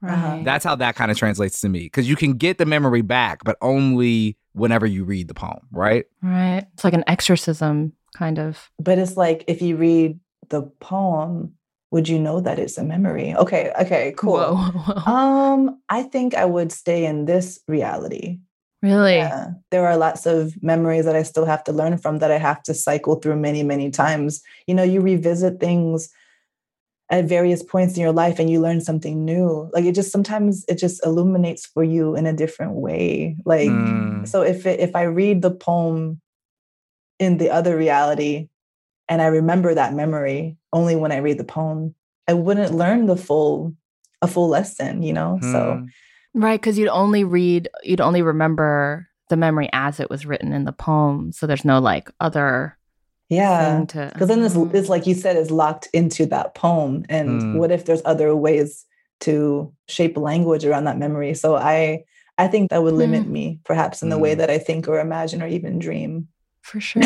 Right. 0.01 0.43
That's 0.45 0.65
how 0.65 0.77
that 0.77 0.95
kind 0.95 1.11
of 1.11 1.17
translates 1.17 1.61
to 1.63 1.69
me 1.69 1.85
because 1.85 2.09
you 2.09 2.17
can 2.17 2.35
get 2.35 2.59
the 2.59 2.67
memory 2.67 3.03
back, 3.03 3.43
but 3.45 3.57
only 3.63 4.37
whenever 4.53 4.87
you 4.87 5.05
read 5.05 5.29
the 5.29 5.35
poem, 5.35 5.61
right? 5.73 6.05
Right. 6.23 6.67
It's 6.75 6.85
like 6.85 6.95
an 6.95 7.05
exorcism, 7.07 7.95
kind 8.15 8.39
of. 8.39 8.71
But 8.79 8.99
it's 8.99 9.17
like 9.17 9.45
if 9.47 9.61
you 9.61 9.77
read 9.77 10.19
the 10.49 10.63
poem, 10.81 11.55
would 11.91 12.09
you 12.09 12.19
know 12.19 12.41
that 12.41 12.59
it's 12.59 12.79
a 12.79 12.85
memory? 12.85 13.35
Okay, 13.35 13.73
okay, 13.81 14.15
cool. 14.17 14.57
Whoa, 14.57 14.57
whoa. 14.57 15.13
Um, 15.13 15.81
I 15.89 16.03
think 16.03 16.35
I 16.35 16.45
would 16.45 16.73
stay 16.73 17.05
in 17.05 17.27
this 17.27 17.61
reality. 17.69 18.39
Really? 18.83 19.17
Yeah. 19.17 19.53
There 19.71 19.87
are 19.87 19.97
lots 19.97 20.27
of 20.27 20.63
memories 20.63 21.07
that 21.07 21.17
I 21.17 21.23
still 21.23 21.47
have 21.47 21.65
to 21.65 21.73
learn 21.73 21.97
from 21.97 22.19
that 22.19 22.31
I 22.31 22.39
have 22.39 22.63
to 22.65 22.75
cycle 22.75 23.17
through 23.17 23.37
many, 23.37 23.63
many 23.63 23.91
times. 23.91 24.43
You 24.67 24.75
know, 24.75 24.83
you 24.83 25.01
revisit 25.01 25.59
things 25.59 26.11
at 27.11 27.25
various 27.27 27.63
points 27.63 27.97
in 27.97 28.03
your 28.03 28.13
life 28.13 28.39
and 28.39 28.51
you 28.51 28.61
learn 28.61 28.81
something 28.81 29.25
new 29.25 29.69
like 29.75 29.85
it 29.85 29.95
just 29.95 30.11
sometimes 30.11 30.65
it 30.69 30.79
just 30.79 31.05
illuminates 31.05 31.67
for 31.67 31.85
you 31.85 32.17
in 32.17 32.27
a 32.27 32.33
different 32.33 32.73
way 32.73 33.37
like 33.45 33.69
mm. 33.69 34.27
so 34.27 34.41
if 34.41 34.65
it, 34.65 34.81
if 34.81 34.97
i 34.97 35.03
read 35.03 35.43
the 35.43 35.51
poem 35.51 36.21
in 37.19 37.39
the 37.39 37.51
other 37.51 37.77
reality 37.77 38.49
and 39.09 39.23
i 39.23 39.27
remember 39.27 39.75
that 39.75 39.95
memory 39.95 40.57
only 40.73 40.97
when 40.97 41.13
i 41.13 41.19
read 41.19 41.39
the 41.39 41.45
poem 41.45 41.95
i 42.29 42.33
wouldn't 42.33 42.75
learn 42.75 43.07
the 43.07 43.17
full 43.17 43.75
a 44.23 44.27
full 44.27 44.49
lesson 44.49 45.03
you 45.03 45.13
know 45.13 45.39
mm. 45.43 45.53
so 45.53 45.75
hmm. 45.75 46.41
right 46.41 46.61
because 46.61 46.79
you'd 46.79 46.89
only 46.89 47.25
read 47.25 47.69
you'd 47.83 48.01
only 48.01 48.23
remember 48.23 49.09
the 49.29 49.37
memory 49.37 49.69
as 49.73 50.01
it 50.01 50.11
was 50.11 50.27
written 50.27 50.53
in 50.53 50.65
the 50.65 50.73
poem 50.73 51.33
so 51.33 51.47
there's 51.47 51.65
no 51.65 51.79
like 51.79 52.11
other 52.21 52.77
yeah 53.29 53.81
because 53.81 54.29
then 54.29 54.43
this 54.43 54.55
is 54.55 54.89
like 54.89 55.07
you 55.07 55.15
said 55.15 55.37
is 55.37 55.51
locked 55.51 55.89
into 55.93 56.27
that 56.27 56.55
poem 56.55 57.05
and 57.09 57.43
mm. 57.43 57.59
what 57.59 57.71
if 57.71 57.85
there's 57.85 58.03
other 58.05 58.35
ways 58.35 58.85
to 59.21 59.73
shape 59.89 60.17
language 60.17 60.65
around 60.65 60.85
that 60.85 60.99
memory 60.99 61.35
so 61.35 61.57
i 61.57 62.03
i 62.37 62.47
think 62.47 62.71
that 62.71 62.83
would 62.83 62.95
limit 62.95 63.25
mm. 63.25 63.31
me 63.31 63.61
perhaps 63.65 64.03
in 64.03 64.11
the 64.11 64.19
way 64.19 64.35
mm. 64.35 64.39
that 64.39 64.51
i 64.51 64.59
think 64.59 64.89
or 64.89 65.01
imagine 65.01 65.43
or 65.43 65.47
even 65.47 65.79
dream 65.79 66.29
for 66.65 66.81
sure 66.81 67.03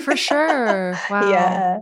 for 0.00 0.16
sure 0.16 0.98
wow 1.10 1.30
yeah 1.30 1.78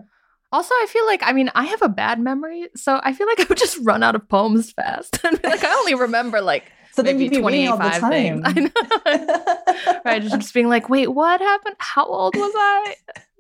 also, 0.52 0.74
I 0.74 0.86
feel 0.88 1.06
like 1.06 1.22
I 1.24 1.32
mean 1.32 1.50
I 1.54 1.64
have 1.64 1.80
a 1.80 1.88
bad 1.88 2.20
memory, 2.20 2.68
so 2.76 3.00
I 3.02 3.14
feel 3.14 3.26
like 3.26 3.40
I 3.40 3.46
would 3.48 3.58
just 3.58 3.78
run 3.80 4.02
out 4.02 4.14
of 4.14 4.28
poems 4.28 4.70
fast. 4.72 5.18
and 5.24 5.42
like 5.42 5.64
I 5.64 5.72
only 5.74 5.94
remember 5.94 6.40
like 6.40 6.70
so 6.92 7.02
then 7.02 7.18
you'd 7.18 7.30
be 7.30 7.40
reading 7.40 7.68
all 7.68 7.78
the 7.78 7.88
time. 7.88 8.42
I 8.44 8.52
know. 8.52 10.00
right, 10.04 10.20
just 10.20 10.52
being 10.52 10.68
like, 10.68 10.90
wait, 10.90 11.06
what 11.06 11.40
happened? 11.40 11.76
How 11.78 12.04
old 12.04 12.36
was 12.36 12.52
I? 12.54 12.96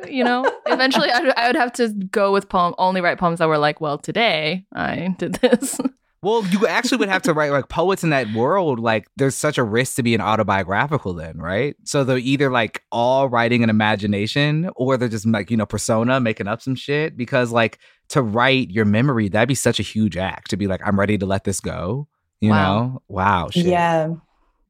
You 0.08 0.24
know, 0.24 0.50
eventually 0.64 1.10
I, 1.10 1.18
I 1.36 1.46
would 1.48 1.56
have 1.56 1.74
to 1.74 1.88
go 1.88 2.32
with 2.32 2.48
poem 2.48 2.74
only 2.78 3.02
write 3.02 3.18
poems 3.18 3.40
that 3.40 3.48
were 3.48 3.58
like, 3.58 3.78
well, 3.78 3.98
today 3.98 4.64
I 4.72 5.14
did 5.18 5.34
this. 5.34 5.78
Well, 6.22 6.46
you 6.46 6.68
actually 6.68 6.98
would 6.98 7.08
have 7.08 7.22
to 7.22 7.34
write 7.34 7.50
like 7.50 7.68
poets 7.68 8.04
in 8.04 8.10
that 8.10 8.32
world. 8.32 8.78
Like, 8.78 9.08
there's 9.16 9.34
such 9.34 9.58
a 9.58 9.64
risk 9.64 9.96
to 9.96 10.04
be 10.04 10.14
an 10.14 10.20
autobiographical, 10.20 11.14
then, 11.14 11.38
right? 11.38 11.74
So 11.82 12.04
they're 12.04 12.18
either 12.18 12.48
like 12.48 12.84
all 12.92 13.28
writing 13.28 13.64
an 13.64 13.70
imagination, 13.70 14.70
or 14.76 14.96
they're 14.96 15.08
just 15.08 15.26
like 15.26 15.50
you 15.50 15.56
know 15.56 15.66
persona 15.66 16.20
making 16.20 16.46
up 16.46 16.62
some 16.62 16.76
shit. 16.76 17.16
Because 17.16 17.50
like 17.50 17.80
to 18.10 18.22
write 18.22 18.70
your 18.70 18.84
memory, 18.84 19.28
that'd 19.28 19.48
be 19.48 19.56
such 19.56 19.80
a 19.80 19.82
huge 19.82 20.16
act 20.16 20.50
to 20.50 20.56
be 20.56 20.68
like, 20.68 20.80
I'm 20.86 20.98
ready 20.98 21.18
to 21.18 21.26
let 21.26 21.42
this 21.42 21.58
go. 21.58 22.06
You 22.40 22.50
wow. 22.50 22.82
know? 22.82 23.02
Wow. 23.08 23.48
Shit. 23.50 23.66
Yeah. 23.66 24.14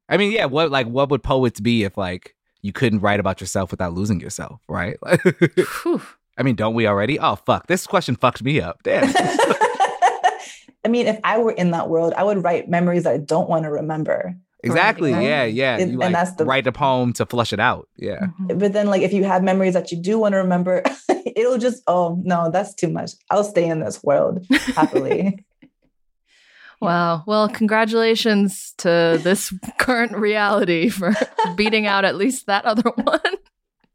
I 0.09 0.17
mean, 0.17 0.31
yeah. 0.31 0.45
What 0.45 0.71
like 0.71 0.87
what 0.87 1.09
would 1.09 1.21
poets 1.21 1.59
be 1.59 1.83
if 1.83 1.97
like 1.97 2.35
you 2.63 2.73
couldn't 2.73 2.99
write 2.99 3.19
about 3.19 3.41
yourself 3.41 3.69
without 3.69 3.93
losing 3.93 4.19
yourself, 4.19 4.59
right? 4.67 4.97
I 5.05 6.41
mean, 6.41 6.55
don't 6.55 6.73
we 6.73 6.87
already? 6.87 7.19
Oh 7.19 7.35
fuck, 7.35 7.67
this 7.67 7.85
question 7.85 8.15
fucked 8.15 8.41
me 8.41 8.59
up. 8.59 8.81
Damn. 8.81 9.13
I 10.85 10.89
mean, 10.89 11.07
if 11.07 11.19
I 11.23 11.37
were 11.37 11.51
in 11.51 11.71
that 11.71 11.89
world, 11.89 12.13
I 12.15 12.23
would 12.23 12.43
write 12.43 12.69
memories 12.69 13.03
that 13.03 13.13
I 13.13 13.17
don't 13.17 13.49
want 13.49 13.63
to 13.63 13.71
remember. 13.71 14.35
Exactly. 14.63 15.11
Yeah. 15.11 15.43
Yeah. 15.43 15.77
It, 15.77 15.93
like, 15.93 16.05
and 16.07 16.15
that's 16.15 16.33
the 16.33 16.45
write 16.45 16.67
a 16.67 16.71
poem 16.71 17.13
to 17.13 17.25
flush 17.25 17.51
it 17.51 17.59
out. 17.59 17.89
Yeah. 17.97 18.19
Mm-hmm. 18.19 18.57
But 18.57 18.73
then, 18.73 18.87
like, 18.87 19.01
if 19.01 19.11
you 19.11 19.25
have 19.25 19.43
memories 19.43 19.73
that 19.73 19.91
you 19.91 19.97
do 19.97 20.17
want 20.17 20.33
to 20.33 20.37
remember, 20.37 20.83
it'll 21.35 21.57
just 21.57 21.83
oh 21.87 22.19
no, 22.23 22.49
that's 22.49 22.73
too 22.73 22.87
much. 22.87 23.11
I'll 23.29 23.43
stay 23.43 23.67
in 23.67 23.81
this 23.81 24.01
world 24.03 24.45
happily. 24.75 25.45
wow. 26.81 27.23
Well, 27.27 27.49
congratulations 27.49 28.73
to 28.77 29.19
this 29.21 29.53
current 29.79 30.15
reality 30.15 30.89
for 30.89 31.13
beating 31.55 31.85
out 31.85 32.05
at 32.05 32.15
least 32.15 32.47
that 32.47 32.63
other 32.65 32.89
one, 32.89 33.19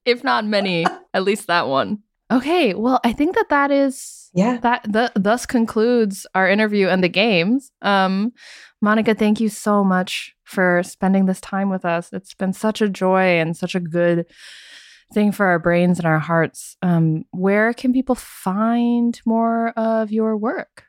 if 0.04 0.22
not 0.22 0.44
many, 0.44 0.84
at 1.14 1.24
least 1.24 1.46
that 1.46 1.66
one. 1.66 2.02
Okay, 2.30 2.74
well, 2.74 3.00
I 3.04 3.14
think 3.14 3.36
that 3.36 3.48
that 3.48 3.70
is 3.70 4.17
yeah 4.34 4.58
that 4.58 4.82
the, 4.84 5.12
thus 5.14 5.46
concludes 5.46 6.26
our 6.34 6.48
interview 6.48 6.88
and 6.88 7.02
the 7.02 7.08
games. 7.08 7.70
Um, 7.82 8.32
Monica, 8.80 9.14
thank 9.14 9.40
you 9.40 9.48
so 9.48 9.82
much 9.82 10.34
for 10.44 10.82
spending 10.84 11.26
this 11.26 11.40
time 11.40 11.68
with 11.68 11.84
us. 11.84 12.10
It's 12.12 12.34
been 12.34 12.52
such 12.52 12.80
a 12.80 12.88
joy 12.88 13.38
and 13.38 13.56
such 13.56 13.74
a 13.74 13.80
good 13.80 14.26
thing 15.12 15.32
for 15.32 15.46
our 15.46 15.58
brains 15.58 15.98
and 15.98 16.06
our 16.06 16.18
hearts. 16.18 16.76
Um, 16.82 17.24
where 17.30 17.72
can 17.72 17.92
people 17.92 18.14
find 18.14 19.20
more 19.24 19.70
of 19.70 20.12
your 20.12 20.36
work? 20.36 20.84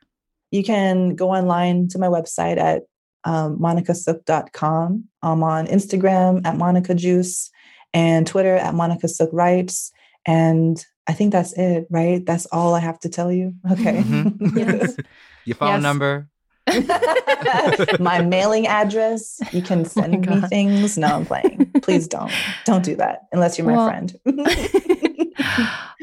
You 0.52 0.64
can 0.64 1.16
go 1.16 1.32
online 1.32 1.88
to 1.90 2.00
my 2.00 2.08
website 2.08 2.58
at 2.58 2.84
um, 3.24 3.60
monicasok.com. 3.60 5.06
I'm 5.22 5.44
on 5.44 5.68
Instagram 5.68 6.46
at 6.46 6.58
Monica 6.58 6.96
Juice 6.96 7.50
and 7.94 8.26
Twitter 8.26 8.56
at 8.56 8.74
Monica 8.74 9.08
Sok 9.08 9.30
Writes. 9.32 9.92
And 10.26 10.84
I 11.10 11.14
think 11.14 11.32
that's 11.32 11.54
it, 11.54 11.88
right? 11.90 12.24
That's 12.24 12.46
all 12.52 12.76
I 12.76 12.82
have 12.82 13.00
to 13.00 13.10
tell 13.10 13.32
you. 13.32 13.56
Okay. 13.72 14.04
Mm-hmm. 14.04 14.58
yes. 14.58 14.96
Your 15.46 15.56
phone 15.56 15.70
yes. 15.70 15.82
number. 15.82 16.30
my 18.00 18.22
mailing 18.22 18.68
address. 18.68 19.40
You 19.52 19.64
can 19.64 19.82
oh 19.82 19.84
send 19.86 20.30
oh 20.30 20.36
me 20.36 20.48
things. 20.48 21.00
No, 21.00 21.08
I'm 21.08 21.26
playing. 21.26 21.72
Please 21.82 22.08
don't. 22.08 22.32
Don't 22.66 22.86
do 22.86 22.96
that 22.98 23.22
unless 23.32 23.58
you're 23.58 23.66
my 23.66 23.74
well, 23.74 23.88
friend. 23.88 24.20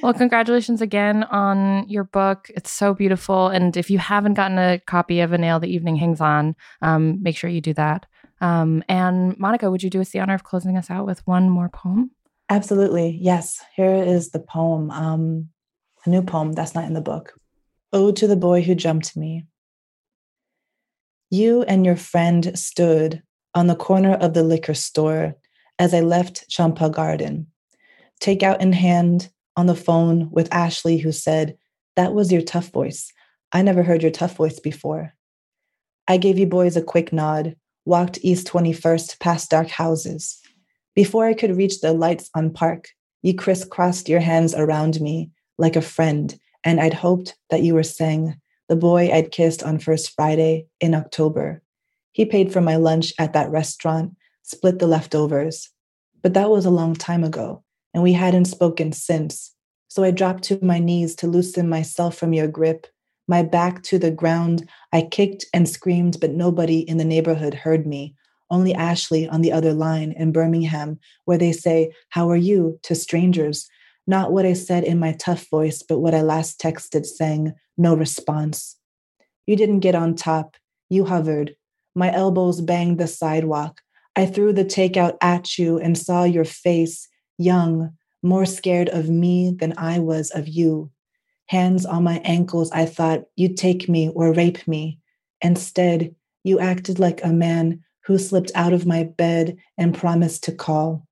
well, 0.02 0.12
congratulations 0.12 0.82
again 0.82 1.22
on 1.24 1.88
your 1.88 2.02
book. 2.02 2.50
It's 2.56 2.72
so 2.72 2.92
beautiful. 2.92 3.46
And 3.46 3.76
if 3.76 3.90
you 3.90 3.98
haven't 3.98 4.34
gotten 4.34 4.58
a 4.58 4.80
copy 4.86 5.20
of 5.20 5.32
A 5.32 5.38
Nail 5.38 5.60
the 5.60 5.72
Evening 5.72 5.94
Hangs 5.96 6.20
On, 6.20 6.56
um, 6.82 7.22
make 7.22 7.36
sure 7.36 7.48
you 7.48 7.60
do 7.60 7.74
that. 7.74 8.06
Um, 8.40 8.82
and 8.88 9.38
Monica, 9.38 9.70
would 9.70 9.84
you 9.84 9.90
do 9.90 10.00
us 10.00 10.10
the 10.10 10.18
honor 10.18 10.34
of 10.34 10.42
closing 10.42 10.76
us 10.76 10.90
out 10.90 11.06
with 11.06 11.24
one 11.28 11.48
more 11.48 11.68
poem? 11.68 12.10
Absolutely. 12.48 13.18
Yes. 13.20 13.60
Here 13.74 13.94
is 13.94 14.30
the 14.30 14.38
poem, 14.38 14.90
um, 14.90 15.48
a 16.04 16.10
new 16.10 16.22
poem 16.22 16.52
that's 16.52 16.74
not 16.74 16.84
in 16.84 16.94
the 16.94 17.00
book. 17.00 17.34
Ode 17.92 18.16
to 18.16 18.26
the 18.26 18.36
boy 18.36 18.62
who 18.62 18.74
jumped 18.74 19.16
me. 19.16 19.46
You 21.30 21.62
and 21.62 21.84
your 21.84 21.96
friend 21.96 22.56
stood 22.56 23.22
on 23.54 23.66
the 23.66 23.74
corner 23.74 24.14
of 24.14 24.34
the 24.34 24.44
liquor 24.44 24.74
store 24.74 25.34
as 25.78 25.92
I 25.92 26.00
left 26.00 26.48
Champa 26.48 26.88
Garden, 26.90 27.48
takeout 28.20 28.60
in 28.60 28.72
hand 28.72 29.30
on 29.56 29.66
the 29.66 29.74
phone 29.74 30.30
with 30.30 30.52
Ashley, 30.52 30.98
who 30.98 31.10
said, 31.12 31.56
That 31.96 32.14
was 32.14 32.30
your 32.30 32.42
tough 32.42 32.70
voice. 32.70 33.12
I 33.52 33.62
never 33.62 33.82
heard 33.82 34.02
your 34.02 34.10
tough 34.12 34.36
voice 34.36 34.60
before. 34.60 35.14
I 36.06 36.16
gave 36.18 36.38
you 36.38 36.46
boys 36.46 36.76
a 36.76 36.82
quick 36.82 37.12
nod, 37.12 37.56
walked 37.84 38.18
East 38.22 38.46
21st 38.46 39.18
past 39.18 39.50
dark 39.50 39.68
houses. 39.68 40.40
Before 40.96 41.26
I 41.26 41.34
could 41.34 41.58
reach 41.58 41.82
the 41.82 41.92
lights 41.92 42.30
on 42.34 42.54
Park, 42.54 42.88
you 43.20 43.34
crisscrossed 43.34 44.08
your 44.08 44.20
hands 44.20 44.54
around 44.54 44.98
me 44.98 45.30
like 45.58 45.76
a 45.76 45.82
friend, 45.82 46.34
and 46.64 46.80
I'd 46.80 46.94
hoped 46.94 47.36
that 47.50 47.62
you 47.62 47.74
were 47.74 47.82
saying, 47.82 48.40
the 48.70 48.76
boy 48.76 49.12
I'd 49.12 49.30
kissed 49.30 49.62
on 49.62 49.78
First 49.78 50.14
Friday 50.16 50.68
in 50.80 50.94
October. 50.94 51.62
He 52.12 52.24
paid 52.24 52.50
for 52.50 52.62
my 52.62 52.76
lunch 52.76 53.12
at 53.18 53.34
that 53.34 53.50
restaurant, 53.50 54.16
split 54.42 54.78
the 54.78 54.86
leftovers. 54.86 55.68
But 56.22 56.32
that 56.32 56.48
was 56.48 56.64
a 56.64 56.70
long 56.70 56.94
time 56.94 57.24
ago, 57.24 57.62
and 57.92 58.02
we 58.02 58.14
hadn't 58.14 58.46
spoken 58.46 58.92
since. 58.92 59.54
So 59.88 60.02
I 60.02 60.10
dropped 60.12 60.44
to 60.44 60.58
my 60.64 60.78
knees 60.78 61.14
to 61.16 61.26
loosen 61.26 61.68
myself 61.68 62.16
from 62.16 62.32
your 62.32 62.48
grip. 62.48 62.86
My 63.28 63.42
back 63.42 63.82
to 63.84 63.98
the 63.98 64.10
ground, 64.10 64.66
I 64.94 65.02
kicked 65.02 65.44
and 65.52 65.68
screamed, 65.68 66.20
but 66.20 66.32
nobody 66.32 66.78
in 66.78 66.96
the 66.96 67.04
neighborhood 67.04 67.52
heard 67.52 67.86
me 67.86 68.14
only 68.50 68.74
Ashley 68.74 69.28
on 69.28 69.42
the 69.42 69.52
other 69.52 69.72
line 69.72 70.12
in 70.12 70.32
Birmingham, 70.32 70.98
where 71.24 71.38
they 71.38 71.52
say, 71.52 71.92
How 72.10 72.30
are 72.30 72.36
you 72.36 72.78
to 72.82 72.94
strangers? 72.94 73.68
Not 74.06 74.32
what 74.32 74.46
I 74.46 74.52
said 74.52 74.84
in 74.84 74.98
my 74.98 75.12
tough 75.12 75.48
voice, 75.50 75.82
but 75.82 75.98
what 75.98 76.14
I 76.14 76.22
last 76.22 76.60
texted 76.60 77.04
saying, 77.06 77.54
No 77.76 77.94
response. 77.94 78.76
You 79.46 79.56
didn't 79.56 79.80
get 79.80 79.94
on 79.94 80.14
top. 80.14 80.56
You 80.88 81.04
hovered. 81.04 81.56
My 81.94 82.12
elbows 82.12 82.60
banged 82.60 82.98
the 82.98 83.06
sidewalk. 83.06 83.80
I 84.14 84.26
threw 84.26 84.52
the 84.52 84.64
takeout 84.64 85.16
at 85.20 85.58
you 85.58 85.78
and 85.78 85.96
saw 85.96 86.24
your 86.24 86.44
face, 86.44 87.08
young, 87.38 87.90
more 88.22 88.46
scared 88.46 88.88
of 88.88 89.08
me 89.08 89.54
than 89.58 89.74
I 89.76 89.98
was 89.98 90.30
of 90.30 90.48
you. 90.48 90.90
Hands 91.46 91.84
on 91.86 92.02
my 92.02 92.20
ankles, 92.24 92.70
I 92.72 92.86
thought 92.86 93.24
you'd 93.36 93.56
take 93.56 93.88
me 93.88 94.08
or 94.08 94.32
rape 94.32 94.66
me. 94.66 94.98
Instead, 95.40 96.14
you 96.42 96.58
acted 96.58 96.98
like 96.98 97.22
a 97.22 97.32
man 97.32 97.84
who 98.06 98.18
slipped 98.18 98.52
out 98.54 98.72
of 98.72 98.86
my 98.86 99.02
bed 99.02 99.56
and 99.76 99.94
promised 99.94 100.44
to 100.44 100.52
call. 100.52 101.06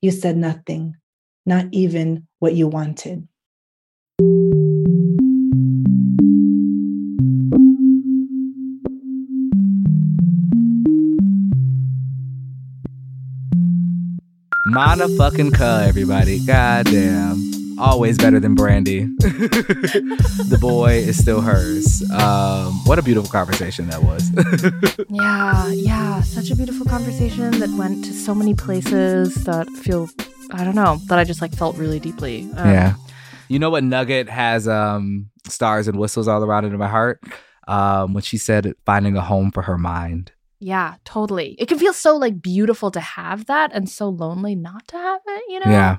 You 0.00 0.10
said 0.10 0.36
nothing, 0.36 0.96
not 1.44 1.66
even 1.72 2.26
what 2.38 2.54
you 2.54 2.68
wanted. 2.68 3.28
Mana 14.66 15.08
fucking 15.16 15.50
Ka, 15.50 15.82
everybody. 15.86 16.40
Goddamn 16.46 17.47
always 17.78 18.18
better 18.18 18.40
than 18.40 18.54
Brandy. 18.54 19.04
the 19.18 20.58
boy 20.60 20.98
is 20.98 21.18
still 21.18 21.40
hers. 21.40 22.02
Um, 22.10 22.84
what 22.84 22.98
a 22.98 23.02
beautiful 23.02 23.30
conversation 23.30 23.88
that 23.88 24.02
was. 24.02 24.30
yeah, 25.08 25.68
yeah, 25.68 26.22
such 26.22 26.50
a 26.50 26.56
beautiful 26.56 26.86
conversation 26.86 27.58
that 27.60 27.70
went 27.70 28.04
to 28.04 28.12
so 28.12 28.34
many 28.34 28.54
places 28.54 29.34
that 29.44 29.68
feel, 29.68 30.08
I 30.52 30.64
don't 30.64 30.74
know, 30.74 30.98
that 31.06 31.18
I 31.18 31.24
just 31.24 31.40
like 31.40 31.54
felt 31.54 31.76
really 31.76 32.00
deeply. 32.00 32.48
Um, 32.56 32.70
yeah. 32.70 32.94
You 33.48 33.58
know 33.58 33.70
what 33.70 33.82
Nugget 33.84 34.28
has 34.28 34.68
um 34.68 35.30
stars 35.46 35.88
and 35.88 35.98
whistles 35.98 36.28
all 36.28 36.44
around 36.44 36.64
into 36.64 36.78
my 36.78 36.88
heart 36.88 37.22
um, 37.66 38.14
when 38.14 38.22
she 38.22 38.36
said 38.36 38.74
finding 38.84 39.16
a 39.16 39.22
home 39.22 39.50
for 39.50 39.62
her 39.62 39.78
mind. 39.78 40.32
Yeah, 40.60 40.96
totally. 41.04 41.54
It 41.58 41.68
can 41.68 41.78
feel 41.78 41.92
so 41.92 42.16
like 42.16 42.42
beautiful 42.42 42.90
to 42.90 43.00
have 43.00 43.46
that 43.46 43.70
and 43.72 43.88
so 43.88 44.08
lonely 44.08 44.56
not 44.56 44.88
to 44.88 44.96
have 44.96 45.20
it, 45.26 45.42
you 45.48 45.60
know? 45.60 45.70
Yeah. 45.70 45.96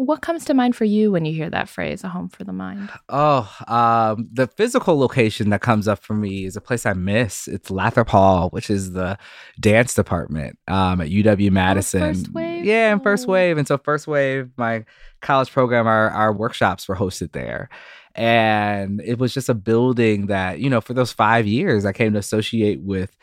What 0.00 0.22
comes 0.22 0.44
to 0.44 0.54
mind 0.54 0.76
for 0.76 0.84
you 0.84 1.10
when 1.10 1.24
you 1.24 1.34
hear 1.34 1.50
that 1.50 1.68
phrase, 1.68 2.04
a 2.04 2.08
home 2.08 2.28
for 2.28 2.44
the 2.44 2.52
mind? 2.52 2.88
Oh, 3.08 3.52
um, 3.66 4.28
the 4.32 4.46
physical 4.46 4.96
location 4.96 5.50
that 5.50 5.60
comes 5.60 5.88
up 5.88 6.04
for 6.04 6.14
me 6.14 6.44
is 6.44 6.54
a 6.54 6.60
place 6.60 6.86
I 6.86 6.92
miss. 6.92 7.48
It's 7.48 7.68
Lathrop 7.68 8.08
Hall, 8.08 8.48
which 8.50 8.70
is 8.70 8.92
the 8.92 9.18
dance 9.58 9.94
department 9.94 10.56
um, 10.68 11.00
at 11.00 11.08
UW 11.08 11.50
Madison. 11.50 12.02
Oh, 12.02 12.06
first 12.14 12.32
wave. 12.32 12.64
Yeah, 12.64 12.92
and 12.92 13.02
First 13.02 13.26
Oh. 13.26 13.32
Wave. 13.32 13.58
And 13.58 13.66
so 13.66 13.76
First 13.76 14.06
Wave, 14.06 14.50
my 14.56 14.84
college 15.20 15.50
program, 15.50 15.88
our, 15.88 16.10
our 16.10 16.32
workshops 16.32 16.86
were 16.86 16.94
hosted 16.94 17.32
there. 17.32 17.68
And 18.14 19.00
it 19.04 19.18
was 19.18 19.34
just 19.34 19.48
a 19.48 19.54
building 19.54 20.26
that, 20.26 20.60
you 20.60 20.70
know, 20.70 20.80
for 20.80 20.94
those 20.94 21.10
five 21.10 21.44
years, 21.44 21.84
I 21.84 21.92
came 21.92 22.12
to 22.12 22.20
associate 22.20 22.82
with 22.82 23.16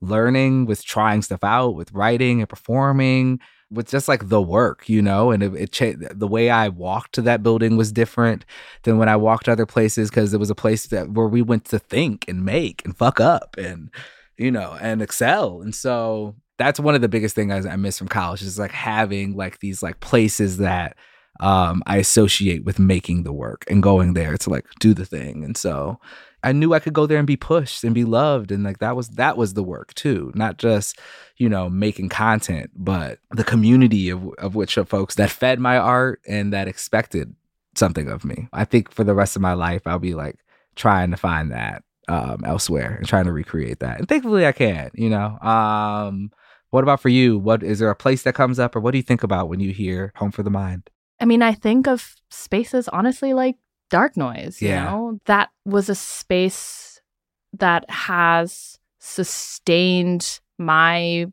learning, 0.00 0.64
with 0.64 0.82
trying 0.82 1.20
stuff 1.20 1.44
out, 1.44 1.74
with 1.74 1.92
writing 1.92 2.40
and 2.40 2.48
performing, 2.48 3.38
with 3.72 3.88
just 3.88 4.08
like 4.08 4.28
the 4.28 4.42
work, 4.42 4.88
you 4.88 5.02
know, 5.02 5.30
and 5.30 5.42
it, 5.42 5.54
it 5.54 5.72
cha- 5.72 5.92
the 5.96 6.28
way 6.28 6.50
I 6.50 6.68
walked 6.68 7.14
to 7.14 7.22
that 7.22 7.42
building 7.42 7.76
was 7.76 7.92
different 7.92 8.44
than 8.82 8.98
when 8.98 9.08
I 9.08 9.16
walked 9.16 9.46
to 9.46 9.52
other 9.52 9.66
places 9.66 10.10
because 10.10 10.34
it 10.34 10.40
was 10.40 10.50
a 10.50 10.54
place 10.54 10.86
that 10.88 11.10
where 11.10 11.28
we 11.28 11.42
went 11.42 11.64
to 11.66 11.78
think 11.78 12.26
and 12.28 12.44
make 12.44 12.84
and 12.84 12.96
fuck 12.96 13.20
up 13.20 13.56
and 13.56 13.90
you 14.36 14.50
know 14.50 14.76
and 14.80 15.02
excel. 15.02 15.62
And 15.62 15.74
so 15.74 16.36
that's 16.58 16.80
one 16.80 16.94
of 16.94 17.00
the 17.00 17.08
biggest 17.08 17.34
things 17.34 17.66
I 17.66 17.76
miss 17.76 17.98
from 17.98 18.08
college 18.08 18.42
is 18.42 18.58
like 18.58 18.72
having 18.72 19.34
like 19.36 19.58
these 19.60 19.82
like 19.82 20.00
places 20.00 20.58
that 20.58 20.96
um, 21.40 21.82
I 21.86 21.96
associate 21.96 22.64
with 22.64 22.78
making 22.78 23.24
the 23.24 23.32
work 23.32 23.64
and 23.68 23.82
going 23.82 24.14
there 24.14 24.36
to 24.36 24.50
like 24.50 24.66
do 24.78 24.94
the 24.94 25.06
thing. 25.06 25.44
And 25.44 25.56
so 25.56 25.98
I 26.42 26.52
knew 26.52 26.74
I 26.74 26.80
could 26.80 26.92
go 26.92 27.06
there 27.06 27.18
and 27.18 27.26
be 27.26 27.36
pushed 27.36 27.84
and 27.84 27.94
be 27.94 28.04
loved. 28.04 28.50
And 28.50 28.64
like 28.64 28.78
that 28.78 28.96
was 28.96 29.08
that 29.10 29.36
was 29.36 29.54
the 29.54 29.62
work 29.62 29.94
too, 29.94 30.32
not 30.34 30.58
just, 30.58 30.98
you 31.36 31.48
know, 31.48 31.68
making 31.68 32.08
content, 32.08 32.70
but 32.74 33.18
the 33.30 33.44
community 33.44 34.10
of, 34.10 34.28
of 34.38 34.54
which 34.54 34.76
of 34.76 34.88
folks 34.88 35.14
that 35.16 35.30
fed 35.30 35.60
my 35.60 35.78
art 35.78 36.20
and 36.26 36.52
that 36.52 36.68
expected 36.68 37.34
something 37.74 38.08
of 38.08 38.24
me. 38.24 38.48
I 38.52 38.64
think 38.64 38.90
for 38.90 39.04
the 39.04 39.14
rest 39.14 39.36
of 39.36 39.42
my 39.42 39.54
life 39.54 39.82
I'll 39.86 39.98
be 39.98 40.14
like 40.14 40.38
trying 40.74 41.10
to 41.10 41.16
find 41.16 41.52
that 41.52 41.84
um 42.08 42.42
elsewhere 42.44 42.96
and 42.96 43.06
trying 43.06 43.26
to 43.26 43.32
recreate 43.32 43.80
that. 43.80 43.98
And 43.98 44.08
thankfully 44.08 44.46
I 44.46 44.52
can, 44.52 44.90
you 44.94 45.10
know. 45.10 45.38
Um 45.40 46.30
what 46.70 46.82
about 46.82 47.00
for 47.00 47.10
you? 47.10 47.38
What 47.38 47.62
is 47.62 47.80
there 47.80 47.90
a 47.90 47.94
place 47.94 48.22
that 48.22 48.34
comes 48.34 48.58
up 48.58 48.74
or 48.74 48.80
what 48.80 48.92
do 48.92 48.98
you 48.98 49.02
think 49.02 49.22
about 49.22 49.50
when 49.50 49.60
you 49.60 49.72
hear 49.72 50.10
Home 50.16 50.32
for 50.32 50.42
the 50.42 50.50
Mind? 50.50 50.88
I 51.20 51.26
mean, 51.26 51.42
I 51.42 51.52
think 51.52 51.86
of 51.86 52.16
spaces 52.30 52.88
honestly 52.88 53.34
like 53.34 53.56
dark 53.92 54.16
noise, 54.16 54.60
you 54.60 54.68
Yeah. 54.70 54.84
know? 54.86 55.20
That 55.26 55.50
was 55.64 55.88
a 55.88 55.94
space 55.94 57.00
that 57.52 57.88
has 57.90 58.78
sustained 58.98 60.40
my 60.58 61.26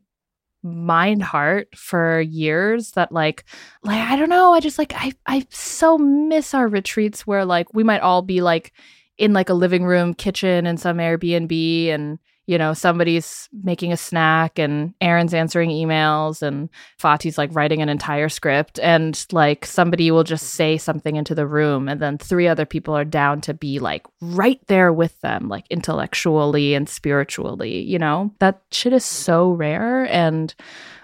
mind 0.62 1.22
heart 1.22 1.68
for 1.74 2.20
years 2.20 2.90
that 2.92 3.10
like 3.10 3.44
like 3.82 3.98
I 3.98 4.14
don't 4.16 4.28
know, 4.28 4.52
I 4.52 4.60
just 4.60 4.78
like 4.78 4.92
I 4.94 5.12
I 5.26 5.46
so 5.50 5.96
miss 5.96 6.52
our 6.52 6.68
retreats 6.68 7.26
where 7.26 7.44
like 7.46 7.72
we 7.72 7.82
might 7.82 8.02
all 8.02 8.20
be 8.22 8.42
like 8.42 8.72
in 9.16 9.32
like 9.32 9.48
a 9.48 9.54
living 9.54 9.84
room 9.84 10.12
kitchen 10.14 10.66
in 10.66 10.76
some 10.76 10.98
Airbnb 10.98 11.88
and 11.88 12.18
you 12.50 12.58
know 12.58 12.74
somebody's 12.74 13.48
making 13.62 13.92
a 13.92 13.96
snack 13.96 14.58
and 14.58 14.92
Aaron's 15.00 15.32
answering 15.32 15.70
emails 15.70 16.42
and 16.42 16.68
Fati's 16.98 17.38
like 17.38 17.54
writing 17.54 17.80
an 17.80 17.88
entire 17.88 18.28
script 18.28 18.80
and 18.80 19.24
like 19.30 19.64
somebody 19.64 20.10
will 20.10 20.24
just 20.24 20.48
say 20.48 20.76
something 20.76 21.14
into 21.14 21.32
the 21.32 21.46
room 21.46 21.88
and 21.88 22.02
then 22.02 22.18
three 22.18 22.48
other 22.48 22.66
people 22.66 22.92
are 22.92 23.04
down 23.04 23.40
to 23.42 23.54
be 23.54 23.78
like 23.78 24.04
right 24.20 24.60
there 24.66 24.92
with 24.92 25.18
them 25.20 25.48
like 25.48 25.64
intellectually 25.70 26.74
and 26.74 26.88
spiritually 26.88 27.82
you 27.82 28.00
know? 28.00 28.34
That 28.40 28.60
shit 28.72 28.92
is 28.92 29.04
so 29.04 29.52
rare 29.52 30.06
and 30.10 30.52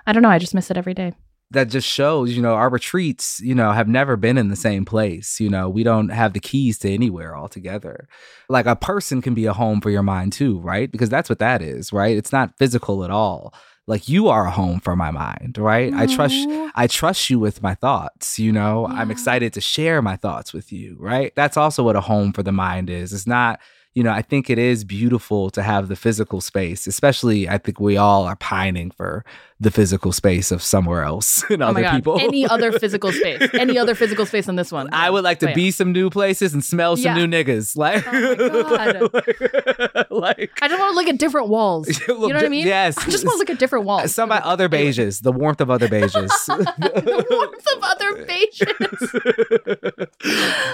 I 0.05 0.13
don't 0.13 0.25
know 0.25 0.31
I 0.31 0.41
just 0.41 0.55
miss 0.55 0.73
it 0.73 0.77
every 0.77 0.95
day 0.95 1.13
that 1.51 1.69
just 1.69 1.87
shows, 1.87 2.33
you 2.33 2.43
know, 2.43 2.55
our 2.55 2.69
retreats, 2.69 3.41
you 3.41 3.55
know, 3.55 3.73
have 3.73 3.89
never 3.89 4.17
been 4.17 4.37
in 4.37 4.49
the 4.49 4.57
same 4.57 4.85
place. 4.85 5.39
You 5.39 5.49
know, 5.49 5.69
we 5.69 5.85
don't 5.85 6.09
have 6.09 6.33
the 6.33 6.41
keys 6.41 6.79
to 6.79 6.93
anywhere 6.93 7.37
altogether. 7.37 8.09
Like 8.49 8.67
a 8.67 8.77
person 8.77 9.23
can 9.23 9.35
be 9.35 9.47
a 9.47 9.53
home 9.53 9.81
for 9.81 9.91
your 9.91 10.03
mind 10.03 10.33
too, 10.33 10.59
right? 10.59 10.91
Because 10.91 11.09
that's 11.09 11.29
what 11.29 11.39
that 11.39 11.63
is, 11.63 11.93
right? 11.93 12.17
It's 12.17 12.33
not 12.33 12.57
physical 12.59 13.05
at 13.05 13.11
all. 13.11 13.55
Like 13.87 14.09
you 14.09 14.27
are 14.27 14.47
a 14.47 14.51
home 14.51 14.81
for 14.81 14.97
my 14.97 15.13
mind, 15.13 15.59
right? 15.59 15.95
I 15.95 16.07
trust 16.07 16.35
mm-hmm. 16.35 16.71
I 16.75 16.89
trust 16.89 17.31
you 17.31 17.39
with 17.39 17.63
my 17.63 17.77
thoughts, 17.77 18.37
you 18.37 18.51
know. 18.51 18.89
I'm 18.89 19.13
excited 19.13 19.53
to 19.53 19.61
share 19.61 20.03
my 20.03 20.17
thoughts 20.17 20.53
with 20.53 20.73
you, 20.73 20.97
right? 20.99 21.33
That's 21.37 21.57
also 21.57 21.85
what 21.85 21.95
a 21.95 22.01
home 22.01 22.33
for 22.33 22.43
the 22.43 22.51
mind 22.51 22.91
is. 22.91 23.13
It's 23.13 23.29
not 23.29 23.61
you 23.97 24.03
know, 24.03 24.13
I 24.13 24.21
think 24.21 24.51
it 24.51 24.59
is 24.59 24.85
beautiful 24.85 25.49
to 25.51 25.63
have 25.63 25.89
the 25.89 25.97
physical 25.97 26.43
space, 26.43 26.87
especially 26.87 27.49
I 27.49 27.57
think 27.57 27.81
we 27.81 27.97
all 27.97 28.25
are 28.25 28.37
pining 28.37 28.91
for 28.91 29.25
the 29.59 29.71
physical 29.71 30.13
space 30.13 30.51
of 30.53 30.63
somewhere 30.63 31.03
else 31.03 31.43
and 31.51 31.63
oh 31.63 31.69
other 31.69 31.81
God. 31.83 31.97
people. 31.97 32.21
any 32.21 32.47
other 32.47 32.73
physical 32.79 33.11
space 33.11 33.41
any 33.55 33.79
other 33.79 33.95
physical 33.95 34.27
space 34.27 34.45
than 34.47 34.57
this 34.57 34.71
one 34.71 34.87
I 34.93 35.09
would 35.09 35.25
like 35.25 35.39
to 35.39 35.47
Oh, 35.47 35.49
yeah. 35.49 35.55
be 35.55 35.71
some 35.71 35.93
new 35.93 36.11
places 36.11 36.53
and 36.53 36.63
smell 36.63 36.95
some 36.97 37.17
Yeah. 37.17 37.25
new 37.25 37.27
niggas. 37.27 37.75
Like, 37.87 38.07
Oh 38.07 38.67
like, 38.71 40.11
like 40.11 40.59
I 40.63 40.69
just 40.69 40.79
want 40.79 40.93
to 40.93 40.97
look 40.97 41.09
at 41.09 41.17
different 41.19 41.49
walls 41.49 41.89
you 41.89 42.07
know 42.19 42.27
what 42.27 42.37
I 42.45 42.49
mean 42.49 42.67
Yes. 42.67 42.99
I 42.99 43.09
just 43.09 43.25
want 43.25 43.37
to 43.37 43.39
look 43.39 43.49
at 43.51 43.59
different 43.59 43.87
walls 43.87 44.15
Some 44.15 44.29
by 44.29 44.39
other 44.39 44.69
beiges, 44.69 45.23
the 45.23 45.33
warmth 45.33 45.61
of 45.63 45.71
other 45.71 45.89
beiges. 45.89 46.29
the 46.47 47.25
warmth 47.31 47.67
of 47.77 47.83
other 47.83 48.27
beiges. 48.27 50.07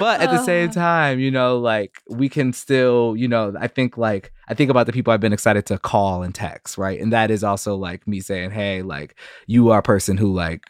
but 0.00 0.20
at 0.20 0.30
the 0.30 0.42
same 0.44 0.70
Uh. 0.70 0.72
time, 0.72 1.18
you 1.20 1.30
know, 1.30 1.58
like 1.58 2.00
we 2.08 2.28
can 2.28 2.52
still, 2.52 3.14
you 3.16 3.28
know, 3.28 3.54
I 3.58 3.68
think 3.68 3.96
like 3.96 4.32
I 4.52 4.54
think 4.54 4.70
about 4.70 4.84
the 4.84 4.92
people 4.92 5.14
I've 5.14 5.20
been 5.20 5.32
excited 5.32 5.64
to 5.66 5.78
call 5.78 6.22
and 6.22 6.34
text, 6.34 6.76
right? 6.76 7.00
And 7.00 7.10
that 7.12 7.30
is 7.30 7.42
also 7.42 7.74
like 7.74 8.06
me 8.06 8.20
saying, 8.20 8.50
"Hey, 8.50 8.82
like 8.82 9.18
you 9.46 9.70
are 9.70 9.78
a 9.78 9.82
person 9.82 10.18
who 10.18 10.30
like 10.32 10.66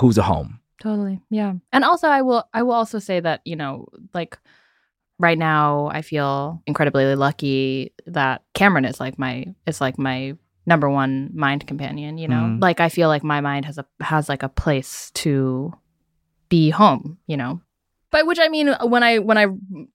who's 0.00 0.16
a 0.16 0.22
home." 0.22 0.60
Totally. 0.80 1.20
Yeah. 1.28 1.52
And 1.70 1.84
also 1.84 2.08
I 2.08 2.22
will 2.22 2.48
I 2.54 2.62
will 2.62 2.72
also 2.72 2.98
say 2.98 3.20
that, 3.20 3.42
you 3.44 3.56
know, 3.56 3.88
like 4.14 4.38
right 5.18 5.36
now 5.36 5.90
I 5.92 6.00
feel 6.00 6.62
incredibly 6.66 7.14
lucky 7.14 7.92
that 8.06 8.42
Cameron 8.54 8.86
is 8.86 8.98
like 8.98 9.18
my 9.18 9.44
is 9.66 9.82
like 9.82 9.98
my 9.98 10.34
number 10.64 10.88
one 10.88 11.30
mind 11.34 11.66
companion, 11.66 12.16
you 12.16 12.26
know? 12.28 12.56
Mhm. 12.56 12.62
Like 12.62 12.80
I 12.80 12.88
feel 12.88 13.08
like 13.08 13.22
my 13.22 13.42
mind 13.42 13.66
has 13.66 13.76
a 13.76 13.84
has 14.00 14.30
like 14.30 14.42
a 14.42 14.48
place 14.48 15.10
to 15.16 15.74
be 16.48 16.70
home, 16.70 17.18
you 17.26 17.36
know. 17.36 17.60
By 18.10 18.22
which 18.22 18.38
I 18.40 18.48
mean 18.48 18.74
when 18.82 19.02
I 19.04 19.18
when 19.18 19.38
I 19.38 19.46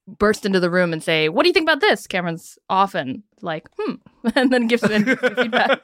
burst 0.08 0.46
into 0.46 0.60
the 0.62 0.70
room 0.70 0.94
and 0.94 1.04
say, 1.04 1.28
"What 1.30 1.44
do 1.44 1.50
you 1.50 1.54
think 1.54 1.66
about 1.70 1.82
this?" 1.82 2.08
Cameron's 2.08 2.58
often 2.70 3.24
like, 3.42 3.68
"Hmm," 3.78 3.96
and 4.36 4.52
then 4.54 4.68
gives 4.68 4.84
me 4.84 5.04
feedback. 5.16 5.80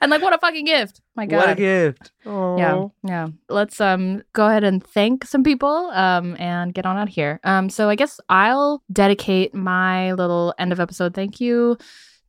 And 0.00 0.10
like, 0.10 0.22
what 0.22 0.32
a 0.34 0.38
fucking 0.38 0.66
gift! 0.66 1.00
My 1.16 1.26
God, 1.26 1.38
What 1.38 1.48
a 1.50 1.54
gift. 1.56 2.12
yeah, 2.24 2.86
yeah. 3.02 3.28
Let's 3.48 3.80
um 3.80 4.22
go 4.34 4.46
ahead 4.46 4.62
and 4.62 4.84
thank 4.84 5.24
some 5.24 5.42
people 5.42 5.90
um 5.94 6.36
and 6.38 6.72
get 6.72 6.86
on 6.86 6.96
out 6.96 7.08
of 7.08 7.14
here. 7.14 7.40
Um, 7.42 7.70
so 7.70 7.88
I 7.88 7.96
guess 7.96 8.20
I'll 8.28 8.82
dedicate 8.92 9.52
my 9.54 10.12
little 10.12 10.54
end 10.58 10.72
of 10.72 10.78
episode 10.80 11.14
thank 11.14 11.40
you 11.40 11.76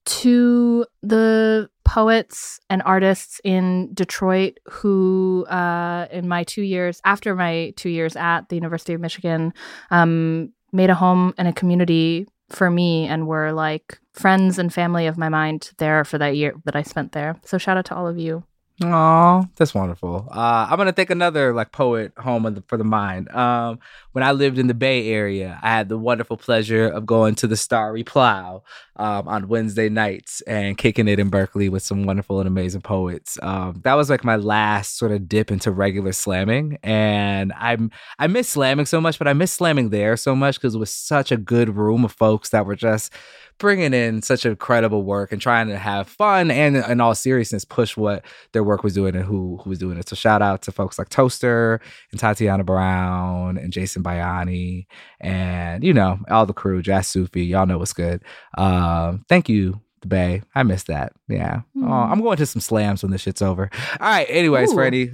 to 0.06 0.86
the 1.04 1.70
poets 1.88 2.60
and 2.70 2.84
artists 2.84 3.40
in 3.44 3.94
Detroit 3.94 4.60
who, 4.70 5.46
uh, 5.50 6.08
in 6.12 6.28
my 6.28 6.44
two 6.44 6.62
years 6.62 7.02
after 7.06 7.34
my 7.34 7.74
two 7.78 7.90
years 7.90 8.16
at 8.16 8.50
the 8.50 8.56
University 8.56 8.94
of 8.94 9.02
Michigan, 9.02 9.54
um, 9.90 10.52
made 10.74 10.90
a 10.90 10.96
home 10.96 11.34
and 11.38 11.48
a 11.48 11.54
community 11.54 12.28
for 12.50 12.70
me 12.70 13.08
and 13.08 13.26
were 13.26 13.54
like 13.54 14.00
friends 14.14 14.60
and 14.60 14.74
family 14.74 15.08
of 15.08 15.18
my 15.18 15.30
mind 15.30 15.72
there 15.78 16.04
for 16.04 16.18
that 16.18 16.36
year 16.36 16.54
that 16.66 16.76
I 16.76 16.84
spent 16.84 17.14
there. 17.14 17.40
So 17.46 17.58
shout 17.58 17.78
out 17.78 17.86
to 17.86 17.96
all 17.96 18.08
of 18.08 18.18
you. 18.18 18.44
Oh, 18.84 19.48
that's 19.56 19.74
wonderful. 19.74 20.28
Uh, 20.32 20.68
I'm 20.70 20.78
gonna 20.78 20.92
think 20.92 21.10
another 21.10 21.52
like 21.52 21.72
poet 21.72 22.14
home 22.16 22.44
the, 22.44 22.64
for 22.68 22.78
the 22.78 22.84
mind. 22.84 23.28
Um, 23.32 23.80
when 24.12 24.24
I 24.24 24.34
lived 24.34 24.60
in 24.60 24.68
the 24.68 24.76
Bay 24.76 25.10
Area, 25.10 25.60
I 25.64 25.70
had 25.70 25.90
the 25.90 25.98
wonderful 25.98 26.38
pleasure 26.38 26.88
of 26.88 27.08
going 27.08 27.34
to 27.36 27.48
the 27.48 27.58
Starry 27.58 28.04
Plow 28.04 28.62
um, 28.98 29.28
on 29.28 29.48
Wednesday 29.48 29.90
nights 29.90 30.42
and 30.42 30.78
kicking 30.78 31.08
it 31.08 31.18
in 31.18 31.30
Berkeley 31.30 31.70
with 31.70 31.82
some 31.82 32.06
wonderful 32.06 32.40
and 32.40 32.48
amazing 32.48 32.82
poets. 32.82 33.40
Um, 33.42 33.82
that 33.84 33.96
was 33.96 34.12
like 34.12 34.24
my 34.24 34.36
last 34.36 34.96
sort 35.00 35.12
of 35.12 35.28
dip 35.28 35.50
into 35.50 35.72
regular 35.72 36.12
slamming, 36.12 36.78
and 36.84 37.54
I'm 37.58 37.90
I 38.20 38.28
miss 38.28 38.48
slamming 38.48 38.86
so 38.86 39.02
much, 39.02 39.18
but 39.18 39.28
I 39.28 39.34
miss 39.34 39.52
slamming 39.52 39.90
there 39.90 40.16
so 40.18 40.36
much 40.36 40.58
because 40.58 40.76
it 40.76 40.80
was 40.80 40.92
such 40.92 41.32
a 41.32 41.38
good 41.38 41.76
room 41.76 42.06
of 42.06 42.12
folks 42.12 42.50
that 42.50 42.68
were 42.68 42.76
just 42.76 43.12
bringing 43.60 43.94
in 43.94 44.22
such 44.22 44.46
incredible 44.46 45.04
work 45.04 45.32
and 45.32 45.42
trying 45.42 45.68
to 45.68 45.78
have 45.78 46.08
fun 46.08 46.52
and 46.52 46.78
in 46.78 47.02
all 47.02 47.16
seriousness 47.16 47.66
push 47.66 47.98
what 47.98 48.24
their 48.54 48.64
work 48.64 48.84
was 48.84 48.94
doing 48.94 49.16
and 49.16 49.26
who 49.26 49.58
who 49.64 49.70
was 49.70 49.80
doing 49.80 49.98
it. 49.98 50.08
So 50.08 50.16
shout 50.16 50.42
out 50.42 50.62
to 50.64 50.72
folks 50.72 50.98
like 50.98 51.10
Toaster 51.10 51.82
and 52.12 52.20
Tatiana 52.20 52.64
Brown 52.64 53.58
and 53.58 53.74
Jason 53.74 54.04
Bayani 54.04 54.86
and 55.20 55.84
you 55.84 55.94
know 55.94 56.20
all 56.30 56.46
the 56.46 56.54
crew, 56.54 56.82
Jazz 56.82 57.08
Sufi. 57.08 57.46
Y'all 57.46 57.66
know 57.66 57.78
what's 57.78 57.94
good. 57.94 58.22
Um, 58.58 59.26
thank 59.30 59.50
you 59.50 59.82
the 60.02 60.08
Bay. 60.08 60.42
I 60.56 60.64
miss 60.64 60.84
that. 60.84 61.14
Yeah. 61.28 61.62
Mm. 61.76 61.90
Oh, 61.90 61.92
I'm 61.92 62.22
going 62.22 62.38
to 62.38 62.46
some 62.46 62.62
slams 62.62 63.04
when 63.04 63.12
this 63.12 63.22
shit's 63.22 63.42
over. 63.42 63.70
All 64.00 64.08
right. 64.08 64.28
Anyways, 64.30 64.72
Ooh. 64.72 64.76
Freddie, 64.76 65.12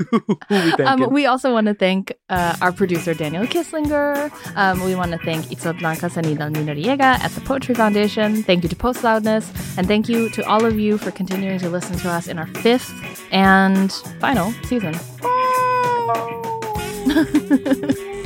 we, 0.50 0.72
um, 0.84 1.10
we 1.10 1.26
also 1.26 1.52
want 1.52 1.66
to 1.66 1.74
thank 1.74 2.12
uh, 2.28 2.56
our 2.60 2.72
producer 2.72 3.14
Daniel 3.14 3.44
Kisslinger. 3.44 4.32
Um, 4.56 4.82
we 4.84 4.94
want 4.94 5.12
to 5.12 5.18
thank 5.18 5.46
Itzel 5.46 5.78
Blancas 5.78 6.16
and 6.16 6.26
Minoriega 6.26 7.00
at 7.00 7.30
the 7.32 7.40
Poetry 7.40 7.74
Foundation. 7.74 8.42
Thank 8.42 8.62
you 8.62 8.68
to 8.68 8.76
Postloudness, 8.76 9.76
and 9.78 9.86
thank 9.86 10.08
you 10.08 10.28
to 10.30 10.46
all 10.46 10.64
of 10.64 10.78
you 10.78 10.98
for 10.98 11.10
continuing 11.10 11.58
to 11.58 11.68
listen 11.68 11.96
to 11.98 12.10
us 12.10 12.28
in 12.28 12.38
our 12.38 12.46
fifth 12.46 12.92
and 13.32 13.92
final 14.20 14.52
season. 14.64 14.94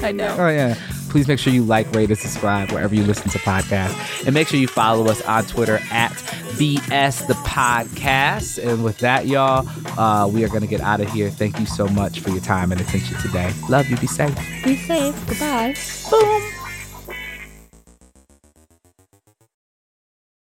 I 0.02 0.12
know. 0.12 0.36
Oh 0.38 0.48
yeah 0.48 0.76
please 1.16 1.28
make 1.28 1.38
sure 1.38 1.50
you 1.50 1.64
like, 1.64 1.90
rate, 1.94 2.10
and 2.10 2.18
subscribe 2.18 2.70
wherever 2.70 2.94
you 2.94 3.02
listen 3.02 3.30
to 3.30 3.38
podcasts. 3.38 4.26
And 4.26 4.34
make 4.34 4.48
sure 4.48 4.60
you 4.60 4.68
follow 4.68 5.06
us 5.06 5.22
on 5.22 5.46
Twitter 5.46 5.80
at 5.90 6.12
VS 6.12 7.22
the 7.22 7.32
Podcast. 7.32 8.62
And 8.62 8.84
with 8.84 8.98
that, 8.98 9.26
y'all, 9.26 9.66
uh, 9.98 10.28
we 10.28 10.44
are 10.44 10.48
going 10.48 10.60
to 10.60 10.66
get 10.66 10.82
out 10.82 11.00
of 11.00 11.10
here. 11.10 11.30
Thank 11.30 11.58
you 11.58 11.64
so 11.64 11.88
much 11.88 12.20
for 12.20 12.28
your 12.28 12.40
time 12.40 12.70
and 12.70 12.78
attention 12.82 13.16
today. 13.22 13.50
Love 13.70 13.88
you. 13.88 13.96
Be 13.96 14.06
safe. 14.06 14.36
Be 14.62 14.76
safe. 14.76 15.26
Goodbye. 15.26 15.74
Boom. 16.10 16.52